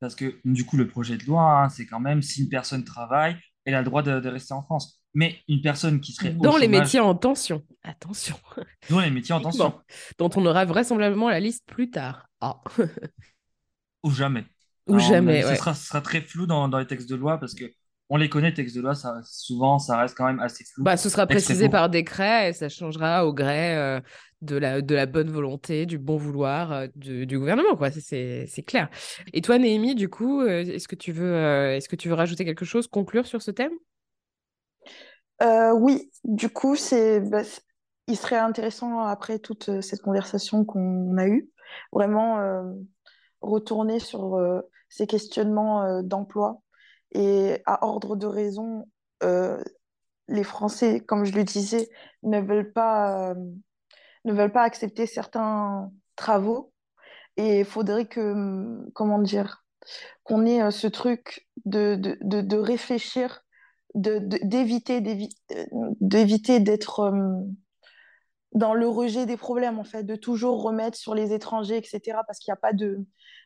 parce 0.00 0.14
que 0.14 0.40
du 0.44 0.64
coup, 0.64 0.76
le 0.76 0.88
projet 0.88 1.16
de 1.16 1.24
loi, 1.24 1.42
hein, 1.42 1.68
c'est 1.68 1.86
quand 1.86 2.00
même 2.00 2.22
si 2.22 2.42
une 2.42 2.48
personne 2.48 2.84
travaille, 2.84 3.36
elle 3.64 3.74
a 3.74 3.80
le 3.80 3.84
droit 3.84 4.02
de, 4.02 4.28
rester 4.28 4.54
en 4.54 4.62
France. 4.62 5.02
Mais 5.12 5.40
une 5.48 5.60
personne 5.60 6.00
qui 6.00 6.12
serait 6.12 6.30
dans 6.30 6.56
les 6.56 6.68
métiers 6.68 7.00
en 7.00 7.14
tension, 7.14 7.62
attention. 7.82 8.36
Dans 8.88 9.00
les 9.00 9.10
métiers 9.10 9.34
en 9.34 9.40
tension, 9.40 9.78
dont 10.18 10.30
on 10.36 10.46
aura 10.46 10.64
vraisemblablement 10.64 11.28
la 11.28 11.40
liste 11.40 11.66
plus 11.66 11.90
tard. 11.90 12.28
Ah. 12.40 12.60
Ou 14.04 14.10
jamais. 14.10 14.44
Ou 14.90 14.98
jamais. 14.98 15.42
Ce, 15.42 15.54
sera, 15.54 16.00
très 16.00 16.20
flou 16.20 16.46
dans, 16.46 16.68
dans, 16.68 16.78
les 16.78 16.86
textes 16.86 17.08
de 17.08 17.16
loi 17.16 17.38
parce 17.38 17.54
que 17.54 17.64
on 18.12 18.16
les 18.16 18.28
connaît, 18.28 18.52
textes 18.52 18.74
de 18.74 18.80
loi, 18.80 18.96
ça, 18.96 19.20
souvent, 19.24 19.78
ça 19.78 19.96
reste 19.96 20.16
quand 20.16 20.26
même 20.26 20.40
assez 20.40 20.64
flou. 20.64 20.82
Bah, 20.82 20.96
ce 20.96 21.08
sera 21.08 21.28
précisé 21.28 21.68
par 21.68 21.88
décret 21.88 22.50
et 22.50 22.52
ça 22.52 22.68
changera 22.68 23.24
au 23.24 23.32
gré 23.32 23.76
euh, 23.76 24.00
de, 24.42 24.56
la, 24.56 24.82
de 24.82 24.94
la 24.96 25.06
bonne 25.06 25.30
volonté, 25.30 25.86
du 25.86 25.96
bon 25.96 26.16
vouloir 26.16 26.72
euh, 26.72 26.86
du, 26.96 27.38
gouvernement, 27.38 27.76
quoi. 27.76 27.92
C'est 27.92 28.64
clair. 28.66 28.90
Et 29.32 29.42
toi, 29.42 29.58
Néhémie, 29.58 29.94
du 29.94 30.08
coup, 30.08 30.40
euh, 30.40 30.64
est-ce 30.64 30.88
que, 30.88 30.96
tu 30.96 31.12
veux, 31.12 31.36
est-ce 31.72 31.88
que 31.88 31.94
tu 31.94 32.08
veux 32.08 32.14
rajouter 32.14 32.44
quelque 32.44 32.64
chose, 32.64 32.88
conclure 32.88 33.26
sur 33.26 33.42
ce 33.42 33.52
thème? 33.52 33.72
Oui, 35.72 36.10
du 36.24 36.50
coup, 36.50 36.74
c'est, 36.74 37.20
bah, 37.20 37.42
il 38.08 38.16
serait 38.16 38.36
intéressant, 38.36 38.98
après 39.04 39.38
toute 39.38 39.80
cette 39.82 40.02
conversation 40.02 40.64
qu'on 40.64 41.16
a 41.16 41.28
eue, 41.28 41.48
vraiment 41.92 42.64
retourner 43.40 44.00
sur 44.00 44.36
ces 44.90 45.06
questionnements 45.06 46.02
d'emploi 46.02 46.60
et 47.12 47.62
à 47.66 47.84
ordre 47.84 48.16
de 48.16 48.26
raison, 48.26 48.88
euh, 49.22 49.62
les 50.28 50.44
Français, 50.44 51.00
comme 51.00 51.24
je 51.24 51.32
le 51.32 51.44
disais, 51.44 51.88
ne 52.22 52.40
veulent 52.40 52.72
pas, 52.72 53.30
euh, 53.30 53.34
ne 54.24 54.32
veulent 54.32 54.52
pas 54.52 54.62
accepter 54.62 55.06
certains 55.06 55.90
travaux. 56.16 56.72
Et 57.36 57.60
il 57.60 57.64
faudrait 57.64 58.06
que, 58.06 58.78
comment 58.92 59.18
dire, 59.18 59.64
qu'on 60.24 60.46
ait 60.46 60.62
euh, 60.62 60.70
ce 60.70 60.86
truc 60.86 61.48
de, 61.64 61.96
de, 61.96 62.16
de, 62.20 62.40
de 62.40 62.56
réfléchir, 62.56 63.42
d'éviter 63.94 65.00
d'éviter 66.00 66.60
d'être 66.60 67.12
dans 68.52 68.74
le 68.74 68.88
rejet 68.88 69.26
des 69.26 69.36
problèmes, 69.36 69.78
en 69.78 69.84
fait, 69.84 70.02
de 70.02 70.16
toujours 70.16 70.62
remettre 70.62 70.98
sur 70.98 71.14
les 71.14 71.32
étrangers, 71.32 71.76
etc. 71.76 72.18
Parce 72.26 72.38
qu'il 72.38 72.50
n'y 72.50 72.58
a 72.58 72.60
pas 72.60 72.72
de... 72.72 72.98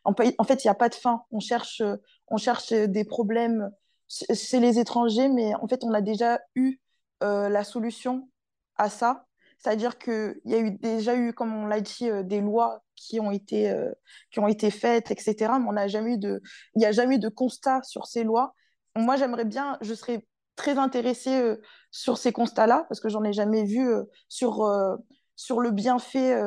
En 0.03 0.13
fait, 0.13 0.63
il 0.63 0.67
n'y 0.67 0.71
a 0.71 0.75
pas 0.75 0.89
de 0.89 0.95
fin. 0.95 1.23
On 1.31 1.39
cherche, 1.39 1.81
on 2.27 2.37
cherche 2.37 2.73
des 2.73 3.05
problèmes 3.05 3.69
chez 4.07 4.59
les 4.59 4.79
étrangers, 4.79 5.29
mais 5.29 5.53
en 5.55 5.67
fait, 5.67 5.83
on 5.83 5.93
a 5.93 6.01
déjà 6.01 6.39
eu 6.55 6.79
euh, 7.23 7.49
la 7.49 7.63
solution 7.63 8.29
à 8.77 8.89
ça. 8.89 9.25
C'est-à-dire 9.57 9.97
qu'il 9.97 10.39
y 10.45 10.55
a 10.55 10.69
déjà 10.69 11.15
eu, 11.15 11.33
comme 11.33 11.53
on 11.55 11.65
l'a 11.65 11.81
dit, 11.81 12.09
euh, 12.09 12.23
des 12.23 12.41
lois 12.41 12.83
qui 12.95 13.19
ont 13.19 13.31
été, 13.31 13.69
euh, 13.69 13.91
qui 14.31 14.39
ont 14.39 14.47
été 14.47 14.69
faites, 14.69 15.11
etc. 15.11 15.35
Mais 15.59 15.67
on 15.67 15.73
n'a 15.73 15.87
jamais 15.87 16.13
eu 16.13 16.17
de... 16.17 16.41
il 16.75 16.79
n'y 16.79 16.85
a 16.85 16.91
jamais 16.91 17.15
eu 17.15 17.19
de 17.19 17.29
constat 17.29 17.81
sur 17.83 18.05
ces 18.05 18.23
lois. 18.23 18.53
Moi, 18.95 19.15
j'aimerais 19.17 19.45
bien, 19.45 19.77
je 19.81 19.93
serais 19.93 20.25
très 20.55 20.77
intéressée 20.77 21.41
euh, 21.41 21.61
sur 21.91 22.17
ces 22.17 22.31
constats-là, 22.31 22.85
parce 22.89 22.99
que 22.99 23.09
j'en 23.09 23.23
ai 23.23 23.33
jamais 23.33 23.63
vu 23.63 23.87
euh, 23.87 24.03
sur, 24.27 24.63
euh, 24.63 24.95
sur 25.35 25.59
le 25.59 25.71
bienfait 25.71 26.37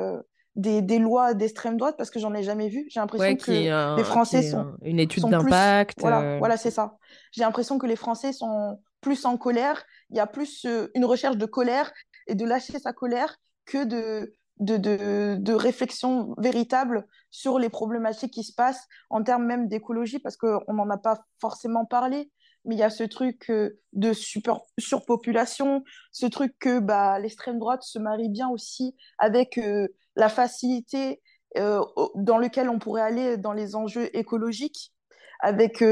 des, 0.57 0.83
des, 0.83 0.99
lois 0.99 1.35
d'extrême 1.35 1.77
droite, 1.77 1.95
parce 1.97 2.11
que 2.11 2.19
j'en 2.19 2.35
ai 2.35 2.43
jamais 2.43 2.69
vu. 2.69 2.87
J'ai 2.91 3.01
l'impression 3.01 3.37
que 3.37 3.97
les 3.97 4.05
Français 4.05 4.43
sont. 4.43 4.75
Une 4.83 4.99
étude 4.99 5.25
d'impact. 5.25 6.01
Voilà, 6.01 6.39
voilà 6.39 6.57
c'est 6.57 6.71
ça. 6.71 6.97
J'ai 7.33 7.43
l'impression 7.43 7.79
que 7.79 7.87
les 7.87 7.97
Français 7.97 8.33
sont 8.33 8.81
plus 9.01 9.25
en 9.25 9.37
colère. 9.37 9.85
Il 10.11 10.17
y 10.17 10.21
a 10.21 10.27
plus 10.27 10.67
une 10.95 11.05
recherche 11.05 11.37
de 11.37 11.47
colère 11.47 11.93
et 12.27 12.35
de 12.35 12.45
lâcher 12.45 12.79
sa 12.79 12.93
colère 12.93 13.37
que 13.65 13.85
de, 13.85 14.35
de, 14.59 14.77
de, 14.77 15.37
de, 15.39 15.53
réflexion 15.53 16.35
véritable 16.39 17.07
sur 17.31 17.59
les 17.59 17.69
problématiques 17.69 18.33
qui 18.33 18.43
se 18.43 18.55
passent 18.55 18.87
en 19.11 19.23
termes 19.23 19.45
même 19.45 19.69
d'écologie, 19.69 20.19
parce 20.19 20.37
qu'on 20.37 20.75
n'en 20.75 20.91
a 20.91 20.99
pas 20.99 21.21
forcément 21.41 21.85
parlé 21.85 22.31
mais 22.65 22.75
il 22.75 22.79
y 22.79 22.83
a 22.83 22.91
ce 22.91 23.05
truc 23.05 23.51
euh, 23.51 23.81
de 23.93 24.13
super, 24.13 24.61
surpopulation, 24.79 25.85
ce 26.13 26.27
truc 26.27 26.55
que 26.59 26.81
bah, 26.81 27.19
l'extrême 27.19 27.59
droite 27.59 27.83
se 27.83 27.99
marie 27.99 28.29
bien 28.29 28.49
aussi 28.49 28.95
avec 29.19 29.59
euh, 29.59 29.89
la 30.17 30.29
facilité 30.29 31.21
euh, 31.57 31.83
dans 32.15 32.39
lequel 32.39 32.69
on 32.69 32.79
pourrait 32.79 33.03
aller 33.03 33.37
dans 33.37 33.53
les 33.53 33.75
enjeux 33.75 34.15
écologiques. 34.17 34.93
Avec, 35.41 35.85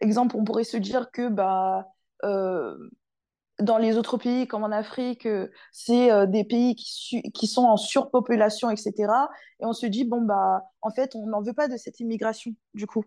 exemple, 0.00 0.36
on 0.36 0.44
pourrait 0.44 0.62
se 0.62 0.76
dire 0.76 1.10
que 1.10 1.28
bah, 1.28 1.88
dans 2.22 3.78
les 3.78 3.96
autres 3.98 4.16
pays, 4.16 4.46
comme 4.46 4.62
en 4.62 4.70
Afrique, 4.70 5.26
c'est 5.72 6.26
des 6.28 6.44
pays 6.44 6.76
qui, 6.76 7.20
qui, 7.32 7.46
sont 7.48 7.64
en 7.64 7.76
surpopulation, 7.76 8.70
etc. 8.70 9.12
Et 9.58 9.66
on 9.66 9.72
se 9.72 9.86
dit, 9.86 10.04
bon, 10.04 10.22
bah, 10.22 10.62
en 10.82 10.90
fait, 10.90 11.16
on 11.16 11.26
n'en 11.26 11.42
veut 11.42 11.52
pas 11.52 11.66
de 11.66 11.76
cette 11.76 11.98
immigration, 11.98 12.52
du 12.74 12.86
coup 12.86 13.04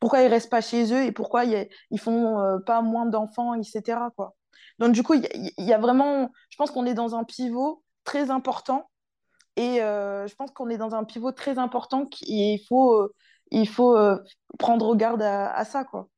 pourquoi 0.00 0.22
ils 0.22 0.28
restent 0.28 0.50
pas 0.50 0.60
chez 0.60 0.92
eux 0.92 1.04
et 1.04 1.12
pourquoi 1.12 1.44
ils, 1.44 1.68
font 1.98 2.38
euh, 2.40 2.58
pas 2.58 2.82
moins 2.82 3.06
d'enfants, 3.06 3.54
etc. 3.54 3.98
Quoi. 4.16 4.34
Donc, 4.78 4.92
du 4.92 5.02
coup, 5.02 5.14
il 5.14 5.52
y, 5.58 5.72
a 5.72 5.78
vraiment, 5.78 6.30
je 6.50 6.56
pense 6.56 6.70
qu'on 6.70 6.86
est 6.86 6.94
dans 6.94 7.14
un 7.14 7.24
pivot 7.24 7.82
très 8.04 8.30
important. 8.30 8.90
Et 9.56 9.82
euh, 9.82 10.26
je 10.26 10.34
pense 10.34 10.50
qu'on 10.50 10.68
est 10.68 10.78
dans 10.78 10.94
un 10.94 11.04
pivot 11.04 11.30
très 11.32 11.58
important 11.58 12.08
et 12.26 12.54
il 12.54 12.66
faut, 12.68 12.94
euh, 13.00 13.14
il 13.52 13.68
faut 13.68 13.96
prendre 14.58 14.96
garde 14.96 15.22
à, 15.22 15.52
à 15.54 15.64
ça, 15.64 15.84
quoi. 15.84 16.08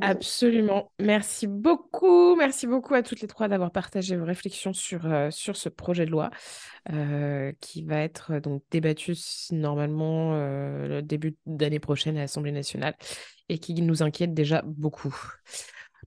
Absolument. 0.00 0.90
Merci 0.98 1.46
beaucoup. 1.46 2.34
Merci 2.36 2.66
beaucoup 2.66 2.94
à 2.94 3.02
toutes 3.02 3.20
les 3.20 3.28
trois 3.28 3.48
d'avoir 3.48 3.70
partagé 3.70 4.16
vos 4.16 4.24
réflexions 4.24 4.72
sur, 4.72 5.06
euh, 5.06 5.30
sur 5.30 5.56
ce 5.56 5.68
projet 5.68 6.06
de 6.06 6.10
loi 6.10 6.30
euh, 6.92 7.52
qui 7.60 7.82
va 7.82 7.98
être 7.98 8.38
donc 8.38 8.62
débattu 8.70 9.14
normalement 9.52 10.34
euh, 10.34 10.88
le 10.88 11.02
début 11.02 11.36
d'année 11.44 11.80
prochaine 11.80 12.16
à 12.16 12.20
l'Assemblée 12.20 12.52
nationale 12.52 12.94
et 13.48 13.58
qui 13.58 13.74
nous 13.74 14.02
inquiète 14.02 14.32
déjà 14.32 14.62
beaucoup. 14.64 15.14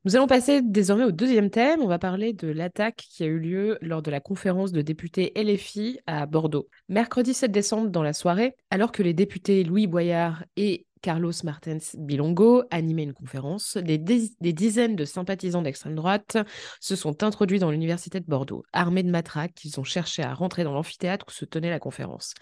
Nous 0.06 0.16
allons 0.16 0.28
passer 0.28 0.62
désormais 0.62 1.04
au 1.04 1.12
deuxième 1.12 1.50
thème. 1.50 1.82
On 1.82 1.88
va 1.88 2.00
parler 2.00 2.32
de 2.32 2.48
l'attaque 2.48 2.96
qui 3.10 3.24
a 3.24 3.28
eu 3.28 3.38
lieu 3.38 3.78
lors 3.82 4.02
de 4.02 4.10
la 4.10 4.22
conférence 4.22 4.72
de 4.72 4.82
députés 4.82 5.34
LFI 5.36 6.00
à 6.08 6.26
Bordeaux. 6.26 6.70
Mercredi 6.88 7.34
7 7.34 7.52
décembre 7.52 7.90
dans 7.90 8.04
la 8.04 8.14
soirée, 8.14 8.56
alors 8.70 8.94
que 8.94 9.04
les 9.04 9.14
députés 9.14 9.64
Louis 9.66 9.88
Boyard 9.88 10.46
et 10.56 10.86
Carlos 11.02 11.34
Martens 11.44 11.96
Bilongo 11.98 12.64
animait 12.72 13.04
une 13.04 13.14
conférence. 13.14 13.78
Des, 13.78 13.98
dizaines 13.98 14.96
de 14.96 15.06
sympathisants 15.06 15.62
d'extrême 15.62 15.96
droite 15.96 16.38
se 16.80 16.96
sont 16.96 17.24
introduits 17.24 17.60
dans 17.60 17.72
l'université 17.72 18.20
de 18.20 18.26
Bordeaux, 18.26 18.64
armés 18.74 19.04
de 19.04 19.10
matraques 19.10 19.64
ils 19.64 19.80
ont 19.80 19.84
cherché 19.84 20.24
à 20.24 20.34
rentrer 20.34 20.64
dans 20.64 20.74
l'amphithéâtre 20.74 21.26
où 21.28 21.32
se 21.32 21.46
tenait 21.46 21.70
la 21.70 21.80
conférence. 21.80 22.34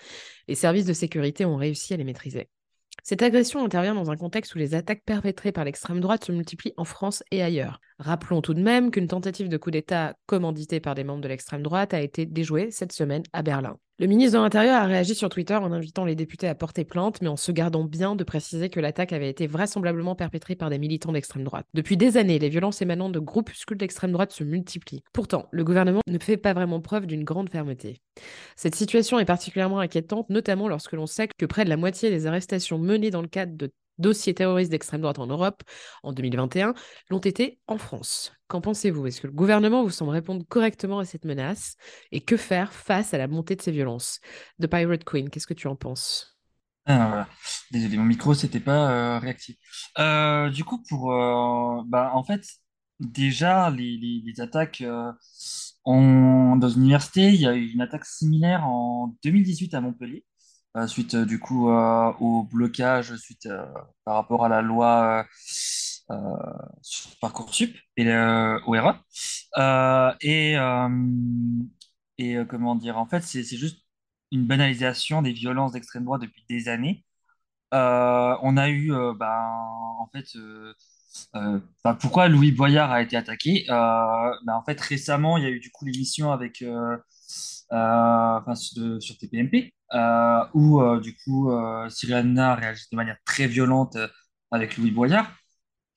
Les 0.47 0.55
services 0.55 0.85
de 0.85 0.93
sécurité 0.93 1.45
ont 1.45 1.55
réussi 1.55 1.93
à 1.93 1.97
les 1.97 2.03
maîtriser. 2.03 2.49
Cette 3.03 3.21
agression 3.21 3.63
intervient 3.63 3.95
dans 3.95 4.11
un 4.11 4.17
contexte 4.17 4.53
où 4.55 4.57
les 4.57 4.75
attaques 4.75 5.03
perpétrées 5.05 5.51
par 5.51 5.63
l'extrême 5.63 6.01
droite 6.01 6.25
se 6.25 6.31
multiplient 6.31 6.73
en 6.77 6.83
France 6.83 7.23
et 7.31 7.41
ailleurs. 7.41 7.79
Rappelons 7.99 8.41
tout 8.41 8.53
de 8.53 8.61
même 8.61 8.91
qu'une 8.91 9.07
tentative 9.07 9.49
de 9.49 9.57
coup 9.57 9.71
d'État 9.71 10.15
commanditée 10.25 10.79
par 10.79 10.95
des 10.95 11.03
membres 11.03 11.21
de 11.21 11.29
l'extrême 11.29 11.63
droite 11.63 11.93
a 11.93 12.01
été 12.01 12.25
déjouée 12.25 12.71
cette 12.71 12.91
semaine 12.91 13.23
à 13.31 13.43
Berlin. 13.43 13.77
Le 13.99 14.05
ministre 14.05 14.37
de 14.37 14.43
l'Intérieur 14.43 14.75
a 14.75 14.85
réagi 14.85 15.15
sur 15.15 15.27
Twitter 15.27 15.55
en 15.55 15.71
invitant 15.71 16.05
les 16.05 16.13
députés 16.13 16.47
à 16.47 16.53
porter 16.53 16.85
plainte, 16.85 17.19
mais 17.23 17.29
en 17.29 17.35
se 17.35 17.51
gardant 17.51 17.83
bien 17.83 18.15
de 18.15 18.23
préciser 18.23 18.69
que 18.69 18.79
l'attaque 18.79 19.11
avait 19.11 19.27
été 19.27 19.47
vraisemblablement 19.47 20.13
perpétrée 20.13 20.55
par 20.55 20.69
des 20.69 20.77
militants 20.77 21.11
d'extrême 21.11 21.43
droite. 21.43 21.65
Depuis 21.73 21.97
des 21.97 22.17
années, 22.17 22.37
les 22.37 22.49
violences 22.49 22.79
émanant 22.83 23.09
de 23.09 23.17
groupuscules 23.17 23.79
d'extrême 23.79 24.11
droite 24.11 24.31
se 24.31 24.43
multiplient. 24.43 25.01
Pourtant, 25.13 25.47
le 25.49 25.63
gouvernement 25.63 26.01
ne 26.07 26.19
fait 26.19 26.37
pas 26.37 26.53
vraiment 26.53 26.79
preuve 26.79 27.07
d'une 27.07 27.23
grande 27.23 27.49
fermeté. 27.49 27.99
Cette 28.55 28.75
situation 28.75 29.17
est 29.17 29.25
particulièrement 29.25 29.79
inquiétante, 29.79 30.29
notamment 30.29 30.67
lorsque 30.67 30.93
l'on 30.93 31.07
sait 31.07 31.27
que 31.35 31.47
près 31.47 31.65
de 31.65 31.69
la 31.69 31.77
moitié 31.77 32.11
des 32.11 32.27
arrestations 32.27 32.77
menées 32.77 33.09
dans 33.09 33.23
le 33.23 33.27
cadre 33.27 33.57
de 33.57 33.71
dossiers 33.97 34.33
terroristes 34.33 34.71
d'extrême 34.71 35.01
droite 35.01 35.19
en 35.19 35.27
Europe 35.27 35.63
en 36.03 36.13
2021 36.13 36.73
l'ont 37.09 37.19
été 37.19 37.59
en 37.67 37.77
France. 37.77 38.33
Qu'en 38.47 38.61
pensez-vous? 38.61 39.07
Est-ce 39.07 39.21
que 39.21 39.27
le 39.27 39.33
gouvernement 39.33 39.83
vous 39.83 39.89
semble 39.89 40.11
répondre 40.11 40.45
correctement 40.47 40.99
à 40.99 41.05
cette 41.05 41.25
menace? 41.25 41.75
Et 42.11 42.21
que 42.21 42.37
faire 42.37 42.71
face 42.73 43.13
à 43.13 43.17
la 43.17 43.27
montée 43.27 43.55
de 43.55 43.61
ces 43.61 43.71
violences? 43.71 44.19
The 44.61 44.67
Pirate 44.67 45.03
Queen, 45.03 45.29
qu'est-ce 45.29 45.47
que 45.47 45.53
tu 45.53 45.67
en 45.67 45.75
penses? 45.75 46.37
Ah, 46.85 47.27
Désolé, 47.71 47.97
mon 47.97 48.05
micro, 48.05 48.33
c'était 48.33 48.61
pas 48.61 48.91
euh, 48.91 49.19
réactif. 49.19 49.57
Euh, 49.99 50.49
du 50.49 50.63
coup, 50.63 50.81
pour, 50.87 51.11
euh, 51.11 51.81
bah, 51.85 52.11
en 52.13 52.23
fait, 52.23 52.45
déjà, 53.01 53.69
les, 53.69 53.97
les, 53.97 54.41
attaques 54.41 54.81
dans 55.85 56.69
une 56.69 56.81
université, 56.81 57.33
il 57.33 57.41
y 57.41 57.47
a 57.47 57.55
eu 57.55 57.67
une 57.71 57.81
attaque 57.81 58.05
similaire 58.05 58.65
en 58.65 59.15
2018 59.23 59.73
à 59.73 59.81
Montpellier. 59.81 60.25
Euh, 60.77 60.85
suite 60.85 61.15
euh, 61.15 61.25
du 61.25 61.39
coup 61.39 61.71
euh, 61.71 62.11
au 62.19 62.43
blocage 62.43 63.15
suite 63.15 63.49
par 64.05 64.15
rapport 64.15 64.45
à 64.45 64.49
la 64.49 64.61
loi 64.61 65.25
sur 66.81 67.09
Parcoursup 67.19 67.75
et 67.97 68.07
au 68.65 68.71
RA. 68.71 69.01
et 70.21 70.55
et 72.19 72.37
comment 72.49 72.75
dire, 72.75 72.97
en 72.97 73.05
fait, 73.07 73.21
c'est 73.21 73.43
juste 73.43 73.79
une 74.31 74.45
banalisation 74.47 75.21
des 75.21 75.33
violences 75.33 75.73
d'extrême 75.73 76.05
droite 76.05 76.21
depuis 76.21 76.43
des 76.49 76.67
années. 76.69 77.05
on 77.71 78.57
a 78.57 78.69
eu, 78.69 78.91
ben, 79.19 79.51
en 79.99 80.09
fait, 80.13 80.25
pourquoi 81.99 82.27
Louis 82.27 82.51
Boyard 82.51 82.91
a 82.91 83.01
été 83.01 83.17
attaqué? 83.17 83.65
Ben, 83.67 84.53
En 84.53 84.63
fait, 84.63 84.79
récemment, 84.81 85.37
il 85.37 85.43
y 85.43 85.47
a 85.47 85.49
eu 85.49 85.59
du 85.59 85.71
coup 85.71 85.85
l'émission 85.85 86.31
avec 86.31 86.63
enfin, 87.69 88.55
sur 88.55 89.17
TPMP, 89.17 89.73
euh, 89.93 90.45
où 90.53 90.81
euh, 90.81 90.99
du 90.99 91.15
coup 91.15 91.49
euh, 91.51 91.87
Cyril 91.89 92.37
réagit 92.37 92.85
de 92.91 92.95
manière 92.97 93.17
très 93.25 93.47
violente 93.47 93.97
avec 94.51 94.77
Louis 94.77 94.91
Boyard. 94.91 95.31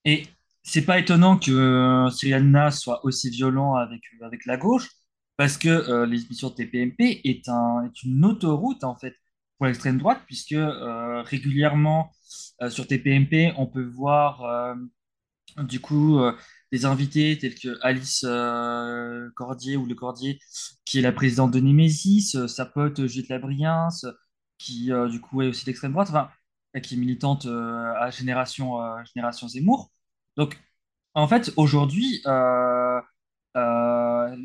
Et 0.04 0.26
c'est 0.62 0.84
pas 0.84 0.98
étonnant 0.98 1.38
que 1.38 2.08
Cyril 2.12 2.68
soit 2.72 3.04
aussi 3.04 3.30
violent 3.30 3.74
avec, 3.74 4.00
avec 4.22 4.46
la 4.46 4.56
gauche, 4.56 4.88
parce 5.36 5.56
que 5.58 6.04
l'émission 6.04 6.50
TPMP 6.50 7.20
est, 7.24 7.48
un, 7.48 7.84
est 7.86 8.02
une 8.04 8.24
autoroute 8.24 8.84
en 8.84 8.96
fait 8.96 9.14
pour 9.58 9.66
l'extrême 9.66 9.98
droite, 9.98 10.20
puisque 10.26 10.56
régulièrement 11.26 12.12
sur 12.68 12.86
TPMP, 12.86 13.52
on 13.56 13.66
peut 13.66 13.84
voir 13.84 14.74
du 15.58 15.80
coup 15.80 16.20
des 16.72 16.84
invités 16.84 17.36
tels 17.38 17.54
que 17.54 17.78
Alice 17.82 18.24
euh, 18.26 19.28
Cordier 19.34 19.76
ou 19.76 19.86
Le 19.86 19.94
Cordier, 19.94 20.38
qui 20.84 20.98
est 20.98 21.02
la 21.02 21.12
présidente 21.12 21.50
de 21.50 21.60
Némésis, 21.60 22.34
euh, 22.34 22.46
sa 22.46 22.66
pote 22.66 23.06
Juliette 23.06 23.28
Labriens, 23.30 23.88
qui 24.58 24.92
euh, 24.92 25.08
du 25.08 25.20
coup 25.20 25.42
est 25.42 25.48
aussi 25.48 25.64
d'extrême 25.64 25.92
droite, 25.92 26.08
enfin, 26.10 26.30
qui 26.82 26.94
est 26.94 26.98
militante 26.98 27.46
à 27.46 28.10
Génération, 28.10 28.78
Génération 29.12 29.48
Zemmour. 29.48 29.90
Donc, 30.36 30.56
en 31.14 31.26
fait, 31.26 31.52
aujourd'hui, 31.56 32.22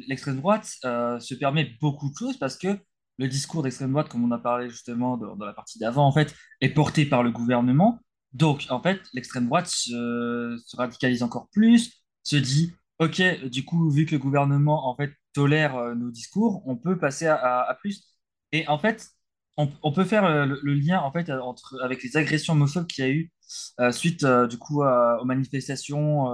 l'extrême 0.08 0.38
droite 0.38 0.66
se 0.66 1.34
permet 1.36 1.72
beaucoup 1.82 2.10
de 2.10 2.16
choses 2.16 2.38
parce 2.38 2.58
que 2.58 2.80
le 3.18 3.28
discours 3.28 3.62
d'extrême 3.64 3.92
droite, 3.92 4.10
comme 4.10 4.24
on 4.24 4.32
a 4.32 4.40
parlé 4.40 4.70
justement 4.70 5.18
dans, 5.18 5.36
dans 5.36 5.46
la 5.46 5.54
partie 5.54 5.78
d'avant, 5.80 6.08
en 6.08 6.12
fait, 6.12 6.36
est 6.62 6.70
porté 6.70 7.06
par 7.06 7.22
le 7.22 7.32
gouvernement. 7.32 8.00
Donc, 8.34 8.66
en 8.70 8.82
fait, 8.82 9.02
l'extrême 9.14 9.46
droite 9.46 9.68
se, 9.68 10.58
se, 10.66 10.76
radicalise 10.76 11.24
encore 11.24 11.48
plus, 11.52 12.05
se 12.26 12.36
dit, 12.36 12.74
OK, 13.00 13.22
du 13.46 13.66
coup, 13.66 13.90
vu 13.90 14.06
que 14.06 14.12
le 14.14 14.20
gouvernement, 14.20 14.88
en 14.90 14.96
fait, 14.96 15.14
tolère 15.34 15.76
euh, 15.78 15.96
nos 15.96 16.12
discours, 16.12 16.64
on 16.66 16.78
peut 16.78 16.98
passer 16.98 17.28
à, 17.28 17.78
plus. 17.80 18.04
Et 18.52 18.68
en 18.68 18.78
fait, 18.80 19.10
on, 19.58 19.68
peut 19.94 20.06
faire 20.06 20.26
euh, 20.26 20.46
le, 20.46 20.74
lien, 20.74 21.00
en 21.02 21.12
fait, 21.12 21.30
entre, 21.30 21.80
avec 21.84 22.04
les 22.04 22.18
agressions 22.18 22.54
homophobes 22.54 22.88
qu'il 22.88 23.06
y 23.06 23.08
a 23.08 23.12
eu 23.12 23.32
euh, 23.80 23.92
suite, 23.92 24.26
du 24.26 24.58
coup, 24.58 24.84
aux 24.84 25.26
manifestations 25.26 26.28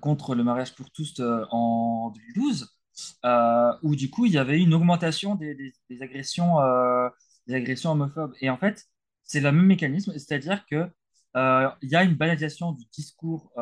contre 0.00 0.34
le 0.34 0.44
mariage 0.44 0.74
pour 0.74 0.90
tous 0.90 1.20
en 1.20 2.12
2012, 2.34 2.70
où, 3.82 3.96
du 3.96 4.10
coup, 4.10 4.26
il 4.26 4.32
y 4.32 4.38
avait 4.38 4.60
une 4.60 4.74
augmentation 4.74 5.34
des, 5.34 5.74
agressions, 6.00 6.56
des 7.46 7.54
agressions 7.54 7.92
homophobes. 7.92 8.34
Et 8.40 8.50
en 8.50 8.58
fait, 8.58 8.84
c'est 9.24 9.40
le 9.40 9.52
même 9.52 9.66
mécanisme, 9.66 10.12
c'est-à-dire 10.12 10.64
que 10.66 10.86
il 11.82 11.88
y 11.88 11.96
a 11.96 12.02
une 12.04 12.14
banalisation 12.14 12.72
du 12.72 12.84
discours 12.92 13.52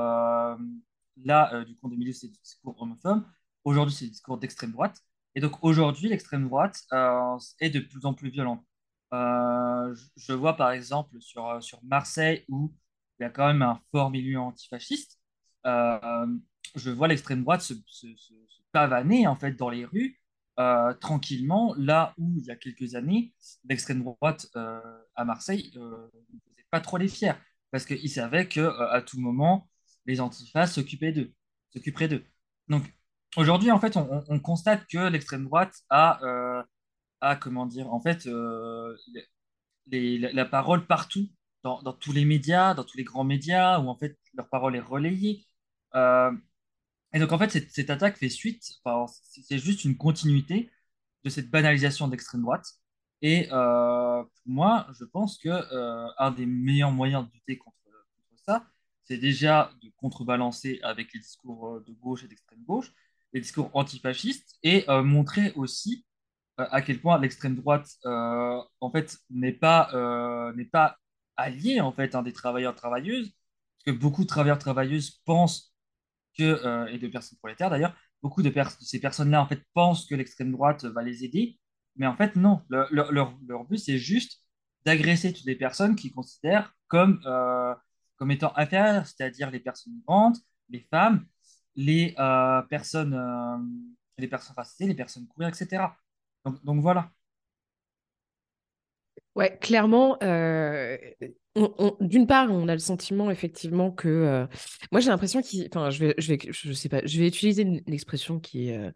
Là, 1.24 1.52
euh, 1.54 1.64
du 1.64 1.74
coup, 1.76 1.86
en 1.86 1.90
2012, 1.90 2.14
c'est 2.20 2.28
du 2.28 2.38
discours 2.38 2.80
homophobe. 2.80 3.24
Aujourd'hui, 3.64 3.94
c'est 3.94 4.04
du 4.04 4.10
discours 4.12 4.38
d'extrême 4.38 4.72
droite. 4.72 5.00
Et 5.34 5.40
donc, 5.40 5.62
aujourd'hui, 5.62 6.08
l'extrême 6.08 6.44
droite 6.44 6.82
euh, 6.92 7.38
est 7.60 7.70
de 7.70 7.80
plus 7.80 8.04
en 8.06 8.14
plus 8.14 8.30
violente. 8.30 8.64
Euh, 9.12 9.94
je, 10.16 10.32
vois 10.32 10.56
par 10.56 10.72
exemple 10.72 11.20
sur, 11.20 11.62
sur 11.62 11.82
Marseille 11.84 12.44
où 12.48 12.74
il 13.18 13.22
y 13.22 13.26
a 13.26 13.30
quand 13.30 13.46
même 13.46 13.62
un 13.62 13.80
fort 13.92 14.10
milieu 14.10 14.40
antifasciste. 14.40 15.20
je 15.64 16.90
vois 16.90 17.08
l'extrême 17.08 17.42
droite 17.42 17.62
se, 17.62 17.74
se, 17.86 18.06
pavaner 18.72 19.26
en 19.26 19.36
fait 19.36 19.52
dans 19.52 19.70
les 19.70 19.84
rues 19.84 20.20
tranquillement, 21.00 21.74
là 21.78 22.14
où 22.18 22.34
il 22.38 22.44
y 22.44 22.50
a 22.50 22.56
quelques 22.56 22.94
années, 22.94 23.32
l'extrême 23.68 24.02
droite 24.02 24.48
à 24.54 25.24
Marseille 25.24 25.70
ne 25.76 26.08
faisait 26.50 26.66
pas 26.70 26.80
trop 26.80 26.96
les 26.98 27.08
fiers 27.08 27.34
parce 27.70 27.86
qu'ils 27.86 28.10
savaient 28.10 28.48
que 28.48 28.60
à 28.90 29.02
tout 29.02 29.20
moment 29.20 29.68
les 30.06 30.20
antifas 30.20 30.66
s'occupaient 30.66 31.14
s'occuperaient 31.70 32.08
d'eux. 32.08 32.24
Donc 32.68 32.84
aujourd'hui, 33.36 33.70
en 33.70 33.80
fait, 33.80 33.96
on, 33.96 34.40
constate 34.40 34.86
que 34.86 35.08
l'extrême 35.08 35.44
droite 35.44 35.74
a, 35.90 36.20
euh, 36.24 36.62
comment 37.40 37.66
dire, 37.66 37.92
en 37.92 38.00
fait, 38.00 38.26
euh, 38.26 38.96
la, 39.86 40.44
parole 40.44 40.86
partout, 40.86 41.28
dans, 41.62 41.92
tous 41.92 42.12
les 42.12 42.24
médias, 42.24 42.74
dans 42.74 42.84
tous 42.84 42.96
les 42.96 43.04
grands 43.04 43.24
médias, 43.24 43.80
où 43.80 43.88
en 43.88 43.96
fait 43.96 44.18
leur 44.34 44.48
parole 44.48 44.76
est 44.76 44.80
relayée. 44.80 45.44
Euh, 45.94 46.32
et 47.12 47.18
donc 47.18 47.32
en 47.32 47.38
fait, 47.38 47.50
cette, 47.70 47.90
attaque 47.90 48.16
fait 48.18 48.28
suite, 48.28 48.62
c'est 49.22 49.58
juste 49.58 49.84
une 49.84 49.96
continuité 49.96 50.70
de 51.24 51.30
cette 51.30 51.50
banalisation 51.50 52.08
d'extrême 52.08 52.42
droite. 52.42 52.66
Et 53.22 53.48
moi, 54.46 54.86
je 54.98 55.04
pense 55.04 55.38
que 55.38 55.50
un 56.18 56.30
des 56.30 56.46
meilleurs 56.46 56.92
moyens 56.92 57.26
de 57.26 57.32
lutter 57.32 57.58
contre, 57.58 57.76
c'est 59.06 59.18
déjà 59.18 59.72
de 59.82 59.90
contrebalancer 59.96 60.80
avec 60.82 61.12
les 61.14 61.20
discours 61.20 61.68
euh, 61.68 61.84
de 61.86 61.92
gauche 61.92 62.24
et 62.24 62.28
d'extrême 62.28 62.62
gauche, 62.64 62.92
les 63.32 63.40
discours 63.40 63.70
antifascistes, 63.72 64.56
et 64.62 64.88
euh, 64.90 65.02
montrer 65.02 65.52
aussi 65.54 66.04
euh, 66.60 66.66
à 66.70 66.82
quel 66.82 67.00
point 67.00 67.18
l'extrême 67.20 67.54
droite 67.54 67.88
en 68.04 68.90
fait 68.92 69.18
n'est 69.30 69.52
pas 69.52 69.90
n'est 70.56 70.64
pas 70.64 70.96
alliée 71.36 71.80
en 71.80 71.92
fait 71.92 72.14
hein, 72.14 72.22
des 72.22 72.32
travailleurs 72.32 72.74
travailleuses, 72.74 73.30
parce 73.30 73.96
que 73.96 74.00
beaucoup 74.00 74.22
de 74.22 74.28
travailleurs 74.28 74.58
travailleuses 74.58 75.20
pensent 75.24 75.74
que, 76.36 76.88
et 76.90 76.98
de 76.98 77.08
personnes 77.08 77.38
prolétaires 77.38 77.70
d'ailleurs, 77.70 77.94
beaucoup 78.22 78.42
de, 78.42 78.52
ces 78.80 79.00
personnes-là 79.00 79.42
en 79.42 79.46
fait 79.46 79.62
pensent 79.74 80.06
que 80.06 80.14
l'extrême 80.14 80.52
droite 80.52 80.84
va 80.84 81.02
les 81.02 81.24
aider, 81.24 81.58
mais 81.96 82.06
en 82.06 82.16
fait 82.16 82.36
non. 82.36 82.62
leur, 82.68 83.12
leur, 83.12 83.64
but 83.68 83.78
c'est 83.78 83.98
juste 83.98 84.42
d'agresser 84.84 85.32
toutes 85.32 85.46
les 85.46 85.56
personnes 85.56 85.96
qu'ils 85.96 86.12
considèrent 86.12 86.74
comme, 86.88 87.20
comme 88.16 88.30
étant 88.30 88.52
inférieures, 88.56 89.06
c'est-à-dire 89.06 89.50
les 89.50 89.60
personnes 89.60 89.94
migrantes, 89.94 90.38
les 90.70 90.80
femmes, 90.90 91.26
les 91.74 92.14
personnes, 92.68 93.14
les 94.18 94.28
personnes 94.28 94.56
racisées, 94.56 94.86
les 94.86 94.94
personnes 94.94 95.26
etc. 95.40 95.88
Donc, 96.44 96.64
donc 96.64 96.80
voilà. 96.80 97.10
Ouais, 99.36 99.58
clairement, 99.60 100.16
euh, 100.22 100.96
d'une 102.00 102.26
part, 102.26 102.50
on 102.50 102.68
a 102.68 102.72
le 102.72 102.78
sentiment 102.78 103.30
effectivement 103.30 103.90
que 103.90 104.08
euh, 104.08 104.46
moi 104.92 105.02
j'ai 105.02 105.10
l'impression 105.10 105.42
qu'il, 105.42 105.68
enfin, 105.70 105.90
je 105.90 106.06
vais, 106.06 106.14
je 106.16 106.32
vais, 106.32 106.38
je 106.50 106.72
sais 106.72 106.88
pas, 106.88 107.02
je 107.04 107.20
vais 107.20 107.28
utiliser 107.28 107.60
une, 107.60 107.82
expression 107.92 108.40
qui 108.40 108.70
est, 108.70 108.78
euh, 108.78 108.90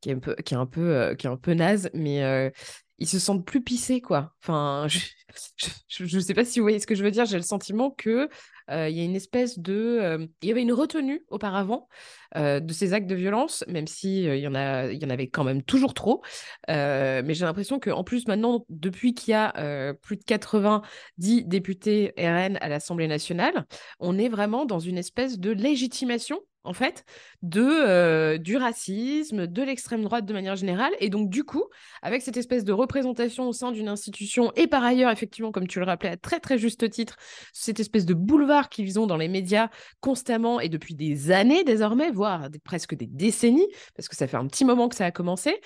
qui 0.00 0.10
est 0.10 0.14
un 0.14 0.18
peu, 0.18 0.34
qui 0.34 0.54
est 0.54 0.56
un 0.56 0.66
peu, 0.66 1.14
qui 1.16 1.28
est 1.28 1.30
un 1.30 1.36
peu 1.36 1.54
naze, 1.54 1.90
mais 1.94 2.52
ils 2.98 3.08
se 3.08 3.20
sentent 3.20 3.46
plus 3.46 3.62
pissés 3.62 4.00
quoi. 4.00 4.34
Enfin, 4.42 4.88
je, 5.86 6.16
ne 6.16 6.20
sais 6.20 6.34
pas 6.34 6.44
si 6.44 6.58
vous 6.58 6.64
voyez 6.64 6.80
ce 6.80 6.88
que 6.88 6.96
je 6.96 7.04
veux 7.04 7.12
dire. 7.12 7.24
J'ai 7.26 7.36
le 7.36 7.42
sentiment 7.42 7.92
que 7.92 8.28
il 8.68 8.90
y 8.96 9.00
a 9.00 9.04
une 9.04 9.16
espèce 9.16 9.58
de, 9.58 10.28
il 10.42 10.48
y 10.48 10.52
avait 10.52 10.62
une 10.62 10.72
retenue 10.72 11.24
auparavant 11.28 11.88
de 12.34 12.72
ces 12.72 12.92
actes 12.92 13.06
de 13.06 13.14
violence, 13.14 13.64
même 13.68 13.86
si 13.86 14.24
il 14.24 14.38
y 14.38 14.48
en 14.48 14.54
a, 14.54 14.90
il 14.90 15.02
y 15.02 15.06
en 15.06 15.10
avait 15.10 15.28
quand 15.28 15.44
même 15.44 15.62
toujours 15.62 15.94
trop. 15.94 16.22
mais 16.68 17.34
j'ai 17.34 17.44
l'impression 17.44 17.78
qu'en 17.78 18.04
plus 18.04 18.26
maintenant, 18.26 18.64
depuis 18.68 19.14
qu'il 19.14 19.32
y 19.32 19.34
a 19.34 19.94
plus 20.02 20.16
de 20.16 20.24
90 20.24 21.44
députés 21.44 22.12
RN 22.18 22.58
à 22.60 22.68
l'Assemblée 22.68 23.08
nationale, 23.08 23.66
on 24.00 24.18
est 24.18 24.28
vraiment 24.28 24.64
dans 24.66 24.80
une 24.80 24.98
espèce 24.98 25.38
de 25.38 25.50
légitimation 25.50 26.40
en 26.64 26.72
fait, 26.72 27.04
de, 27.42 27.62
euh, 27.62 28.38
du 28.38 28.56
racisme, 28.56 29.46
de 29.46 29.62
l'extrême 29.62 30.02
droite 30.02 30.24
de 30.24 30.32
manière 30.32 30.56
générale. 30.56 30.92
Et 30.98 31.10
donc, 31.10 31.28
du 31.28 31.44
coup, 31.44 31.64
avec 32.02 32.22
cette 32.22 32.38
espèce 32.38 32.64
de 32.64 32.72
représentation 32.72 33.48
au 33.48 33.52
sein 33.52 33.70
d'une 33.70 33.88
institution, 33.88 34.50
et 34.56 34.66
par 34.66 34.82
ailleurs, 34.82 35.10
effectivement, 35.10 35.52
comme 35.52 35.68
tu 35.68 35.78
le 35.78 35.84
rappelais 35.84 36.10
à 36.10 36.16
très 36.16 36.40
très 36.40 36.56
juste 36.56 36.88
titre, 36.88 37.16
cette 37.52 37.80
espèce 37.80 38.06
de 38.06 38.14
boulevard 38.14 38.70
qu'ils 38.70 38.98
ont 38.98 39.06
dans 39.06 39.18
les 39.18 39.28
médias 39.28 39.68
constamment 40.00 40.58
et 40.58 40.70
depuis 40.70 40.94
des 40.94 41.30
années 41.30 41.64
désormais, 41.64 42.10
voire 42.10 42.23
presque 42.64 42.94
des 42.94 43.06
décennies, 43.06 43.68
parce 43.96 44.08
que 44.08 44.16
ça 44.16 44.26
fait 44.26 44.36
un 44.36 44.46
petit 44.46 44.64
moment 44.64 44.88
que 44.88 44.96
ça 44.96 45.06
a 45.06 45.10
commencé, 45.10 45.60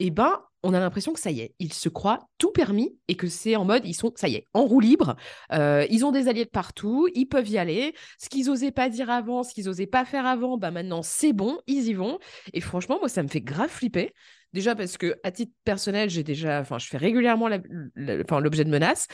eh 0.00 0.10
ben, 0.10 0.40
on 0.62 0.74
a 0.74 0.80
l'impression 0.80 1.12
que 1.12 1.20
ça 1.20 1.30
y 1.30 1.40
est, 1.40 1.54
ils 1.58 1.72
se 1.72 1.88
croient 1.88 2.20
tout 2.38 2.52
permis 2.52 2.98
et 3.08 3.16
que 3.16 3.28
c'est 3.28 3.56
en 3.56 3.64
mode, 3.64 3.86
ils 3.86 3.94
sont, 3.94 4.12
ça 4.16 4.28
y 4.28 4.34
est, 4.34 4.44
en 4.54 4.64
roue 4.64 4.80
libre, 4.80 5.16
euh, 5.52 5.86
ils 5.90 6.04
ont 6.04 6.10
des 6.10 6.28
alliés 6.28 6.44
de 6.44 6.50
partout, 6.50 7.08
ils 7.14 7.26
peuvent 7.26 7.48
y 7.48 7.58
aller. 7.58 7.94
Ce 8.18 8.28
qu'ils 8.28 8.46
n'osaient 8.46 8.70
pas 8.70 8.88
dire 8.88 9.10
avant, 9.10 9.42
ce 9.42 9.54
qu'ils 9.54 9.66
n'osaient 9.66 9.86
pas 9.86 10.04
faire 10.04 10.26
avant, 10.26 10.58
bah 10.58 10.70
maintenant 10.70 11.02
c'est 11.02 11.32
bon, 11.32 11.60
ils 11.66 11.88
y 11.88 11.94
vont. 11.94 12.18
Et 12.52 12.60
franchement, 12.60 12.98
moi, 12.98 13.08
ça 13.08 13.22
me 13.22 13.28
fait 13.28 13.40
grave 13.40 13.70
flipper. 13.70 14.12
Déjà 14.52 14.74
parce 14.74 14.98
que 14.98 15.16
à 15.22 15.30
titre 15.30 15.52
personnel, 15.64 16.10
j'ai 16.10 16.24
déjà, 16.24 16.60
enfin, 16.60 16.78
je 16.78 16.86
fais 16.86 16.98
régulièrement 16.98 17.48
l'objet 17.48 18.64
de 18.64 18.70
menaces. 18.70 19.06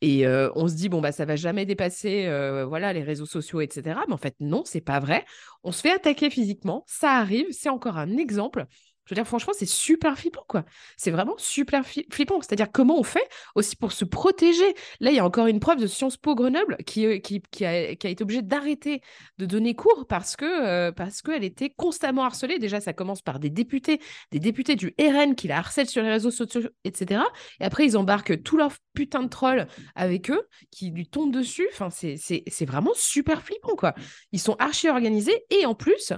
Et 0.00 0.26
on 0.54 0.68
se 0.68 0.74
dit, 0.74 0.88
bon, 0.88 1.00
bah, 1.00 1.12
ça 1.12 1.24
va 1.24 1.36
jamais 1.36 1.66
dépasser 1.66 2.28
voilà, 2.68 2.92
les 2.92 3.02
réseaux 3.02 3.26
sociaux, 3.26 3.60
etc. 3.60 4.00
Mais 4.06 4.14
en 4.14 4.18
fait, 4.18 4.36
non, 4.40 4.62
c'est 4.64 4.80
pas 4.80 5.00
vrai. 5.00 5.24
On 5.64 5.72
se 5.72 5.80
fait 5.80 5.90
attaquer 5.92 6.30
physiquement, 6.30 6.84
ça 6.86 7.12
arrive, 7.12 7.46
c'est 7.50 7.68
encore 7.68 7.98
un 7.98 8.16
exemple. 8.16 8.66
Je 9.08 9.14
veux 9.14 9.14
dire, 9.14 9.26
franchement, 9.26 9.54
c'est 9.56 9.64
super 9.64 10.18
flippant, 10.18 10.44
quoi. 10.46 10.66
C'est 10.98 11.10
vraiment 11.10 11.34
super 11.38 11.82
flippant. 11.86 12.42
C'est-à-dire, 12.42 12.70
comment 12.70 13.00
on 13.00 13.02
fait 13.02 13.26
aussi 13.54 13.74
pour 13.74 13.92
se 13.92 14.04
protéger? 14.04 14.74
Là, 15.00 15.10
il 15.10 15.16
y 15.16 15.18
a 15.18 15.24
encore 15.24 15.46
une 15.46 15.60
preuve 15.60 15.80
de 15.80 15.86
Sciences 15.86 16.18
Po 16.18 16.34
Grenoble 16.34 16.76
qui, 16.84 17.06
euh, 17.06 17.18
a, 17.62 17.74
été 18.10 18.22
obligée 18.22 18.42
d'arrêter 18.42 19.00
de 19.38 19.46
donner 19.46 19.74
cours 19.74 20.06
parce 20.06 20.36
que 20.36 20.44
euh, 20.44 20.92
qu'elle 21.24 21.42
était 21.42 21.70
constamment 21.70 22.24
harcelée. 22.24 22.58
Déjà, 22.58 22.80
ça 22.80 22.92
commence 22.92 23.22
par 23.22 23.38
des 23.38 23.48
députés, 23.48 23.98
des 24.30 24.40
députés 24.40 24.76
du 24.76 24.94
RN 25.00 25.34
qui 25.34 25.48
la 25.48 25.56
harcèlent 25.56 25.88
sur 25.88 26.02
les 26.02 26.10
réseaux 26.10 26.30
sociaux, 26.30 26.68
etc. 26.84 27.22
Et 27.60 27.64
après, 27.64 27.86
ils 27.86 27.96
embarquent 27.96 28.42
tous 28.42 28.58
leurs 28.58 28.74
putains 28.92 29.22
de 29.22 29.28
trolls 29.28 29.66
avec 29.94 30.30
eux 30.30 30.46
qui 30.70 30.90
lui 30.90 31.08
tombent 31.08 31.32
dessus. 31.32 31.68
C'est 31.96 32.66
vraiment 32.66 32.92
super 32.94 33.42
flippant, 33.42 33.74
quoi. 33.74 33.94
Ils 34.32 34.40
sont 34.40 34.56
archi 34.58 34.90
organisés 34.90 35.46
et 35.48 35.64
en 35.64 35.74
plus, 35.74 36.12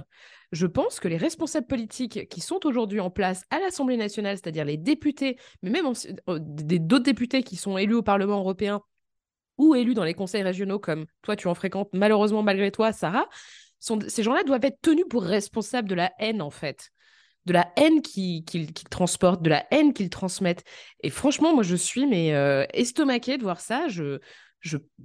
je 0.51 0.67
pense 0.67 0.99
que 0.99 1.07
les 1.07 1.17
responsables 1.17 1.67
politiques 1.67 2.27
qui 2.29 2.41
sont 2.41 2.65
aujourd'hui 2.65 2.99
en 2.99 3.09
place 3.09 3.43
à 3.49 3.59
l'Assemblée 3.59 3.97
nationale, 3.97 4.37
c'est-à-dire 4.37 4.65
les 4.65 4.77
députés, 4.77 5.37
mais 5.61 5.69
même 5.69 5.85
euh, 6.29 6.39
d'autres 6.39 7.05
députés 7.05 7.43
qui 7.43 7.55
sont 7.55 7.77
élus 7.77 7.95
au 7.95 8.01
Parlement 8.01 8.39
européen 8.39 8.81
ou 9.57 9.75
élus 9.75 9.93
dans 9.93 10.03
les 10.03 10.13
conseils 10.13 10.43
régionaux, 10.43 10.79
comme 10.79 11.05
toi, 11.21 11.35
tu 11.35 11.47
en 11.47 11.55
fréquentes 11.55 11.89
malheureusement 11.93 12.43
malgré 12.43 12.71
toi, 12.71 12.91
Sarah, 12.91 13.27
ces 13.79 14.23
gens-là 14.23 14.43
doivent 14.43 14.65
être 14.65 14.81
tenus 14.81 15.05
pour 15.09 15.23
responsables 15.23 15.89
de 15.89 15.95
la 15.95 16.11
haine, 16.19 16.41
en 16.41 16.51
fait 16.51 16.91
de 17.45 17.53
la 17.53 17.71
haine 17.75 18.01
qu'ils 18.01 18.43
transportent, 18.89 19.41
de 19.41 19.49
la 19.49 19.65
haine 19.71 19.93
qu'ils 19.93 20.09
transmettent. 20.09 20.63
Et 21.01 21.09
franchement, 21.09 21.53
moi, 21.53 21.63
je 21.63 21.75
suis 21.75 22.05
mais 22.05 22.33
euh, 22.33 22.65
estomaquée 22.73 23.37
de 23.37 23.43
voir 23.43 23.59
ça. 23.59 23.87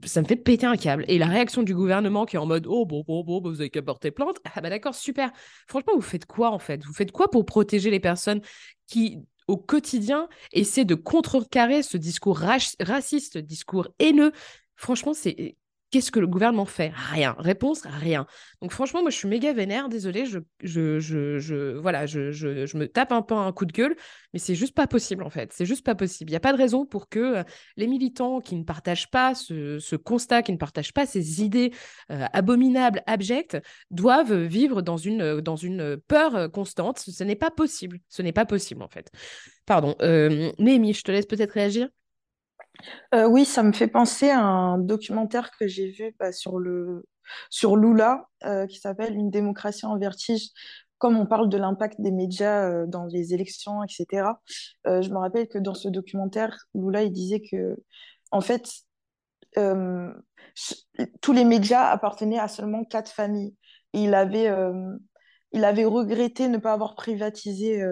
Ça 0.04 0.22
me 0.22 0.26
fait 0.26 0.36
péter 0.36 0.66
un 0.66 0.76
câble. 0.76 1.04
Et 1.08 1.18
la 1.18 1.26
réaction 1.26 1.62
du 1.62 1.74
gouvernement 1.74 2.26
qui 2.26 2.36
est 2.36 2.38
en 2.38 2.46
mode 2.46 2.66
Oh, 2.68 2.84
bon, 2.84 3.04
bon, 3.06 3.24
bon, 3.24 3.40
vous 3.40 3.60
avez 3.60 3.70
qu'à 3.70 3.82
porter 3.82 4.10
plainte. 4.10 4.38
Ah, 4.54 4.60
bah 4.60 4.70
d'accord, 4.70 4.94
super. 4.94 5.30
Franchement, 5.66 5.94
vous 5.94 6.02
faites 6.02 6.26
quoi 6.26 6.50
en 6.50 6.58
fait? 6.58 6.84
Vous 6.84 6.92
faites 6.92 7.12
quoi 7.12 7.30
pour 7.30 7.44
protéger 7.46 7.90
les 7.90 8.00
personnes 8.00 8.40
qui, 8.86 9.18
au 9.48 9.56
quotidien, 9.56 10.28
essaient 10.52 10.84
de 10.84 10.94
contrecarrer 10.94 11.82
ce 11.82 11.96
discours 11.96 12.38
raciste, 12.38 13.38
discours 13.38 13.88
haineux? 13.98 14.32
Franchement, 14.76 15.14
c'est 15.14 15.56
Qu'est-ce 15.96 16.10
que 16.10 16.20
le 16.20 16.26
gouvernement 16.26 16.66
fait? 16.66 16.92
Rien. 16.94 17.34
Réponse 17.38 17.80
Rien. 17.86 18.26
Donc 18.60 18.70
franchement, 18.70 19.00
moi 19.00 19.08
je 19.08 19.16
suis 19.16 19.28
méga 19.28 19.54
vénère. 19.54 19.88
Désolée, 19.88 20.26
je, 20.26 20.40
je, 20.60 20.98
je, 21.00 21.74
voilà, 21.78 22.04
je, 22.04 22.32
je, 22.32 22.76
me 22.76 22.86
tape 22.86 23.12
un 23.12 23.22
peu 23.22 23.32
un 23.32 23.50
coup 23.50 23.64
de 23.64 23.72
gueule, 23.72 23.96
mais 24.34 24.38
c'est 24.38 24.54
juste 24.54 24.74
pas 24.74 24.86
possible 24.86 25.22
en 25.22 25.30
fait. 25.30 25.54
C'est 25.54 25.64
juste 25.64 25.86
pas 25.86 25.94
possible. 25.94 26.28
Il 26.28 26.34
n'y 26.34 26.36
a 26.36 26.40
pas 26.40 26.52
de 26.52 26.58
raison 26.58 26.84
pour 26.84 27.08
que 27.08 27.36
euh, 27.38 27.42
les 27.78 27.86
militants 27.86 28.42
qui 28.42 28.56
ne 28.56 28.64
partagent 28.64 29.10
pas 29.10 29.34
ce, 29.34 29.96
constat, 29.96 30.42
qui 30.42 30.52
ne 30.52 30.58
partagent 30.58 30.92
pas 30.92 31.06
ces 31.06 31.42
idées 31.42 31.72
euh, 32.12 32.26
abominables, 32.34 33.02
abjectes, 33.06 33.56
doivent 33.90 34.34
vivre 34.34 34.82
dans 34.82 34.98
une, 34.98 35.40
dans 35.40 35.56
une 35.56 35.96
peur 35.96 36.52
constante. 36.52 36.98
Ce, 36.98 37.24
n'est 37.24 37.36
pas 37.36 37.50
possible. 37.50 38.00
Ce 38.10 38.20
n'est 38.20 38.32
pas 38.32 38.44
possible 38.44 38.82
en 38.82 38.88
fait. 38.88 39.10
Pardon. 39.64 39.96
Euh, 40.02 40.52
je 40.58 41.02
te 41.02 41.10
laisse 41.10 41.24
peut-être 41.24 41.52
réagir. 41.52 41.88
Euh, 43.14 43.26
oui, 43.26 43.44
ça 43.44 43.62
me 43.62 43.72
fait 43.72 43.88
penser 43.88 44.30
à 44.30 44.40
un 44.40 44.78
documentaire 44.78 45.50
que 45.58 45.66
j'ai 45.66 45.90
vu 45.90 46.14
bah, 46.18 46.32
sur 46.32 46.58
le 46.58 47.06
Lula 47.62 48.26
euh, 48.44 48.66
qui 48.66 48.78
s'appelle 48.78 49.14
Une 49.14 49.30
démocratie 49.30 49.86
en 49.86 49.98
vertige. 49.98 50.50
Comme 50.98 51.18
on 51.18 51.26
parle 51.26 51.50
de 51.50 51.58
l'impact 51.58 52.00
des 52.00 52.10
médias 52.10 52.70
euh, 52.70 52.86
dans 52.86 53.04
les 53.04 53.34
élections, 53.34 53.82
etc. 53.84 54.40
je 54.86 55.10
me 55.10 55.18
rappelle 55.18 55.46
que 55.48 55.58
dans 55.58 55.74
ce 55.74 55.88
documentaire, 55.88 56.56
Lula 56.74 57.02
il 57.02 57.12
disait 57.12 57.40
que 57.40 57.76
en 58.30 58.40
fait 58.40 58.68
tous 61.20 61.32
les 61.32 61.44
médias 61.44 61.88
appartenaient 61.88 62.38
à 62.38 62.48
seulement 62.48 62.84
quatre 62.84 63.10
familles. 63.10 63.54
Il 63.92 64.14
avait 64.14 64.50
regretté 65.52 66.48
ne 66.48 66.58
pas 66.58 66.72
avoir 66.72 66.94
privatisé 66.94 67.82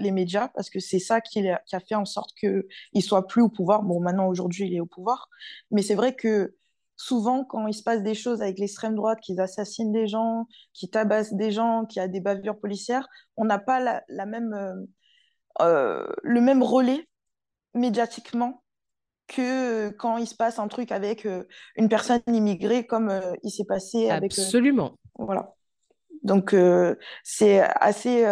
les 0.00 0.10
médias, 0.10 0.48
parce 0.48 0.70
que 0.70 0.80
c'est 0.80 0.98
ça 0.98 1.20
qui 1.20 1.48
a, 1.48 1.60
fait 1.88 1.94
en 1.94 2.04
sorte 2.04 2.34
qu'il 2.34 3.02
soit 3.02 3.26
plus 3.26 3.42
au 3.42 3.48
pouvoir. 3.48 3.82
Bon, 3.82 4.00
maintenant, 4.00 4.28
aujourd'hui, 4.28 4.66
il 4.66 4.74
est 4.74 4.80
au 4.80 4.86
pouvoir. 4.86 5.28
Mais 5.70 5.82
c'est 5.82 5.94
vrai 5.94 6.14
que 6.14 6.54
souvent, 7.00 7.44
quand 7.44 7.66
il 7.66 7.72
se 7.72 7.82
passe 7.82 8.02
des 8.02 8.14
choses 8.14 8.42
avec 8.42 8.58
l'extrême 8.58 8.94
droite, 8.94 9.20
qu'ils 9.20 9.40
assassinent 9.40 9.90
des 9.90 10.06
gens, 10.06 10.46
qui 10.74 10.90
tabassent 10.90 11.32
des 11.32 11.50
gens, 11.50 11.86
qui 11.86 11.98
a 11.98 12.08
des 12.08 12.20
bavures 12.20 12.60
policières, 12.60 13.08
on 13.38 13.46
n'a 13.46 13.58
pas 13.58 13.80
la, 13.80 14.26
même, 14.26 14.52
euh, 14.52 14.74
euh, 15.62 16.06
le 16.22 16.42
même 16.42 16.62
relais 16.62 17.08
médiatiquement 17.72 18.62
que 19.28 19.88
quand 19.90 20.18
il 20.18 20.26
se 20.26 20.34
passe 20.34 20.58
un 20.58 20.68
truc 20.68 20.92
avec 20.92 21.24
euh, 21.24 21.44
une 21.76 21.88
personne 21.88 22.20
immigrée 22.26 22.86
comme 22.86 23.18
il 23.42 23.50
s'est 23.50 23.64
passé 23.64 24.10
avec... 24.10 24.32
Absolument. 24.32 24.98
voilà. 25.18 25.54
Donc, 26.22 26.54
c'est 27.24 27.60
assez 27.60 28.26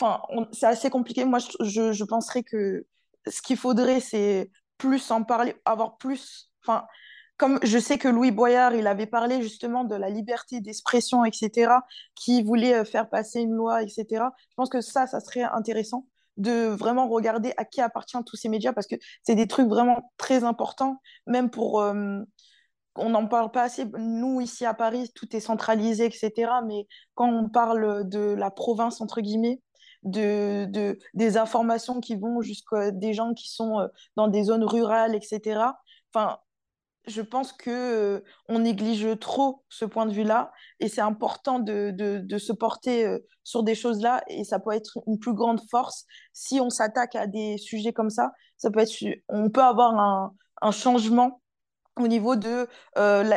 Enfin, 0.00 0.22
c'est 0.52 0.66
assez 0.66 0.90
compliqué. 0.90 1.24
Moi, 1.24 1.38
je, 1.60 2.04
penserais 2.04 2.42
que 2.42 2.86
ce 3.26 3.42
qu'il 3.42 3.56
faudrait, 3.56 4.00
c'est 4.00 4.50
plus 4.78 5.10
en 5.10 5.22
parler, 5.22 5.54
avoir 5.64 5.96
plus. 5.98 6.50
Enfin, 6.62 6.84
comme 7.36 7.58
je 7.62 7.78
sais 7.78 7.98
que 7.98 8.08
Louis 8.08 8.30
Boyard, 8.30 8.74
il 8.74 8.86
avait 8.86 9.06
parlé 9.06 9.42
justement 9.42 9.84
de 9.84 9.94
la 9.94 10.10
liberté 10.10 10.60
d'expression, 10.60 11.24
etc., 11.24 11.72
qui 12.14 12.42
voulait 12.42 12.74
euh, 12.74 12.84
faire 12.84 13.08
passer 13.08 13.40
une 13.40 13.54
loi, 13.54 13.82
etc. 13.82 14.06
Je 14.50 14.54
pense 14.56 14.68
que 14.68 14.80
ça, 14.80 15.06
ça 15.06 15.20
serait 15.20 15.42
intéressant 15.42 16.06
de 16.36 16.66
vraiment 16.66 17.08
regarder 17.08 17.52
à 17.56 17.64
qui 17.64 17.80
appartient 17.80 18.18
tous 18.26 18.36
ces 18.36 18.48
médias 18.48 18.72
parce 18.72 18.88
que 18.88 18.96
c'est 19.22 19.36
des 19.36 19.46
trucs 19.46 19.68
vraiment 19.68 20.12
très 20.16 20.44
importants, 20.44 21.00
même 21.26 21.50
pour. 21.50 21.80
Euh, 21.80 22.20
on 22.96 23.10
n'en 23.10 23.26
parle 23.26 23.50
pas 23.50 23.62
assez. 23.62 23.86
Nous, 23.98 24.40
ici 24.40 24.64
à 24.64 24.74
Paris, 24.74 25.10
tout 25.14 25.34
est 25.34 25.40
centralisé, 25.40 26.06
etc. 26.06 26.52
Mais 26.66 26.86
quand 27.14 27.28
on 27.28 27.48
parle 27.48 28.08
de 28.08 28.20
la 28.20 28.50
province, 28.52 29.00
entre 29.00 29.20
guillemets, 29.20 29.60
de, 30.04 30.66
de, 30.66 30.98
des 31.14 31.36
informations 31.36 32.00
qui 32.00 32.16
vont 32.16 32.42
jusqu'à 32.42 32.90
des 32.90 33.14
gens 33.14 33.34
qui 33.34 33.50
sont 33.52 33.80
euh, 33.80 33.88
dans 34.16 34.28
des 34.28 34.44
zones 34.44 34.64
rurales, 34.64 35.14
etc. 35.14 35.60
Enfin, 36.12 36.38
je 37.06 37.20
pense 37.22 37.52
que 37.52 37.70
euh, 37.70 38.20
on 38.48 38.60
néglige 38.60 39.18
trop 39.18 39.64
ce 39.68 39.84
point 39.84 40.06
de 40.06 40.12
vue-là 40.12 40.52
et 40.80 40.88
c'est 40.88 41.00
important 41.00 41.58
de, 41.58 41.90
de, 41.90 42.38
se 42.38 42.52
porter 42.52 43.06
euh, 43.06 43.18
sur 43.42 43.62
des 43.62 43.74
choses-là 43.74 44.22
et 44.28 44.44
ça 44.44 44.58
peut 44.58 44.72
être 44.72 44.98
une 45.06 45.18
plus 45.18 45.34
grande 45.34 45.60
force 45.70 46.06
si 46.32 46.60
on 46.60 46.70
s'attaque 46.70 47.14
à 47.14 47.26
des 47.26 47.58
sujets 47.58 47.92
comme 47.92 48.10
ça. 48.10 48.32
Ça 48.56 48.70
peut 48.70 48.80
être, 48.80 48.94
on 49.28 49.50
peut 49.50 49.62
avoir 49.62 49.98
un, 49.98 50.34
un 50.62 50.70
changement 50.70 51.40
au 52.00 52.08
niveau 52.08 52.36
de 52.36 52.66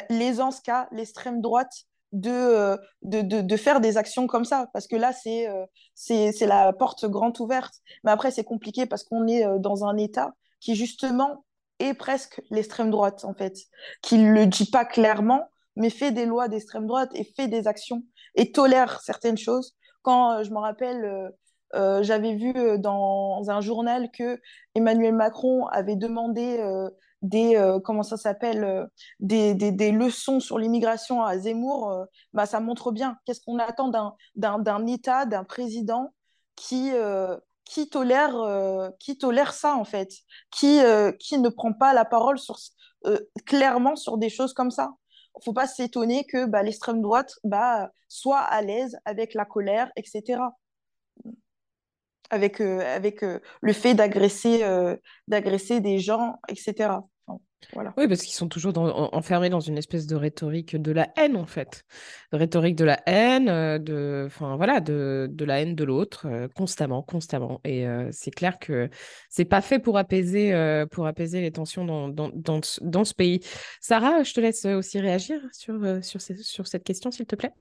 l'aisance 0.10 0.62
qu'a 0.62 0.88
l'extrême 0.92 1.42
droite 1.42 1.87
de, 2.14 2.80
de, 3.02 3.22
de, 3.22 3.58
faire 3.58 3.82
des 3.82 3.98
actions 3.98 4.28
comme 4.28 4.46
ça. 4.46 4.70
Parce 4.74 4.88
que 4.88 4.96
là 4.96 5.12
c'est 5.14 5.48
c'est 5.96 6.46
la 6.46 6.74
porte 6.74 7.06
grande 7.06 7.40
ouverte. 7.40 7.76
Mais 8.04 8.12
après 8.12 8.32
c'est 8.32 8.44
compliqué 8.44 8.86
parce 8.86 9.04
qu'on 9.04 9.28
est 9.28 9.46
dans 9.60 9.86
un 9.86 9.98
état 9.98 10.34
qui 10.60 10.76
justement 10.76 11.44
et 11.80 11.94
presque 11.94 12.42
l'extrême 12.50 12.90
droite, 12.90 13.24
en 13.26 13.34
fait, 13.34 13.56
qui 14.02 14.18
ne 14.18 14.32
le 14.32 14.46
dit 14.48 14.66
pas 14.66 14.86
clairement, 14.86 15.50
mais 15.76 15.90
fait 15.90 16.12
des 16.12 16.26
lois 16.26 16.48
d'extrême 16.48 16.88
droite 16.88 17.12
et 17.14 17.24
fait 17.24 17.48
des 17.48 17.68
actions 17.68 18.04
et 18.36 18.52
tolère 18.52 19.00
certaines 19.02 19.38
choses. 19.38 19.76
Quand 20.02 20.32
euh, 20.32 20.44
je 20.44 20.52
me 20.52 20.58
rappelle, 20.58 21.06
euh, 21.06 21.30
euh, 21.76 22.04
j'avais 22.04 22.36
vu 22.36 22.54
dans 22.80 23.44
un 23.50 23.62
journal 23.62 24.10
que 24.12 24.40
Emmanuel 24.74 25.14
Macron 25.14 25.68
avait 25.68 25.98
demandé 25.98 26.64
des 27.22 27.60
comment 27.84 28.04
ça 28.04 28.18
s'appelle 28.18 28.88
des, 29.20 29.56
des, 29.56 29.72
des, 29.72 29.92
leçons 29.92 30.40
sur 30.40 30.60
l'immigration 30.60 31.24
à 31.24 31.38
Zemmour, 31.38 32.06
bah, 32.34 32.46
ça 32.46 32.60
montre 32.60 32.92
bien 32.92 33.18
qu'est-ce 33.26 33.42
qu'on 33.42 33.58
attend 33.60 33.90
d'un 34.36 34.86
État, 34.86 35.26
d'un 35.26 35.44
président 35.44 36.14
qui 36.56 36.92
qui 37.70 37.90
tolère, 37.90 38.36
euh, 38.36 38.90
qui 39.00 39.18
tolère 39.18 39.54
ça, 39.54 39.76
en 39.76 39.84
fait, 39.84 40.12
qui, 40.52 40.80
euh, 40.80 41.12
qui 41.12 41.38
ne 41.38 41.50
prend 41.50 41.74
pas 41.74 41.94
la 41.94 42.06
parole 42.06 42.40
sur, 42.40 42.58
euh, 43.06 43.20
clairement 43.46 43.96
sur 43.96 44.18
des 44.18 44.30
choses 44.30 44.54
comme 44.54 44.72
ça. 44.72 44.92
Il 45.40 45.44
faut 45.44 45.54
pas 45.54 45.68
s'étonner 45.68 46.26
que 46.26 46.46
bah, 46.46 46.64
l'extrême 46.64 47.02
droite 47.02 47.34
bah, 47.44 47.92
soit 48.08 48.40
à 48.40 48.62
l'aise 48.62 48.98
avec 49.06 49.34
la 49.34 49.46
colère, 49.46 49.92
etc. 49.96 50.42
Avec, 52.30 52.60
avec 52.62 53.22
le 53.22 53.74
fait 53.74 53.94
d'agresser 53.94 54.64
d'agresser 55.28 55.80
des 55.80 56.00
gens, 56.00 56.40
etc. 56.50 57.00
Oui, 57.76 58.08
parce 58.08 58.22
qu'ils 58.22 58.34
sont 58.34 58.48
toujours 58.48 58.78
enfermés 59.14 59.50
dans 59.50 59.60
une 59.60 59.78
espèce 59.78 60.06
de 60.08 60.16
rhétorique 60.16 60.76
de 60.76 60.92
la 60.92 61.10
haine, 61.18 61.36
en 61.36 61.46
fait. 61.46 61.84
rhétorique 62.32 62.76
de 62.76 62.86
la 62.86 63.02
haine, 63.06 63.50
euh, 63.50 63.78
de, 63.78 64.24
enfin, 64.28 64.56
voilà, 64.56 64.80
de, 64.80 65.28
de 65.30 65.44
la 65.46 65.62
haine 65.62 65.76
de 65.76 65.84
l'autre, 65.84 66.28
euh, 66.28 66.48
constamment, 66.48 67.02
constamment. 67.02 67.60
Et 67.66 67.86
euh, 67.86 68.10
c'est 68.12 68.32
clair 68.32 68.58
que 68.60 68.90
c'est 69.30 69.46
pas 69.46 69.62
fait 69.62 69.80
pour 69.80 69.98
apaiser, 69.98 70.54
pour 70.92 71.08
apaiser 71.08 71.42
les 71.42 71.52
tensions 71.52 71.84
dans, 71.84 72.08
dans, 72.08 72.30
dans, 72.34 72.62
dans, 72.82 73.04
ce 73.04 73.14
pays. 73.14 73.42
Sarah, 73.82 74.24
je 74.24 74.34
te 74.34 74.40
laisse 74.40 74.66
aussi 74.66 75.00
réagir 75.00 75.42
sur, 75.52 76.04
sur, 76.04 76.22
sur 76.22 76.68
cette 76.68 76.84
question, 76.84 77.12
s'il 77.12 77.26
te 77.26 77.36
plaît. 77.36 77.54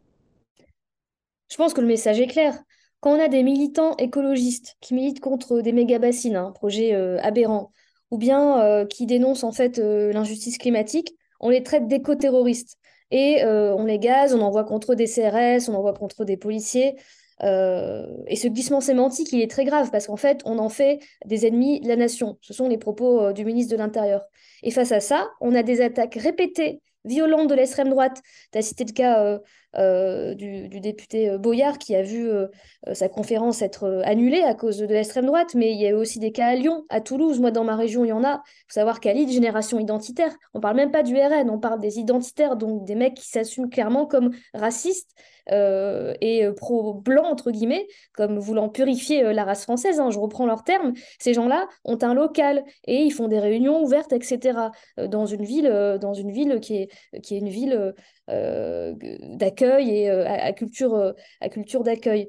Je 1.51 1.57
pense 1.57 1.75
que 1.75 1.81
le 1.81 1.87
message 1.87 2.21
est 2.21 2.27
clair. 2.27 2.55
Quand 3.01 3.17
on 3.17 3.21
a 3.21 3.29
des 3.29 3.43
militants 3.43 3.97
écologistes 3.97 4.77
qui 4.81 4.95
militent 4.95 5.21
contre 5.21 5.61
des 5.61 5.73
méga-bassines, 5.73 6.37
un 6.37 6.51
projet 6.51 6.95
aberrant, 7.21 7.73
ou 8.11 8.19
bien 8.19 8.61
euh, 8.63 8.87
qui 8.87 9.07
dénoncent 9.07 9.45
en 9.45 9.53
fait 9.53 9.79
euh, 9.79 10.13
l'injustice 10.13 10.59
climatique, 10.59 11.15
on 11.41 11.51
les 11.51 11.63
traite 11.63 11.89
d'éco-terroristes. 11.89 12.77
Et 13.11 13.45
euh, 13.45 13.75
on 13.75 13.85
les 13.85 13.99
gaze, 13.99 14.35
on 14.35 14.41
envoie 14.41 14.65
contre 14.65 14.95
des 14.95 15.07
CRS, 15.07 15.69
on 15.69 15.75
envoie 15.75 15.93
contre 15.93 16.25
des 16.25 16.37
policiers. 16.37 16.97
et 17.43 18.37
ce 18.37 18.49
glissement 18.49 18.81
sémantique, 18.81 19.31
il 19.33 19.41
est 19.43 19.51
très 19.51 19.65
grave 19.65 19.91
parce 19.91 20.07
qu'en 20.07 20.17
fait, 20.17 20.41
on 20.45 20.59
en 20.59 20.69
fait 20.69 21.01
des 21.25 21.47
ennemis 21.47 21.81
de 21.81 21.89
la 21.89 21.97
nation. 21.97 22.39
Ce 22.41 22.53
sont 22.53 22.69
les 22.69 22.79
propos 22.79 23.33
du 23.33 23.45
ministre 23.45 23.73
de 23.73 23.79
l'Intérieur. 23.79 24.25
Et 24.63 24.71
face 24.71 24.91
à 24.91 25.01
ça, 25.01 25.29
on 25.41 25.55
a 25.55 25.63
des 25.63 25.83
attaques 25.83 26.15
répétées, 26.15 26.81
violentes 27.05 27.49
de 27.49 27.55
l'extrême 27.55 27.91
droite. 27.91 28.21
Tu 28.53 28.59
as 28.59 28.63
cité 28.63 28.85
le 28.85 28.93
cas 28.93 29.39
euh, 29.79 30.35
du, 30.35 30.81
député 30.81 31.29
euh, 31.29 31.39
Boyard 31.39 31.79
qui 31.79 31.95
a 31.95 32.03
vu 32.03 32.31
euh, 32.31 32.47
sa 32.95 33.09
conférence 33.09 33.61
être 33.61 34.03
annulée 34.05 34.43
à 34.43 34.55
cause 34.55 34.79
de 34.79 34.87
l'extrême 34.87 35.27
droite, 35.27 35.55
mais 35.55 35.73
il 35.73 35.81
y 35.81 35.87
a 35.87 35.91
eu 35.91 35.95
aussi 35.95 36.19
des 36.19 36.33
cas 36.33 36.47
à 36.47 36.55
Lyon, 36.55 36.85
à 36.89 37.01
Toulouse, 37.01 37.41
moi 37.41 37.51
dans 37.51 37.65
ma 37.65 37.77
région 37.77 38.05
il 38.05 38.09
y 38.09 38.13
en 38.13 38.25
a. 38.25 38.43
Il 38.47 38.65
faut 38.69 38.75
savoir 38.75 39.01
qu'à 39.01 39.13
Lille, 39.13 39.31
génération 39.31 39.79
identitaire, 39.79 40.35
on 40.55 40.61
parle 40.61 40.77
même 40.77 40.91
pas 40.91 41.03
du 41.03 41.15
RN, 41.17 41.51
on 41.51 41.59
parle 41.59 41.81
des 41.81 41.99
identitaires, 41.99 42.57
donc 42.57 42.85
des 42.85 42.95
mecs 42.95 43.15
qui 43.15 43.29
s'assument 43.29 43.69
clairement 43.69 44.07
comme 44.07 44.31
racistes 44.55 45.11
et 45.49 46.45
pro-blanc, 46.57 47.25
entre 47.25 47.53
guillemets, 47.53 47.87
comme 48.15 48.37
voulant 48.37 48.69
purifier 48.69 49.33
la 49.33 49.45
race 49.45 49.63
française, 49.63 50.01
hein, 50.01 50.11
je 50.11 50.19
reprends 50.19 50.45
leurs 50.45 50.65
termes, 50.65 50.93
ces 51.21 51.35
gens-là 51.35 51.69
ont 51.85 51.99
un 52.03 52.15
local 52.15 52.65
et 52.89 52.97
ils 52.97 53.13
font 53.13 53.29
des 53.29 53.39
réunions 53.39 53.81
ouvertes, 53.81 54.13
etc., 54.13 54.59
dans 54.97 55.27
une 55.27 55.45
ville, 55.45 55.99
dans 56.01 56.15
une 56.15 56.33
ville 56.33 56.59
qui, 56.59 56.79
est, 56.79 57.21
qui 57.23 57.37
est 57.37 57.39
une 57.39 57.49
ville 57.49 57.95
d'accueil 58.29 59.91
et 59.91 60.11
à, 60.11 60.53
culture, 60.53 61.15
à 61.41 61.49
culture 61.49 61.83
d'accueil. 61.83 62.29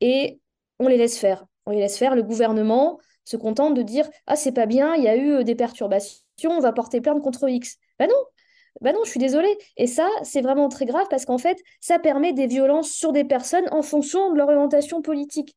Et 0.00 0.40
on 0.78 0.88
les 0.88 0.96
laisse 0.96 1.18
faire. 1.18 1.46
On 1.66 1.70
les 1.70 1.78
laisse 1.78 1.98
faire. 1.98 2.14
Le 2.14 2.22
gouvernement 2.22 2.98
se 3.24 3.36
contente 3.36 3.74
de 3.74 3.82
dire 3.82 4.08
Ah, 4.26 4.36
c'est 4.36 4.52
pas 4.52 4.66
bien, 4.66 4.94
il 4.94 5.04
y 5.04 5.08
a 5.08 5.16
eu 5.16 5.44
des 5.44 5.54
perturbations, 5.54 6.22
on 6.44 6.60
va 6.60 6.72
porter 6.72 7.00
plainte 7.00 7.22
contre 7.22 7.48
X. 7.48 7.76
Ben 7.98 8.08
non, 8.08 8.24
ben 8.80 8.92
non, 8.92 9.00
je 9.04 9.10
suis 9.10 9.20
désolée. 9.20 9.56
Et 9.76 9.86
ça, 9.86 10.08
c'est 10.22 10.42
vraiment 10.42 10.68
très 10.68 10.84
grave 10.84 11.06
parce 11.10 11.24
qu'en 11.24 11.38
fait, 11.38 11.58
ça 11.80 11.98
permet 11.98 12.32
des 12.32 12.46
violences 12.46 12.90
sur 12.90 13.12
des 13.12 13.24
personnes 13.24 13.66
en 13.70 13.82
fonction 13.82 14.32
de 14.32 14.36
leur 14.36 14.48
orientation 14.48 15.02
politique. 15.02 15.56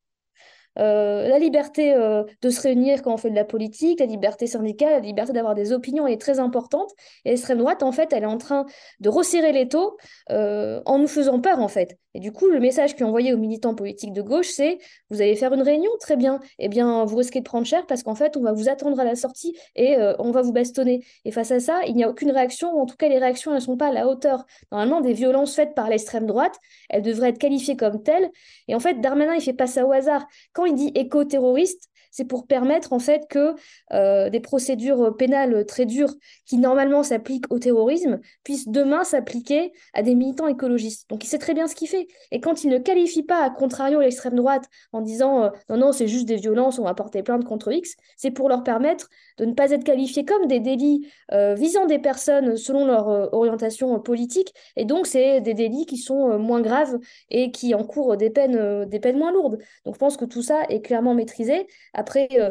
Euh, 0.78 1.28
la 1.28 1.38
liberté 1.38 1.94
euh, 1.94 2.22
de 2.42 2.50
se 2.50 2.60
réunir 2.60 3.02
quand 3.02 3.12
on 3.12 3.16
fait 3.16 3.30
de 3.30 3.34
la 3.34 3.44
politique, 3.44 4.00
la 4.00 4.06
liberté 4.06 4.46
syndicale, 4.46 4.92
la 4.92 5.00
liberté 5.00 5.32
d'avoir 5.32 5.54
des 5.54 5.72
opinions 5.72 6.06
est 6.06 6.20
très 6.20 6.38
importante. 6.38 6.90
Et 7.24 7.30
l'extrême 7.30 7.58
droite, 7.58 7.82
en 7.82 7.92
fait, 7.92 8.12
elle 8.12 8.22
est 8.22 8.26
en 8.26 8.38
train 8.38 8.66
de 9.00 9.08
resserrer 9.08 9.52
les 9.52 9.68
taux 9.68 9.96
euh, 10.30 10.80
en 10.86 10.98
nous 10.98 11.08
faisant 11.08 11.40
peur, 11.40 11.58
en 11.58 11.68
fait. 11.68 11.98
Et 12.14 12.20
du 12.20 12.32
coup, 12.32 12.48
le 12.48 12.58
message 12.58 12.96
qui 12.96 13.02
est 13.02 13.06
envoyé 13.06 13.32
aux 13.32 13.38
militants 13.38 13.74
politiques 13.74 14.12
de 14.12 14.22
gauche, 14.22 14.48
c'est 14.48 14.78
vous 15.10 15.20
allez 15.20 15.36
faire 15.36 15.52
une 15.52 15.62
réunion, 15.62 15.90
très 16.00 16.16
bien. 16.16 16.40
Eh 16.58 16.68
bien, 16.68 17.04
vous 17.04 17.16
risquez 17.16 17.40
de 17.40 17.44
prendre 17.44 17.66
cher 17.66 17.86
parce 17.86 18.02
qu'en 18.02 18.16
fait, 18.16 18.36
on 18.36 18.42
va 18.42 18.52
vous 18.52 18.68
attendre 18.68 18.98
à 18.98 19.04
la 19.04 19.14
sortie 19.14 19.56
et 19.76 19.96
on 20.18 20.32
va 20.32 20.42
vous 20.42 20.52
bastonner. 20.52 21.04
Et 21.24 21.30
face 21.30 21.52
à 21.52 21.60
ça, 21.60 21.82
il 21.86 21.94
n'y 21.94 22.02
a 22.02 22.10
aucune 22.10 22.32
réaction, 22.32 22.74
ou 22.74 22.80
en 22.80 22.86
tout 22.86 22.96
cas, 22.96 23.08
les 23.08 23.18
réactions, 23.18 23.54
ne 23.54 23.60
sont 23.60 23.76
pas 23.76 23.88
à 23.88 23.92
la 23.92 24.08
hauteur. 24.08 24.44
Normalement, 24.72 25.00
des 25.00 25.12
violences 25.12 25.54
faites 25.54 25.76
par 25.76 25.88
l'extrême 25.88 26.26
droite, 26.26 26.56
elles 26.88 27.02
devraient 27.02 27.28
être 27.28 27.38
qualifiées 27.38 27.76
comme 27.76 28.02
telles. 28.02 28.28
Et 28.66 28.74
en 28.74 28.80
fait, 28.80 29.00
Darmanin, 29.00 29.34
il 29.34 29.40
fait 29.40 29.52
pas 29.52 29.68
ça 29.68 29.86
au 29.86 29.92
hasard. 29.92 30.26
Il 30.66 30.74
dit 30.74 30.92
éco-terroriste, 30.94 31.89
c'est 32.10 32.24
pour 32.24 32.46
permettre 32.46 32.92
en 32.92 32.98
fait 32.98 33.26
que 33.28 33.54
euh, 33.92 34.30
des 34.30 34.40
procédures 34.40 35.16
pénales 35.16 35.64
très 35.66 35.86
dures 35.86 36.14
qui 36.46 36.58
normalement 36.58 37.02
s'appliquent 37.02 37.50
au 37.50 37.58
terrorisme 37.58 38.20
puissent 38.44 38.68
demain 38.68 39.04
s'appliquer 39.04 39.72
à 39.94 40.02
des 40.02 40.14
militants 40.14 40.48
écologistes. 40.48 41.08
Donc 41.08 41.24
il 41.24 41.26
sait 41.28 41.38
très 41.38 41.54
bien 41.54 41.66
ce 41.66 41.74
qu'il 41.74 41.88
fait. 41.88 42.08
Et 42.30 42.40
quand 42.40 42.64
il 42.64 42.70
ne 42.70 42.78
qualifie 42.78 43.22
pas 43.22 43.42
à 43.42 43.50
contrario 43.50 44.00
l'extrême 44.00 44.34
droite 44.34 44.64
en 44.92 45.00
disant 45.00 45.44
euh, 45.44 45.50
non 45.68 45.76
non 45.76 45.92
c'est 45.92 46.08
juste 46.08 46.26
des 46.26 46.36
violences, 46.36 46.78
on 46.78 46.84
va 46.84 46.94
porter 46.94 47.22
plainte 47.22 47.44
contre 47.44 47.72
X, 47.72 47.94
c'est 48.16 48.30
pour 48.30 48.48
leur 48.48 48.62
permettre 48.62 49.08
de 49.38 49.44
ne 49.44 49.54
pas 49.54 49.70
être 49.70 49.84
qualifiés 49.84 50.24
comme 50.24 50.46
des 50.46 50.60
délits 50.60 51.08
euh, 51.32 51.54
visant 51.54 51.86
des 51.86 51.98
personnes 51.98 52.56
selon 52.56 52.86
leur 52.86 53.32
orientation 53.32 53.98
politique. 54.00 54.52
Et 54.76 54.84
donc 54.84 55.06
c'est 55.06 55.40
des 55.40 55.54
délits 55.54 55.86
qui 55.86 55.96
sont 55.96 56.38
moins 56.38 56.60
graves 56.60 56.98
et 57.30 57.50
qui 57.50 57.74
encourent 57.74 58.16
des 58.16 58.30
peines, 58.30 58.84
des 58.86 59.00
peines 59.00 59.18
moins 59.18 59.32
lourdes. 59.32 59.58
Donc 59.84 59.94
je 59.94 59.98
pense 59.98 60.16
que 60.16 60.24
tout 60.24 60.42
ça 60.42 60.62
est 60.68 60.80
clairement 60.80 61.14
maîtrisé. 61.14 61.66
Après, 62.00 62.28
euh, 62.32 62.50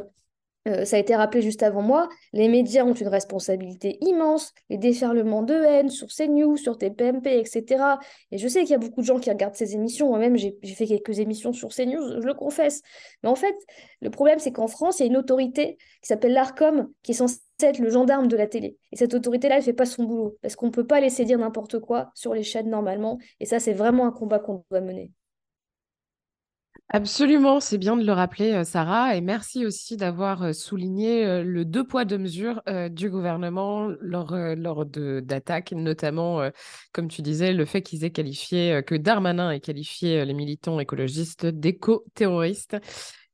euh, 0.67 0.85
ça 0.85 0.97
a 0.97 0.99
été 0.99 1.15
rappelé 1.15 1.41
juste 1.41 1.63
avant 1.63 1.81
moi, 1.81 2.07
les 2.33 2.47
médias 2.47 2.83
ont 2.83 2.93
une 2.93 3.07
responsabilité 3.07 3.97
immense, 4.01 4.53
les 4.69 4.77
déferlements 4.77 5.41
de 5.41 5.55
haine 5.55 5.89
sur 5.89 6.07
CNews, 6.09 6.55
sur 6.55 6.77
TPMP, 6.77 7.39
etc. 7.39 7.97
Et 8.29 8.37
je 8.37 8.47
sais 8.47 8.61
qu'il 8.61 8.69
y 8.69 8.75
a 8.75 8.77
beaucoup 8.77 9.01
de 9.01 9.07
gens 9.07 9.19
qui 9.19 9.31
regardent 9.31 9.55
ces 9.55 9.73
émissions, 9.73 10.09
moi-même 10.09 10.37
j'ai 10.37 10.53
fait 10.75 10.85
quelques 10.85 11.17
émissions 11.17 11.51
sur 11.51 11.69
CNews, 11.69 12.21
je 12.21 12.27
le 12.27 12.33
confesse. 12.35 12.83
Mais 13.23 13.29
en 13.29 13.33
fait, 13.35 13.55
le 14.01 14.11
problème 14.11 14.37
c'est 14.37 14.51
qu'en 14.51 14.67
France, 14.67 14.99
il 14.99 15.03
y 15.03 15.05
a 15.05 15.09
une 15.09 15.17
autorité 15.17 15.77
qui 16.03 16.07
s'appelle 16.07 16.33
l'ARCOM, 16.33 16.91
qui 17.01 17.13
est 17.13 17.15
censée 17.15 17.39
être 17.61 17.79
le 17.79 17.89
gendarme 17.89 18.27
de 18.27 18.37
la 18.37 18.45
télé. 18.45 18.77
Et 18.91 18.97
cette 18.97 19.15
autorité-là, 19.15 19.55
elle 19.55 19.61
ne 19.61 19.65
fait 19.65 19.73
pas 19.73 19.87
son 19.87 20.03
boulot, 20.03 20.37
parce 20.43 20.55
qu'on 20.55 20.67
ne 20.67 20.71
peut 20.71 20.85
pas 20.85 21.01
laisser 21.01 21.25
dire 21.25 21.39
n'importe 21.39 21.79
quoi 21.79 22.11
sur 22.13 22.35
les 22.35 22.43
chaînes 22.43 22.69
normalement. 22.69 23.17
Et 23.39 23.47
ça, 23.47 23.59
c'est 23.59 23.73
vraiment 23.73 24.05
un 24.05 24.11
combat 24.11 24.37
qu'on 24.37 24.63
doit 24.69 24.81
mener. 24.81 25.11
Absolument, 26.91 27.59
c'est 27.59 27.77
bien 27.77 27.95
de 27.97 28.03
le 28.03 28.11
rappeler, 28.13 28.51
euh, 28.51 28.63
Sarah, 28.63 29.15
et 29.15 29.21
merci 29.21 29.63
aussi 29.63 29.95
d'avoir 29.95 30.41
euh, 30.41 30.53
souligné 30.53 31.23
euh, 31.23 31.43
le 31.43 31.63
deux 31.63 31.85
poids, 31.85 32.03
deux 32.03 32.17
mesures 32.17 32.63
du 32.89 33.11
gouvernement 33.11 33.89
lors, 34.01 34.35
lors 34.35 34.85
d'attaques, 34.87 35.71
notamment, 35.71 36.41
comme 36.91 37.07
tu 37.07 37.21
disais, 37.21 37.53
le 37.53 37.65
fait 37.65 37.81
qu'ils 37.81 38.03
aient 38.05 38.11
qualifié, 38.11 38.81
que 38.85 38.95
Darmanin 38.95 39.51
ait 39.51 39.59
qualifié 39.59 40.25
les 40.25 40.33
militants 40.33 40.79
écologistes 40.79 41.45
d'éco-terroristes. 41.45 42.77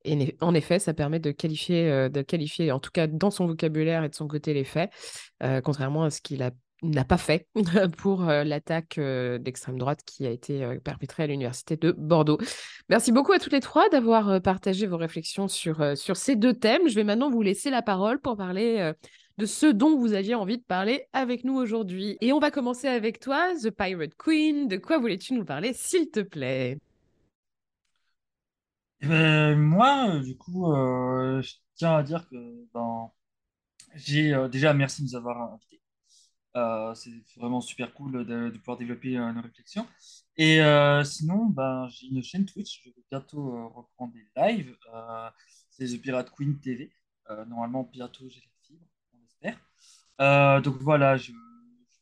Et 0.03 0.36
en 0.41 0.53
effet, 0.53 0.80
ça 0.80 0.93
permet 0.93 1.20
de 1.20 1.32
qualifier, 1.32 2.10
de 2.10 2.22
qualifier, 2.22 2.72
en 2.72 2.80
tout 2.80 2.91
cas 2.91 3.08
dans 3.08 3.32
son 3.32 3.47
vocabulaire 3.47 4.03
et 4.03 4.10
de 4.10 4.16
son 4.16 4.28
côté, 4.28 4.53
les 4.53 4.64
faits, 4.64 4.91
contrairement 5.64 6.03
à 6.03 6.10
ce 6.10 6.22
qu'il 6.22 6.43
a 6.43 6.51
n'a 6.84 7.06
pas 7.06 7.18
fait 7.18 7.48
pour 7.98 8.24
l'attaque 8.24 9.00
d'extrême 9.00 9.78
droite 9.78 10.02
qui 10.06 10.26
a 10.26 10.30
été 10.30 10.78
perpétrée 10.84 11.24
à 11.24 11.28
l'université 11.28 11.78
de 11.78 11.92
Bordeaux. 11.92 12.38
Merci 12.90 13.12
beaucoup 13.12 13.32
à 13.32 13.40
toutes 13.40 13.54
les 13.54 13.60
trois 13.60 13.90
d'avoir 13.90 14.42
partagé 14.42 14.86
vos 14.86 14.98
réflexions 14.98 15.48
sur, 15.48 15.98
sur 15.98 16.18
ces 16.18 16.36
deux 16.36 16.54
thèmes. 16.54 16.88
Je 16.88 16.96
vais 16.96 17.04
maintenant 17.04 17.30
vous 17.30 17.42
laisser 17.42 17.70
la 17.70 17.82
parole 17.82 18.20
pour 18.20 18.38
parler 18.38 18.94
de 19.38 19.46
ce 19.46 19.66
dont 19.66 19.98
vous 19.98 20.14
aviez 20.14 20.36
envie 20.36 20.58
de 20.58 20.64
parler 20.64 21.08
avec 21.14 21.44
nous 21.44 21.56
aujourd'hui. 21.56 22.18
Et 22.22 22.32
on 22.34 22.40
va 22.40 22.52
commencer 22.52 22.88
avec 22.88 23.20
toi, 23.20 23.54
The 23.62 23.70
Pirate 23.70 24.16
Queen. 24.18 24.68
De 24.68 24.78
quoi 24.78 24.98
voulais-tu 24.98 25.34
nous 25.34 25.46
parler, 25.46 25.74
s'il 25.74 26.10
te 26.10 26.22
plaît? 26.22 26.78
Eh 29.02 29.08
ben, 29.08 29.60
moi, 29.60 30.20
du 30.20 30.38
coup, 30.38 30.72
euh, 30.72 31.42
je 31.42 31.54
tiens 31.76 31.98
à 31.98 32.04
dire 32.04 32.28
que 32.30 32.36
ben, 32.74 33.12
j'ai 33.94 34.34
euh, 34.34 34.48
déjà 34.48 34.74
merci 34.74 35.02
de 35.04 35.08
nous 35.08 35.16
avoir 35.16 35.54
invités. 35.54 35.82
Euh, 36.56 36.93
c'est 36.95 37.12
vraiment 37.36 37.60
super 37.60 37.93
cool 37.93 38.26
de, 38.26 38.49
pouvoir 38.58 38.78
développer 38.78 39.18
euh, 39.18 39.34
nos 39.34 39.41
réflexions. 39.41 39.86
Et 40.38 40.62
euh, 40.62 41.03
sinon, 41.03 41.47
ben, 41.47 41.88
j'ai 41.89 42.08
une 42.08 42.24
chaîne 42.24 42.45
Twitch. 42.45 42.82
Je 42.84 42.89
vais 42.89 42.95
bientôt 43.12 43.70
reprendre 43.70 44.14
des 44.14 44.26
lives. 44.38 44.76
C'est 45.70 45.86
The 45.86 46.01
Pirate 46.01 46.32
Queen 46.32 46.60
TV. 46.60 46.91
Normalement, 47.47 47.84
bientôt, 47.84 48.30
j'ai 48.30 48.39
la 48.39 48.47
fibre, 48.64 48.86
on 49.14 49.26
espère. 49.26 49.60
Euh, 50.22 50.62
donc 50.62 50.78
voilà, 50.78 51.18
je, 51.18 51.32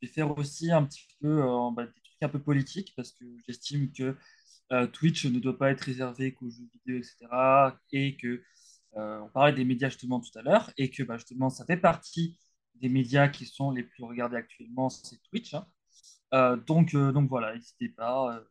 vais 0.01 0.07
faire 0.07 0.37
aussi 0.37 0.71
un 0.71 0.83
petit 0.83 1.07
peu 1.19 1.41
bah, 1.75 1.85
des 1.85 2.01
trucs 2.01 2.21
un 2.21 2.29
peu 2.29 2.39
politiques 2.39 2.93
parce 2.95 3.11
que 3.11 3.25
j'estime 3.47 3.91
que 3.91 4.15
Twitch 4.87 5.25
ne 5.25 5.39
doit 5.39 5.57
pas 5.57 5.71
être 5.71 5.81
réservé 5.81 6.33
qu'aux 6.33 6.49
jeux 6.49 6.69
vidéo, 6.73 6.97
etc. 6.97 7.77
Et 7.91 8.17
que 8.17 8.43
on 8.95 9.29
parlait 9.33 9.53
des 9.53 9.65
médias 9.65 9.89
justement 9.89 10.19
tout 10.19 10.37
à 10.37 10.41
l'heure 10.43 10.71
et 10.77 10.91
que 10.91 11.03
bah, 11.03 11.17
justement 11.17 11.49
ça 11.49 11.65
fait 11.65 11.77
partie 11.77 12.37
des 12.83 12.89
médias 12.89 13.29
qui 13.29 13.45
sont 13.45 13.71
les 13.71 13.83
plus 13.83 14.03
regardés 14.03 14.35
actuellement, 14.35 14.89
c'est 14.89 15.17
Twitch. 15.29 15.53
hein. 15.53 15.65
Euh, 16.33 16.57
donc, 16.57 16.93
euh, 16.93 17.11
donc 17.13 17.29
voilà, 17.29 17.55
n'hésitez 17.55 17.89
pas 17.89 18.35
euh, 18.35 18.43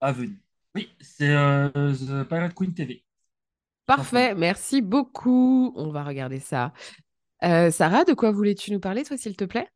à 0.00 0.12
venir. 0.12 0.36
Oui, 0.74 0.90
c'est 1.00 1.30
euh, 1.30 1.70
The 1.94 2.28
Pirate 2.28 2.54
Queen 2.54 2.74
TV. 2.74 3.04
Parfait, 3.86 4.34
merci 4.34 4.82
beaucoup. 4.82 5.72
On 5.76 5.90
va 5.90 6.04
regarder 6.04 6.38
ça. 6.38 6.72
Euh, 7.44 7.70
Sarah, 7.70 8.04
de 8.04 8.12
quoi 8.12 8.30
voulais-tu 8.30 8.72
nous 8.72 8.80
parler, 8.80 9.04
toi, 9.04 9.16
s'il 9.16 9.36
te 9.36 9.44
plaît? 9.44 9.68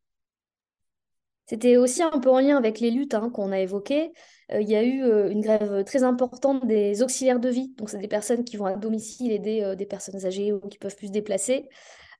C'était 1.46 1.76
aussi 1.76 2.02
un 2.02 2.18
peu 2.18 2.28
en 2.30 2.40
lien 2.40 2.56
avec 2.56 2.80
les 2.80 2.90
luttes 2.90 3.14
hein, 3.14 3.30
qu'on 3.30 3.52
a 3.52 3.60
évoquées. 3.60 4.12
Euh, 4.52 4.60
il 4.60 4.68
y 4.68 4.74
a 4.76 4.82
eu 4.82 5.02
euh, 5.04 5.30
une 5.30 5.40
grève 5.40 5.84
très 5.84 6.02
importante 6.02 6.66
des 6.66 7.02
auxiliaires 7.02 7.38
de 7.40 7.48
vie. 7.48 7.72
Donc, 7.76 7.88
c'est 7.90 7.98
des 7.98 8.08
personnes 8.08 8.44
qui 8.44 8.56
vont 8.56 8.66
à 8.66 8.76
domicile 8.76 9.30
aider 9.32 9.62
euh, 9.62 9.74
des 9.76 9.86
personnes 9.86 10.24
âgées 10.26 10.52
ou 10.52 10.60
qui 10.60 10.78
peuvent 10.78 10.96
plus 10.96 11.06
se 11.08 11.12
déplacer. 11.12 11.68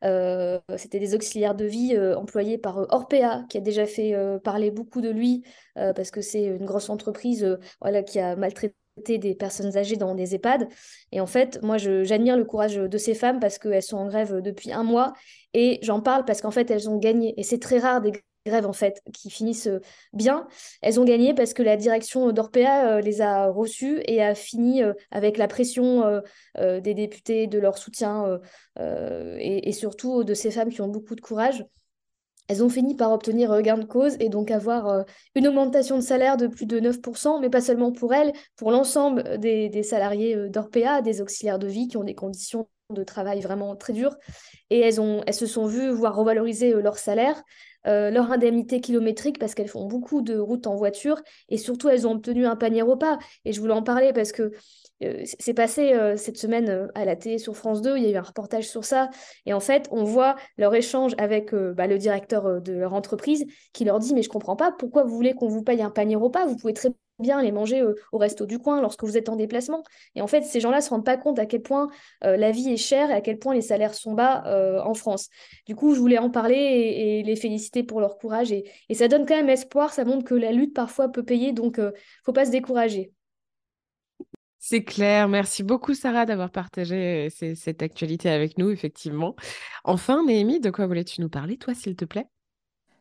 Euh, 0.05 0.59
c'était 0.77 0.99
des 0.99 1.15
auxiliaires 1.15 1.55
de 1.55 1.65
vie 1.65 1.95
euh, 1.95 2.17
employés 2.17 2.59
par 2.59 2.79
euh, 2.79 2.87
Orpea, 2.91 3.45
qui 3.49 3.59
a 3.59 3.61
déjà 3.61 3.87
fait 3.87 4.15
parler 4.43 4.71
beaucoup 4.71 5.01
de 5.01 5.11
lui, 5.11 5.45
parce 5.75 6.11
que 6.11 6.21
c'est 6.21 6.45
une 6.45 6.65
grosse 6.65 6.91
entreprise 6.91 7.59
voilà, 7.81 8.03
qui 8.03 8.19
a 8.19 8.37
maltraité 8.37 8.75
des 9.19 9.35
personnes 9.35 9.77
âgées 9.77 9.97
dans 9.97 10.15
des 10.15 10.35
EHPAD. 10.35 10.69
Et 11.13 11.21
en 11.21 11.27
fait, 11.27 11.63
moi, 11.63 11.77
j'admire 11.79 12.37
le 12.37 12.45
courage 12.45 12.77
de 12.77 12.99
ces 12.99 13.15
femmes 13.15 13.41
parce 13.41 13.59
qu'elles 13.59 13.83
sont 13.83 13.99
en 13.99 14.07
grève 14.07 14.41
depuis 14.41 14.73
un 14.73 14.83
mois. 14.83 15.13
Et 15.55 15.79
j'en 15.83 16.01
parle 16.01 16.25
parce 16.25 16.41
qu'en 16.41 16.51
fait, 16.51 16.71
elles 16.71 16.89
ont 16.89 16.99
gagné. 16.99 17.35
Et 17.39 17.43
c'est 17.43 17.59
très 17.59 17.79
rare 17.79 18.01
des 18.01 18.13
grèves, 18.47 18.67
en 18.67 18.73
fait, 18.73 19.03
qui 19.13 19.31
finissent 19.31 19.67
euh, 19.67 19.81
bien. 20.13 20.47
Elles 20.81 20.99
ont 20.99 21.05
gagné 21.05 21.35
parce 21.35 21.53
que 21.53 21.63
la 21.63 21.77
direction 21.77 22.33
d'Orpea 22.33 22.97
euh, 22.97 23.01
les 23.01 23.21
a 23.21 23.49
reçues 23.49 24.01
et 24.07 24.23
a 24.23 24.35
fini 24.35 24.83
euh, 24.83 24.95
avec 25.11 25.37
la 25.37 25.49
pression 25.49 26.07
euh, 26.07 26.21
euh, 26.59 26.81
des 26.81 26.95
députés, 26.95 27.47
de 27.47 27.59
leur 27.59 27.77
soutien 27.79 28.25
euh, 28.27 28.39
euh, 28.79 29.37
et, 29.39 29.73
surtout 29.73 30.25
de 30.25 30.35
ces 30.35 30.51
femmes 30.51 30.71
qui 30.71 30.81
ont 30.81 30.89
beaucoup 30.89 31.15
de 31.15 31.21
courage. 31.21 31.65
Elles 32.49 32.63
ont 32.63 32.69
fini 32.69 32.95
par 32.95 33.13
obtenir 33.13 33.51
euh, 33.53 33.61
gain 33.61 33.79
de 33.79 33.85
cause 33.85 34.17
et 34.21 34.29
donc 34.29 34.51
avoir 34.51 34.87
euh, 34.89 35.03
une 35.35 35.49
augmentation 35.49 35.97
de 35.97 36.03
salaire 36.03 36.37
de 36.37 36.47
plus 36.47 36.67
de 36.67 36.79
9%, 36.79 37.41
mais 37.41 37.51
pas 37.51 37.61
seulement 37.61 37.93
pour 37.93 38.15
elles, 38.15 38.33
pour 38.57 38.71
l'ensemble 38.71 39.39
des, 39.39 39.83
salariés 39.83 40.37
euh, 40.37 40.49
d'Orpea, 40.49 41.03
des 41.03 41.21
auxiliaires 41.21 41.59
de 41.59 41.67
vie 41.67 41.89
qui 41.89 41.97
ont 41.97 42.05
des 42.05 42.15
conditions 42.15 42.69
de 42.91 43.03
travail 43.03 43.41
vraiment 43.41 43.75
très 43.75 43.93
dures. 43.93 44.17
Et 44.71 44.79
elles 44.79 45.01
elles 45.27 45.35
se 45.35 45.47
sont 45.47 45.67
vues 45.67 45.91
voir 45.91 46.15
revaloriser 46.15 46.73
euh, 46.73 46.81
leur 46.81 46.99
salaire, 46.99 47.43
euh, 47.87 48.11
leur 48.11 48.31
indemnité 48.33 48.81
kilométrique 48.81 49.39
parce 49.39 49.55
qu'elles 49.55 49.69
font 49.69 49.87
beaucoup 49.87 50.23
de 50.23 50.39
routes 50.39 50.67
en 50.67 50.75
voiture 50.75 51.21
et 51.49 51.59
surtout 51.59 51.89
elles 51.89 52.07
ont 52.07 52.13
obtenu 52.13 52.47
un 52.47 52.57
panier 52.57 52.83
repas. 52.83 53.19
Et 53.45 53.53
je 53.53 53.61
voulais 53.61 53.75
en 53.75 53.83
parler 53.83 54.13
parce 54.13 54.33
que 54.33 54.53
euh, 55.05 55.23
c'est 55.39 55.55
passé 55.55 55.93
euh, 55.93 56.17
cette 56.17 56.39
semaine 56.39 56.89
à 56.95 57.05
la 57.05 57.17
télé 57.17 57.39
sur 57.39 57.57
France 57.57 57.83
2, 57.83 57.97
il 57.97 58.05
y 58.05 58.07
a 58.07 58.11
eu 58.11 58.17
un 58.17 58.23
reportage 58.23 58.69
sur 58.69 58.85
ça. 58.85 59.11
Et 59.45 59.53
en 59.53 59.61
fait, 59.61 59.89
on 59.91 60.05
voit 60.05 60.37
leur 60.59 60.75
échange 60.75 61.15
avec 61.19 61.55
bah, 61.55 61.87
le 61.87 61.99
directeur 61.99 62.61
de 62.61 62.73
leur 62.73 62.95
entreprise 62.95 63.45
qui 63.73 63.85
leur 63.85 63.99
dit, 63.99 64.15
mais 64.15 64.23
je 64.23 64.29
comprends 64.29 64.57
pas, 64.57 64.73
pourquoi 64.73 65.05
vous 65.05 65.15
voulez 65.15 65.35
qu'on 65.35 65.49
vous 65.49 65.63
paye 65.63 65.83
un 65.83 65.91
panier 65.91 66.17
repas? 66.17 66.47
Vous 66.47 66.57
pouvez 66.57 66.75
très 66.75 66.91
bien 67.19 67.43
les 67.43 67.53
manger 67.53 67.81
euh, 67.81 67.95
au 68.13 68.19
resto 68.19 68.47
du 68.47 68.59
coin 68.59 68.81
lorsque 68.81 69.05
vous 69.05 69.17
êtes 69.17 69.29
en 69.29 69.37
déplacement. 69.37 69.83
Et 70.15 70.21
en 70.23 70.27
fait, 70.27 70.43
ces 70.43 70.61
gens-là 70.61 70.81
se 70.81 70.91
rendent 70.91 71.05
pas 71.05 71.17
compte 71.17 71.39
à 71.39 71.47
quel 71.47 71.63
point 71.63 71.89
euh, 72.25 72.37
la 72.37 72.51
vie 72.51 72.71
est 72.71 72.77
chère 72.77 73.11
et 73.11 73.15
à 73.15 73.21
quel 73.21 73.39
point 73.39 73.55
les 73.55 73.63
salaires 73.63 73.95
sont 73.95 74.15
bas 74.15 74.45
euh, 74.47 74.81
en 74.83 74.95
France. 74.95 75.29
Du 75.67 75.75
coup, 75.75 75.95
je 75.95 76.01
voulais 76.01 76.19
en 76.19 76.31
parler 76.31 76.57
et, 76.57 77.21
et 77.21 77.23
les 77.23 77.37
féliciter 77.37 77.83
pour 77.83 78.01
leur 78.01 78.19
courage. 78.19 78.53
Et, 78.53 78.71
et 78.89 78.95
ça 78.95 79.09
donne 79.09 79.27
quand 79.27 79.37
même 79.37 79.51
espoir, 79.51 79.93
ça 79.93 80.05
montre 80.05 80.25
que 80.25 80.35
la 80.35 80.53
lutte 80.53 80.75
parfois 80.75 81.09
peut 81.09 81.25
payer, 81.25 81.53
donc 81.53 81.79
euh, 81.79 81.93
faut 82.25 82.33
pas 82.33 82.45
se 82.45 82.51
décourager. 82.51 83.13
C'est 84.59 84.83
clair. 84.83 85.29
Merci 85.29 85.63
beaucoup, 85.63 85.95
Sarah, 85.95 86.27
d'avoir 86.27 86.51
partagé 86.51 87.31
ces- 87.31 87.55
cette 87.55 87.83
actualité 87.83 88.29
avec 88.29 88.59
nous, 88.59 88.71
effectivement. 88.71 89.37
Enfin, 89.85 90.25
Néhémie, 90.25 90.59
de 90.61 90.71
quoi 90.71 90.87
voulais-tu 90.87 91.21
nous 91.21 91.29
parler, 91.29 91.57
toi, 91.57 91.73
s'il 91.75 91.95
te 91.95 92.05
plaît? 92.05 92.27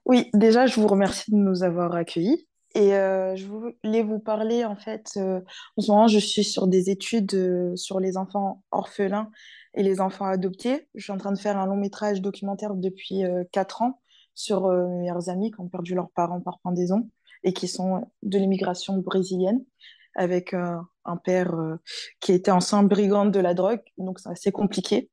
Oui, 0.05 0.30
déjà, 0.34 0.68
je 0.68 0.80
vous 0.80 0.88
remercie 0.88 1.32
de 1.32 1.38
nous 1.38 1.63
avoir 1.63 1.95
accueillis. 1.95 2.47
Et 2.76 2.93
euh, 2.93 3.38
je 3.38 3.45
voulais 3.47 4.03
vous 4.03 4.19
parler, 4.19 4.65
en 4.65 4.76
fait, 4.76 5.11
euh, 5.15 5.39
en 5.78 5.82
ce 5.82 5.91
moment, 5.91 6.07
je 6.09 6.19
suis 6.19 6.43
sur 6.43 6.67
des 6.67 6.89
études 6.89 7.34
euh, 7.34 7.73
sur 7.78 8.01
les 8.01 8.17
enfants 8.17 8.63
orphelins 8.71 9.32
et 9.76 9.82
les 9.82 10.01
enfants 10.01 10.26
adoptés. 10.26 10.89
Je 10.93 11.03
suis 11.03 11.13
en 11.13 11.17
train 11.17 11.32
de 11.32 11.39
faire 11.39 11.57
un 11.57 11.67
long 11.67 11.78
métrage 11.78 12.21
documentaire 12.21 12.76
depuis 12.76 13.23
euh, 13.23 13.45
quatre 13.53 13.82
ans 13.82 14.01
sur 14.34 14.67
mes 14.67 14.97
meilleurs 14.99 15.30
amis 15.30 15.51
qui 15.51 15.61
ont 15.61 15.69
perdu 15.69 15.95
leurs 15.95 16.09
parents 16.09 16.41
par 16.41 16.59
pendaison 16.59 17.09
et 17.45 17.53
qui 17.53 17.69
sont 17.69 18.11
de 18.23 18.38
l'immigration 18.38 18.97
brésilienne, 18.97 19.63
avec 20.13 20.53
un 20.53 21.17
père 21.23 21.55
qui 22.19 22.34
était 22.34 22.51
ancien 22.51 22.84
brigand 22.84 23.28
de 23.28 23.39
la 23.39 23.53
drogue, 23.53 23.80
donc 23.97 24.19
c'est 24.19 24.28
assez 24.28 24.51
compliqué. 24.51 25.09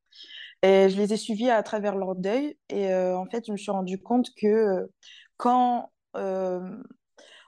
Et 0.63 0.89
je 0.89 0.97
les 0.97 1.13
ai 1.13 1.17
suivis 1.17 1.51
à 1.51 1.63
travers 1.63 1.95
leur 1.95 2.17
deuil. 2.17 2.59
Et 2.69 2.93
en 2.93 3.27
fait, 3.27 3.47
je 3.47 3.53
me 3.53 3.57
suis 3.57 3.71
rendu 3.71 4.03
compte 4.03 4.31
que 4.35 4.91
quand 5.37 5.93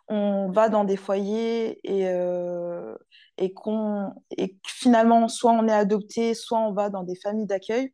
on 0.09 0.51
va 0.51 0.69
dans 0.69 0.85
des 0.85 0.97
foyers 0.97 1.81
et, 1.85 2.09
euh, 2.09 2.95
et 3.39 3.53
qu'on 3.55 4.13
et 4.37 4.57
finalement, 4.67 5.29
soit 5.29 5.53
on 5.53 5.67
est 5.69 5.73
adopté, 5.73 6.35
soit 6.35 6.59
on 6.61 6.73
va 6.73 6.91
dans 6.91 7.03
des 7.05 7.17
familles 7.17 7.47
d'accueil, 7.47 7.93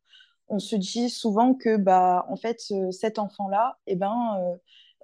on 0.49 0.59
se 0.59 0.77
dit 0.77 1.11
souvent 1.11 1.55
que 1.55 1.77
bah, 1.77 2.27
en 2.29 2.37
fait, 2.37 2.61
ce- 2.61 2.91
cet 2.91 3.19
enfant-là, 3.19 3.79
eh 3.87 3.97
ben, 3.97 4.15
euh, 4.41 4.57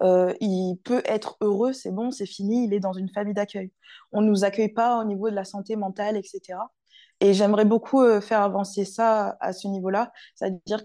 euh, 0.03 0.35
il 0.41 0.77
peut 0.85 1.03
être 1.07 1.37
heureux, 1.41 1.73
c'est 1.73 1.93
bon, 1.93 2.11
c'est 2.11 2.27
fini, 2.27 2.65
il 2.67 2.75
est 2.75 2.81
dans 2.81 2.93
une 2.93 3.09
famille 3.11 3.35
d'accueil. 3.35 3.73
On 4.13 4.21
ne 4.21 4.29
nous 4.29 4.45
accueille 4.45 4.73
pas 4.73 5.01
au 5.01 5.05
niveau 5.05 5.31
de 5.31 5.35
la 5.35 5.45
santé 5.45 5.77
mentale, 5.77 6.17
etc. 6.17 6.73
Et 7.21 7.33
j'aimerais 7.35 7.65
beaucoup 7.65 8.03
euh, 8.03 8.21
faire 8.21 8.43
avancer 8.43 8.85
ça 8.85 9.37
à 9.41 9.53
ce 9.55 9.69
niveau-là, 9.69 10.13
c'est-à-dire 10.35 10.83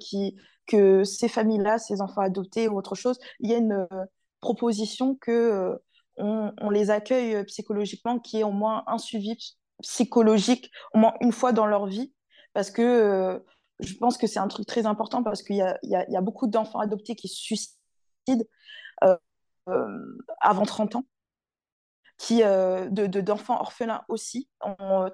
que 0.68 1.04
ces 1.04 1.28
familles-là, 1.28 1.78
ces 1.80 2.02
enfants 2.02 2.22
adoptés 2.22 2.68
ou 2.70 2.78
autre 2.78 2.96
chose, 2.96 3.20
il 3.40 3.50
y 3.50 3.54
a 3.54 3.58
une 3.58 3.74
euh, 3.74 4.06
proposition 4.40 5.16
que 5.16 5.32
euh, 5.32 5.76
on, 6.22 6.70
les 6.70 6.92
accueille 6.92 7.36
euh, 7.36 7.44
psychologiquement, 7.46 8.20
qui 8.20 8.40
est 8.40 8.44
au 8.44 8.52
moins 8.52 8.84
un 8.88 8.98
suivi 8.98 9.36
ps- 9.36 9.58
psychologique 9.82 10.72
au 10.94 11.00
moins 11.00 11.14
une 11.22 11.32
fois 11.32 11.52
dans 11.54 11.66
leur 11.66 11.88
vie, 11.88 12.14
parce 12.54 12.72
que 12.72 12.82
euh, 12.82 13.40
je 13.80 13.96
pense 13.96 14.18
que 14.18 14.28
c'est 14.28 14.40
un 14.40 14.48
truc 14.48 14.66
très 14.68 14.86
important 14.86 15.24
parce 15.24 15.42
qu'il 15.44 15.56
y 15.56 15.90
y 15.90 15.96
a, 15.96 16.22
beaucoup 16.22 16.48
d'enfants 16.48 16.80
adoptés 16.80 17.16
qui 17.16 17.28
se 17.28 17.36
suicident 17.36 18.46
euh, 19.04 19.18
avant 20.42 20.66
30 20.66 20.96
ans, 20.96 21.06
qui, 22.18 22.44
euh, 22.44 22.90
de, 22.90 23.08
de- 23.08 23.22
d'enfants 23.22 23.60
orphelins 23.60 24.04
aussi. 24.08 24.50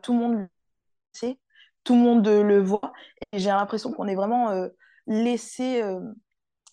Tout 0.03 0.13
le 0.13 0.19
monde 0.19 0.33
le 0.35 0.47
sait, 1.13 1.39
tout 1.83 1.95
le 1.95 2.01
monde 2.01 2.27
le 2.27 2.61
voit, 2.61 2.93
et 3.31 3.39
j'ai 3.39 3.49
l'impression 3.49 3.91
qu'on 3.93 4.07
est 4.07 4.15
vraiment 4.15 4.67
laissé, 5.07 5.81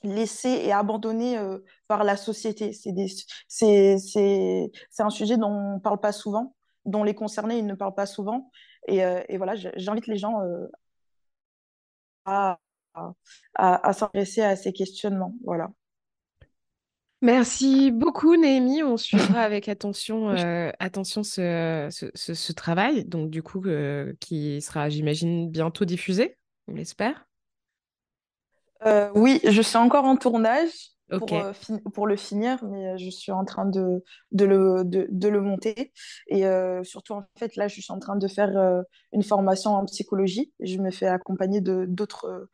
euh, 0.05 0.15
laissé 0.15 0.49
et 0.49 0.73
abandonné 0.73 1.39
euh, 1.39 1.59
par 1.89 2.05
la 2.05 2.17
société. 2.17 2.73
C'est 3.49 4.71
un 4.99 5.11
sujet 5.11 5.37
dont 5.37 5.49
on 5.49 5.75
ne 5.77 5.81
parle 5.81 6.01
pas 6.01 6.13
souvent, 6.13 6.55
dont 6.85 7.05
les 7.05 7.15
concernés 7.15 7.59
ils 7.59 7.67
ne 7.67 7.75
parlent 7.75 7.95
pas 7.95 8.07
souvent. 8.07 8.51
Et, 8.89 9.05
euh, 9.05 9.23
et 9.29 9.37
voilà, 9.39 9.55
j'invite 9.77 10.07
les 10.07 10.19
gens 10.19 10.41
euh, 10.43 10.67
à, 12.25 12.59
à, 12.95 13.89
à 13.89 13.93
s'intéresser 13.93 14.43
à 14.43 14.57
ces 14.57 14.73
questionnements. 14.73 15.35
Voilà. 15.45 15.71
Merci 17.23 17.91
beaucoup, 17.91 18.37
Néhémie. 18.37 18.83
On 18.83 18.97
suivra 18.97 19.41
avec 19.43 19.69
attention, 19.69 20.31
euh, 20.31 20.71
attention 20.79 21.23
ce, 21.23 21.89
ce, 21.91 22.07
ce- 22.15 22.35
ce 22.35 22.53
travail, 22.53 23.05
donc 23.07 23.31
du 23.31 23.43
coup, 23.43 23.63
euh, 23.67 24.13
qui 24.21 24.61
sera, 24.61 24.91
j'imagine, 24.91 25.51
bientôt 25.51 25.87
diffusé, 25.87 26.37
on 26.69 26.75
l'espère. 26.75 27.27
Euh, 28.87 29.11
oui, 29.15 29.41
je 29.45 29.63
suis 29.63 29.77
encore 29.77 30.05
en 30.05 30.17
tournage. 30.17 30.71
pour, 31.19 31.33
euh, 31.35 31.53
pour 31.95 32.07
le 32.07 32.17
finir, 32.17 32.59
mais 32.65 32.89
euh, 32.89 32.97
je 32.97 33.09
suis 33.11 33.31
en 33.31 33.45
train 33.45 33.67
de, 33.67 34.03
de, 34.33 34.45
le, 34.47 34.85
de, 34.85 35.07
de 35.11 35.29
le 35.29 35.41
monter. 35.41 35.93
Et 36.29 36.45
surtout, 36.83 37.13
en 37.15 37.25
fait, 37.39 37.57
là, 37.57 37.69
je 37.69 37.81
suis 37.81 37.93
en 37.93 37.99
train 37.99 38.17
de 38.17 38.27
faire 38.29 38.51
une 39.13 39.23
formation 39.23 39.71
en 39.73 39.85
psychologie. 39.85 40.53
Je 40.61 40.79
me 40.79 40.91
fais 40.91 41.07
accompagner 41.07 41.61
d'autres 41.61 42.49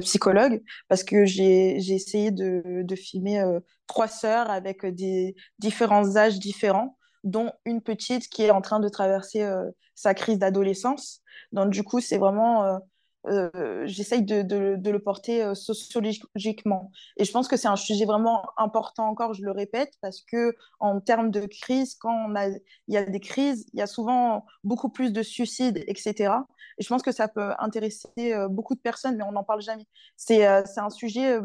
psychologues 0.00 0.62
parce 0.88 1.04
que 1.04 1.24
j'ai 1.24 1.76
essayé 1.76 2.30
de, 2.30 2.82
de 2.82 2.96
filmer 2.96 3.42
trois 3.86 4.08
sœurs 4.08 4.50
avec 4.50 4.86
des 4.86 5.34
différents 5.58 6.16
âges 6.16 6.38
différents, 6.38 6.96
dont 7.24 7.52
une 7.64 7.82
petite 7.82 8.28
qui 8.28 8.42
est 8.42 8.50
en 8.50 8.60
train 8.60 8.80
de 8.80 8.88
traverser 8.88 9.46
sa 9.94 10.14
crise 10.14 10.38
d'adolescence. 10.38 11.22
Donc, 11.52 11.70
du 11.70 11.82
coup, 11.82 12.00
c'est 12.00 12.18
vraiment 12.18 12.64
euh, 12.64 12.78
j'essaye 13.84 14.22
de, 14.22 14.90
le 14.90 14.98
porter 14.98 15.42
euh, 15.42 15.54
sociologiquement. 15.54 16.90
Et 17.16 17.24
je 17.24 17.32
pense 17.32 17.48
que 17.48 17.56
c'est 17.56 17.68
un 17.68 17.76
sujet 17.76 18.04
vraiment 18.04 18.42
important 18.56 19.08
encore, 19.08 19.34
je 19.34 19.42
le 19.42 19.50
répète, 19.50 19.94
parce 20.00 20.20
que 20.22 20.54
en 20.80 21.00
termes 21.00 21.30
de 21.30 21.46
crise, 21.46 21.94
quand 21.94 22.32
il 22.88 22.94
y 22.94 22.96
a 22.96 23.04
des 23.04 23.20
crises, 23.20 23.66
il 23.72 23.78
y 23.78 23.82
a 23.82 23.86
souvent 23.86 24.46
beaucoup 24.64 24.88
plus 24.88 25.12
de 25.12 25.22
suicides, 25.22 25.82
etc. 25.86 26.34
Et 26.78 26.82
je 26.84 26.88
pense 26.88 27.02
que 27.02 27.12
ça 27.12 27.28
peut 27.28 27.52
intéresser 27.58 28.08
euh, 28.18 28.48
beaucoup 28.48 28.74
de 28.74 28.80
personnes, 28.80 29.16
mais 29.16 29.24
on 29.24 29.32
n'en 29.32 29.44
parle 29.44 29.62
jamais. 29.62 29.86
C'est 30.16 30.46
c'est 30.66 30.80
un 30.80 30.90
sujet 30.90 31.38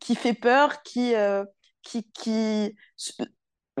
qui 0.00 0.14
fait 0.14 0.34
peur, 0.34 0.82
qui, 0.82 1.14
qui, 1.82 2.04
qui... 2.12 2.76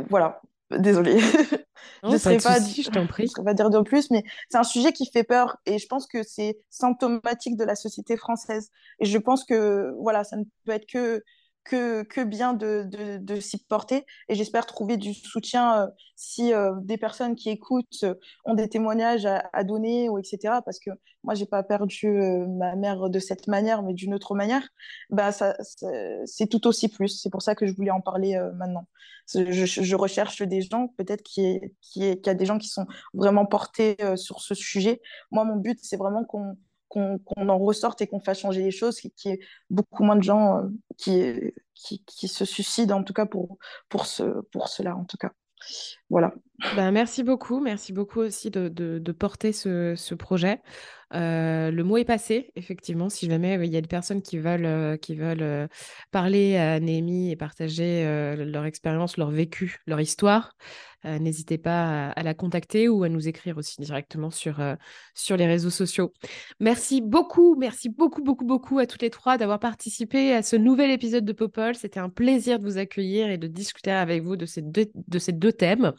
Voilà, 0.08 0.40
Désolée. 0.70 1.18
je 2.02 2.08
ne 2.08 2.18
serais 2.18 2.38
pas, 2.38 2.58
je 2.60 2.90
t'en 2.90 3.06
prie. 3.06 3.28
Je 3.28 3.42
pas 3.42 3.54
dire 3.54 3.70
de 3.70 3.80
plus, 3.80 4.10
mais 4.10 4.22
c'est 4.48 4.58
un 4.58 4.64
sujet 4.64 4.92
qui 4.92 5.06
fait 5.10 5.24
peur 5.24 5.56
et 5.66 5.78
je 5.78 5.86
pense 5.86 6.06
que 6.06 6.22
c'est 6.22 6.58
symptomatique 6.70 7.56
de 7.56 7.64
la 7.64 7.74
société 7.74 8.16
française. 8.16 8.70
Et 9.00 9.06
je 9.06 9.18
pense 9.18 9.44
que 9.44 9.92
voilà, 10.00 10.24
ça 10.24 10.36
ne 10.36 10.44
peut 10.64 10.72
être 10.72 10.86
que 10.86 11.22
que, 11.64 12.24
bien 12.24 12.54
de, 12.54 12.88
de, 13.18 13.40
s'y 13.40 13.58
porter. 13.58 14.06
Et 14.28 14.34
j'espère 14.34 14.66
trouver 14.66 14.96
du 14.96 15.14
soutien 15.14 15.82
euh, 15.82 15.86
si 16.16 16.52
euh, 16.52 16.72
des 16.82 16.96
personnes 16.96 17.34
qui 17.36 17.50
écoutent 17.50 18.02
euh, 18.04 18.14
ont 18.44 18.54
des 18.54 18.68
témoignages 18.68 19.26
à, 19.26 19.64
donner, 19.64 20.08
ou 20.08 20.18
etc. 20.18 20.60
Parce 20.64 20.78
que 20.78 20.90
moi, 21.24 21.34
j'ai 21.34 21.46
pas 21.46 21.62
perdu 21.62 22.08
ma 22.48 22.74
mère 22.76 23.10
de 23.10 23.18
cette 23.18 23.48
manière, 23.48 23.82
mais 23.82 23.94
d'une 23.94 24.14
autre 24.14 24.34
manière. 24.34 24.66
Bah, 25.10 25.32
ça, 25.32 25.56
c'est 26.24 26.46
tout 26.46 26.66
aussi 26.66 26.88
plus. 26.88 27.08
C'est 27.08 27.30
pour 27.30 27.42
ça 27.42 27.54
que 27.54 27.66
je 27.66 27.74
voulais 27.74 27.90
en 27.90 28.00
parler 28.00 28.38
maintenant. 28.56 28.86
Je, 29.34 29.66
je, 29.66 29.96
recherche 29.96 30.40
des 30.40 30.62
gens, 30.62 30.88
peut-être 30.96 31.22
qui, 31.22 31.60
qui, 31.82 32.18
qui 32.20 32.30
a 32.30 32.34
des 32.34 32.46
gens 32.46 32.58
qui 32.58 32.68
sont 32.68 32.86
vraiment 33.12 33.44
portés 33.44 33.96
sur 34.16 34.40
ce 34.40 34.54
sujet. 34.54 35.02
Moi, 35.30 35.44
mon 35.44 35.56
but, 35.56 35.78
c'est 35.82 35.98
vraiment 35.98 36.24
qu'on 36.24 36.56
qu'on 36.88 37.20
en 37.36 37.58
ressorte 37.58 38.00
et 38.00 38.06
qu'on 38.06 38.20
fasse 38.20 38.40
changer 38.40 38.62
les 38.62 38.70
choses, 38.70 39.00
qu'il 39.00 39.12
y 39.24 39.28
ait 39.28 39.40
beaucoup 39.70 40.04
moins 40.04 40.16
de 40.16 40.22
gens 40.22 40.58
euh, 40.58 40.68
qui, 40.96 41.52
qui, 41.74 42.04
qui, 42.04 42.28
se 42.28 42.44
suicident, 42.44 42.98
en 42.98 43.04
tout 43.04 43.12
cas 43.12 43.26
pour, 43.26 43.58
pour, 43.88 44.06
ce, 44.06 44.40
pour 44.52 44.68
cela, 44.68 44.96
en 44.96 45.04
tout 45.04 45.16
cas. 45.16 45.32
Voilà. 46.10 46.32
Ben, 46.74 46.90
merci 46.90 47.22
beaucoup. 47.22 47.60
Merci 47.60 47.92
beaucoup 47.92 48.18
aussi 48.20 48.50
de, 48.50 49.12
porter 49.12 49.52
ce, 49.52 50.14
projet. 50.14 50.60
Euh, 51.14 51.70
le 51.70 51.84
mot 51.84 51.96
est 51.96 52.04
passé, 52.04 52.50
effectivement. 52.56 53.08
Si 53.08 53.26
jamais 53.26 53.54
il 53.64 53.72
y 53.72 53.76
a 53.76 53.80
des 53.80 53.88
personnes 53.88 54.22
qui 54.22 54.38
veulent, 54.38 54.66
euh, 54.66 54.96
qui 54.96 55.14
veulent 55.14 55.42
euh, 55.42 55.68
parler 56.10 56.56
à 56.56 56.80
Némi 56.80 57.30
et 57.30 57.36
partager 57.36 58.04
leur 58.36 58.64
expérience, 58.64 59.16
leur 59.16 59.30
vécu, 59.30 59.78
leur 59.86 60.00
histoire, 60.00 60.52
n'hésitez 61.04 61.58
pas 61.58 62.08
à, 62.10 62.22
la 62.24 62.34
contacter 62.34 62.88
ou 62.88 63.04
à 63.04 63.08
nous 63.08 63.28
écrire 63.28 63.56
aussi 63.56 63.80
directement 63.80 64.30
sur, 64.30 64.60
sur 65.14 65.36
les 65.36 65.46
réseaux 65.46 65.70
sociaux. 65.70 66.12
Merci 66.60 67.00
beaucoup, 67.00 67.56
merci 67.56 67.88
beaucoup, 67.88 68.22
beaucoup, 68.22 68.44
beaucoup 68.44 68.78
à 68.80 68.86
toutes 68.86 69.02
les 69.02 69.10
trois 69.10 69.38
d'avoir 69.38 69.60
participé 69.60 70.34
à 70.34 70.42
ce 70.42 70.56
nouvel 70.56 70.90
épisode 70.90 71.24
de 71.24 71.32
Popol. 71.32 71.76
C'était 71.76 72.00
un 72.00 72.10
plaisir 72.10 72.58
de 72.58 72.64
vous 72.64 72.78
accueillir 72.78 73.30
et 73.30 73.38
de 73.38 73.46
discuter 73.46 73.92
avec 73.92 74.22
vous 74.24 74.36
de 74.36 74.44
ces 74.44 74.60
deux, 74.60 74.86
de 74.94 75.18
ces 75.18 75.32
deux 75.32 75.52
thèmes. 75.52 75.92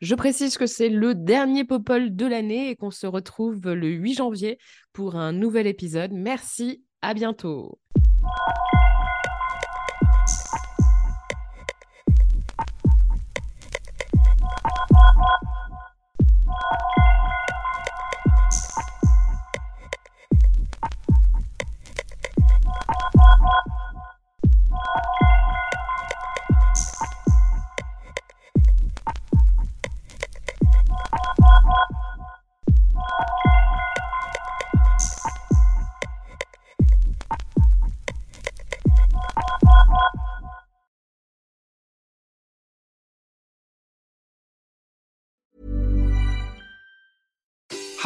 Je 0.00 0.14
précise 0.14 0.56
que 0.58 0.66
c'est 0.66 0.88
le 0.90 1.14
dernier 1.14 1.64
Popol 1.64 2.14
de 2.14 2.26
l'année 2.26 2.70
et 2.70 2.76
qu'on 2.76 2.92
se 2.92 3.06
retrouve 3.06 3.72
le 3.72 3.88
8 3.88 4.14
janvier 4.14 4.58
pour 4.92 5.16
un 5.16 5.32
nouvel 5.32 5.66
épisode. 5.66 6.12
Merci, 6.12 6.84
à 7.02 7.14
bientôt. 7.14 7.80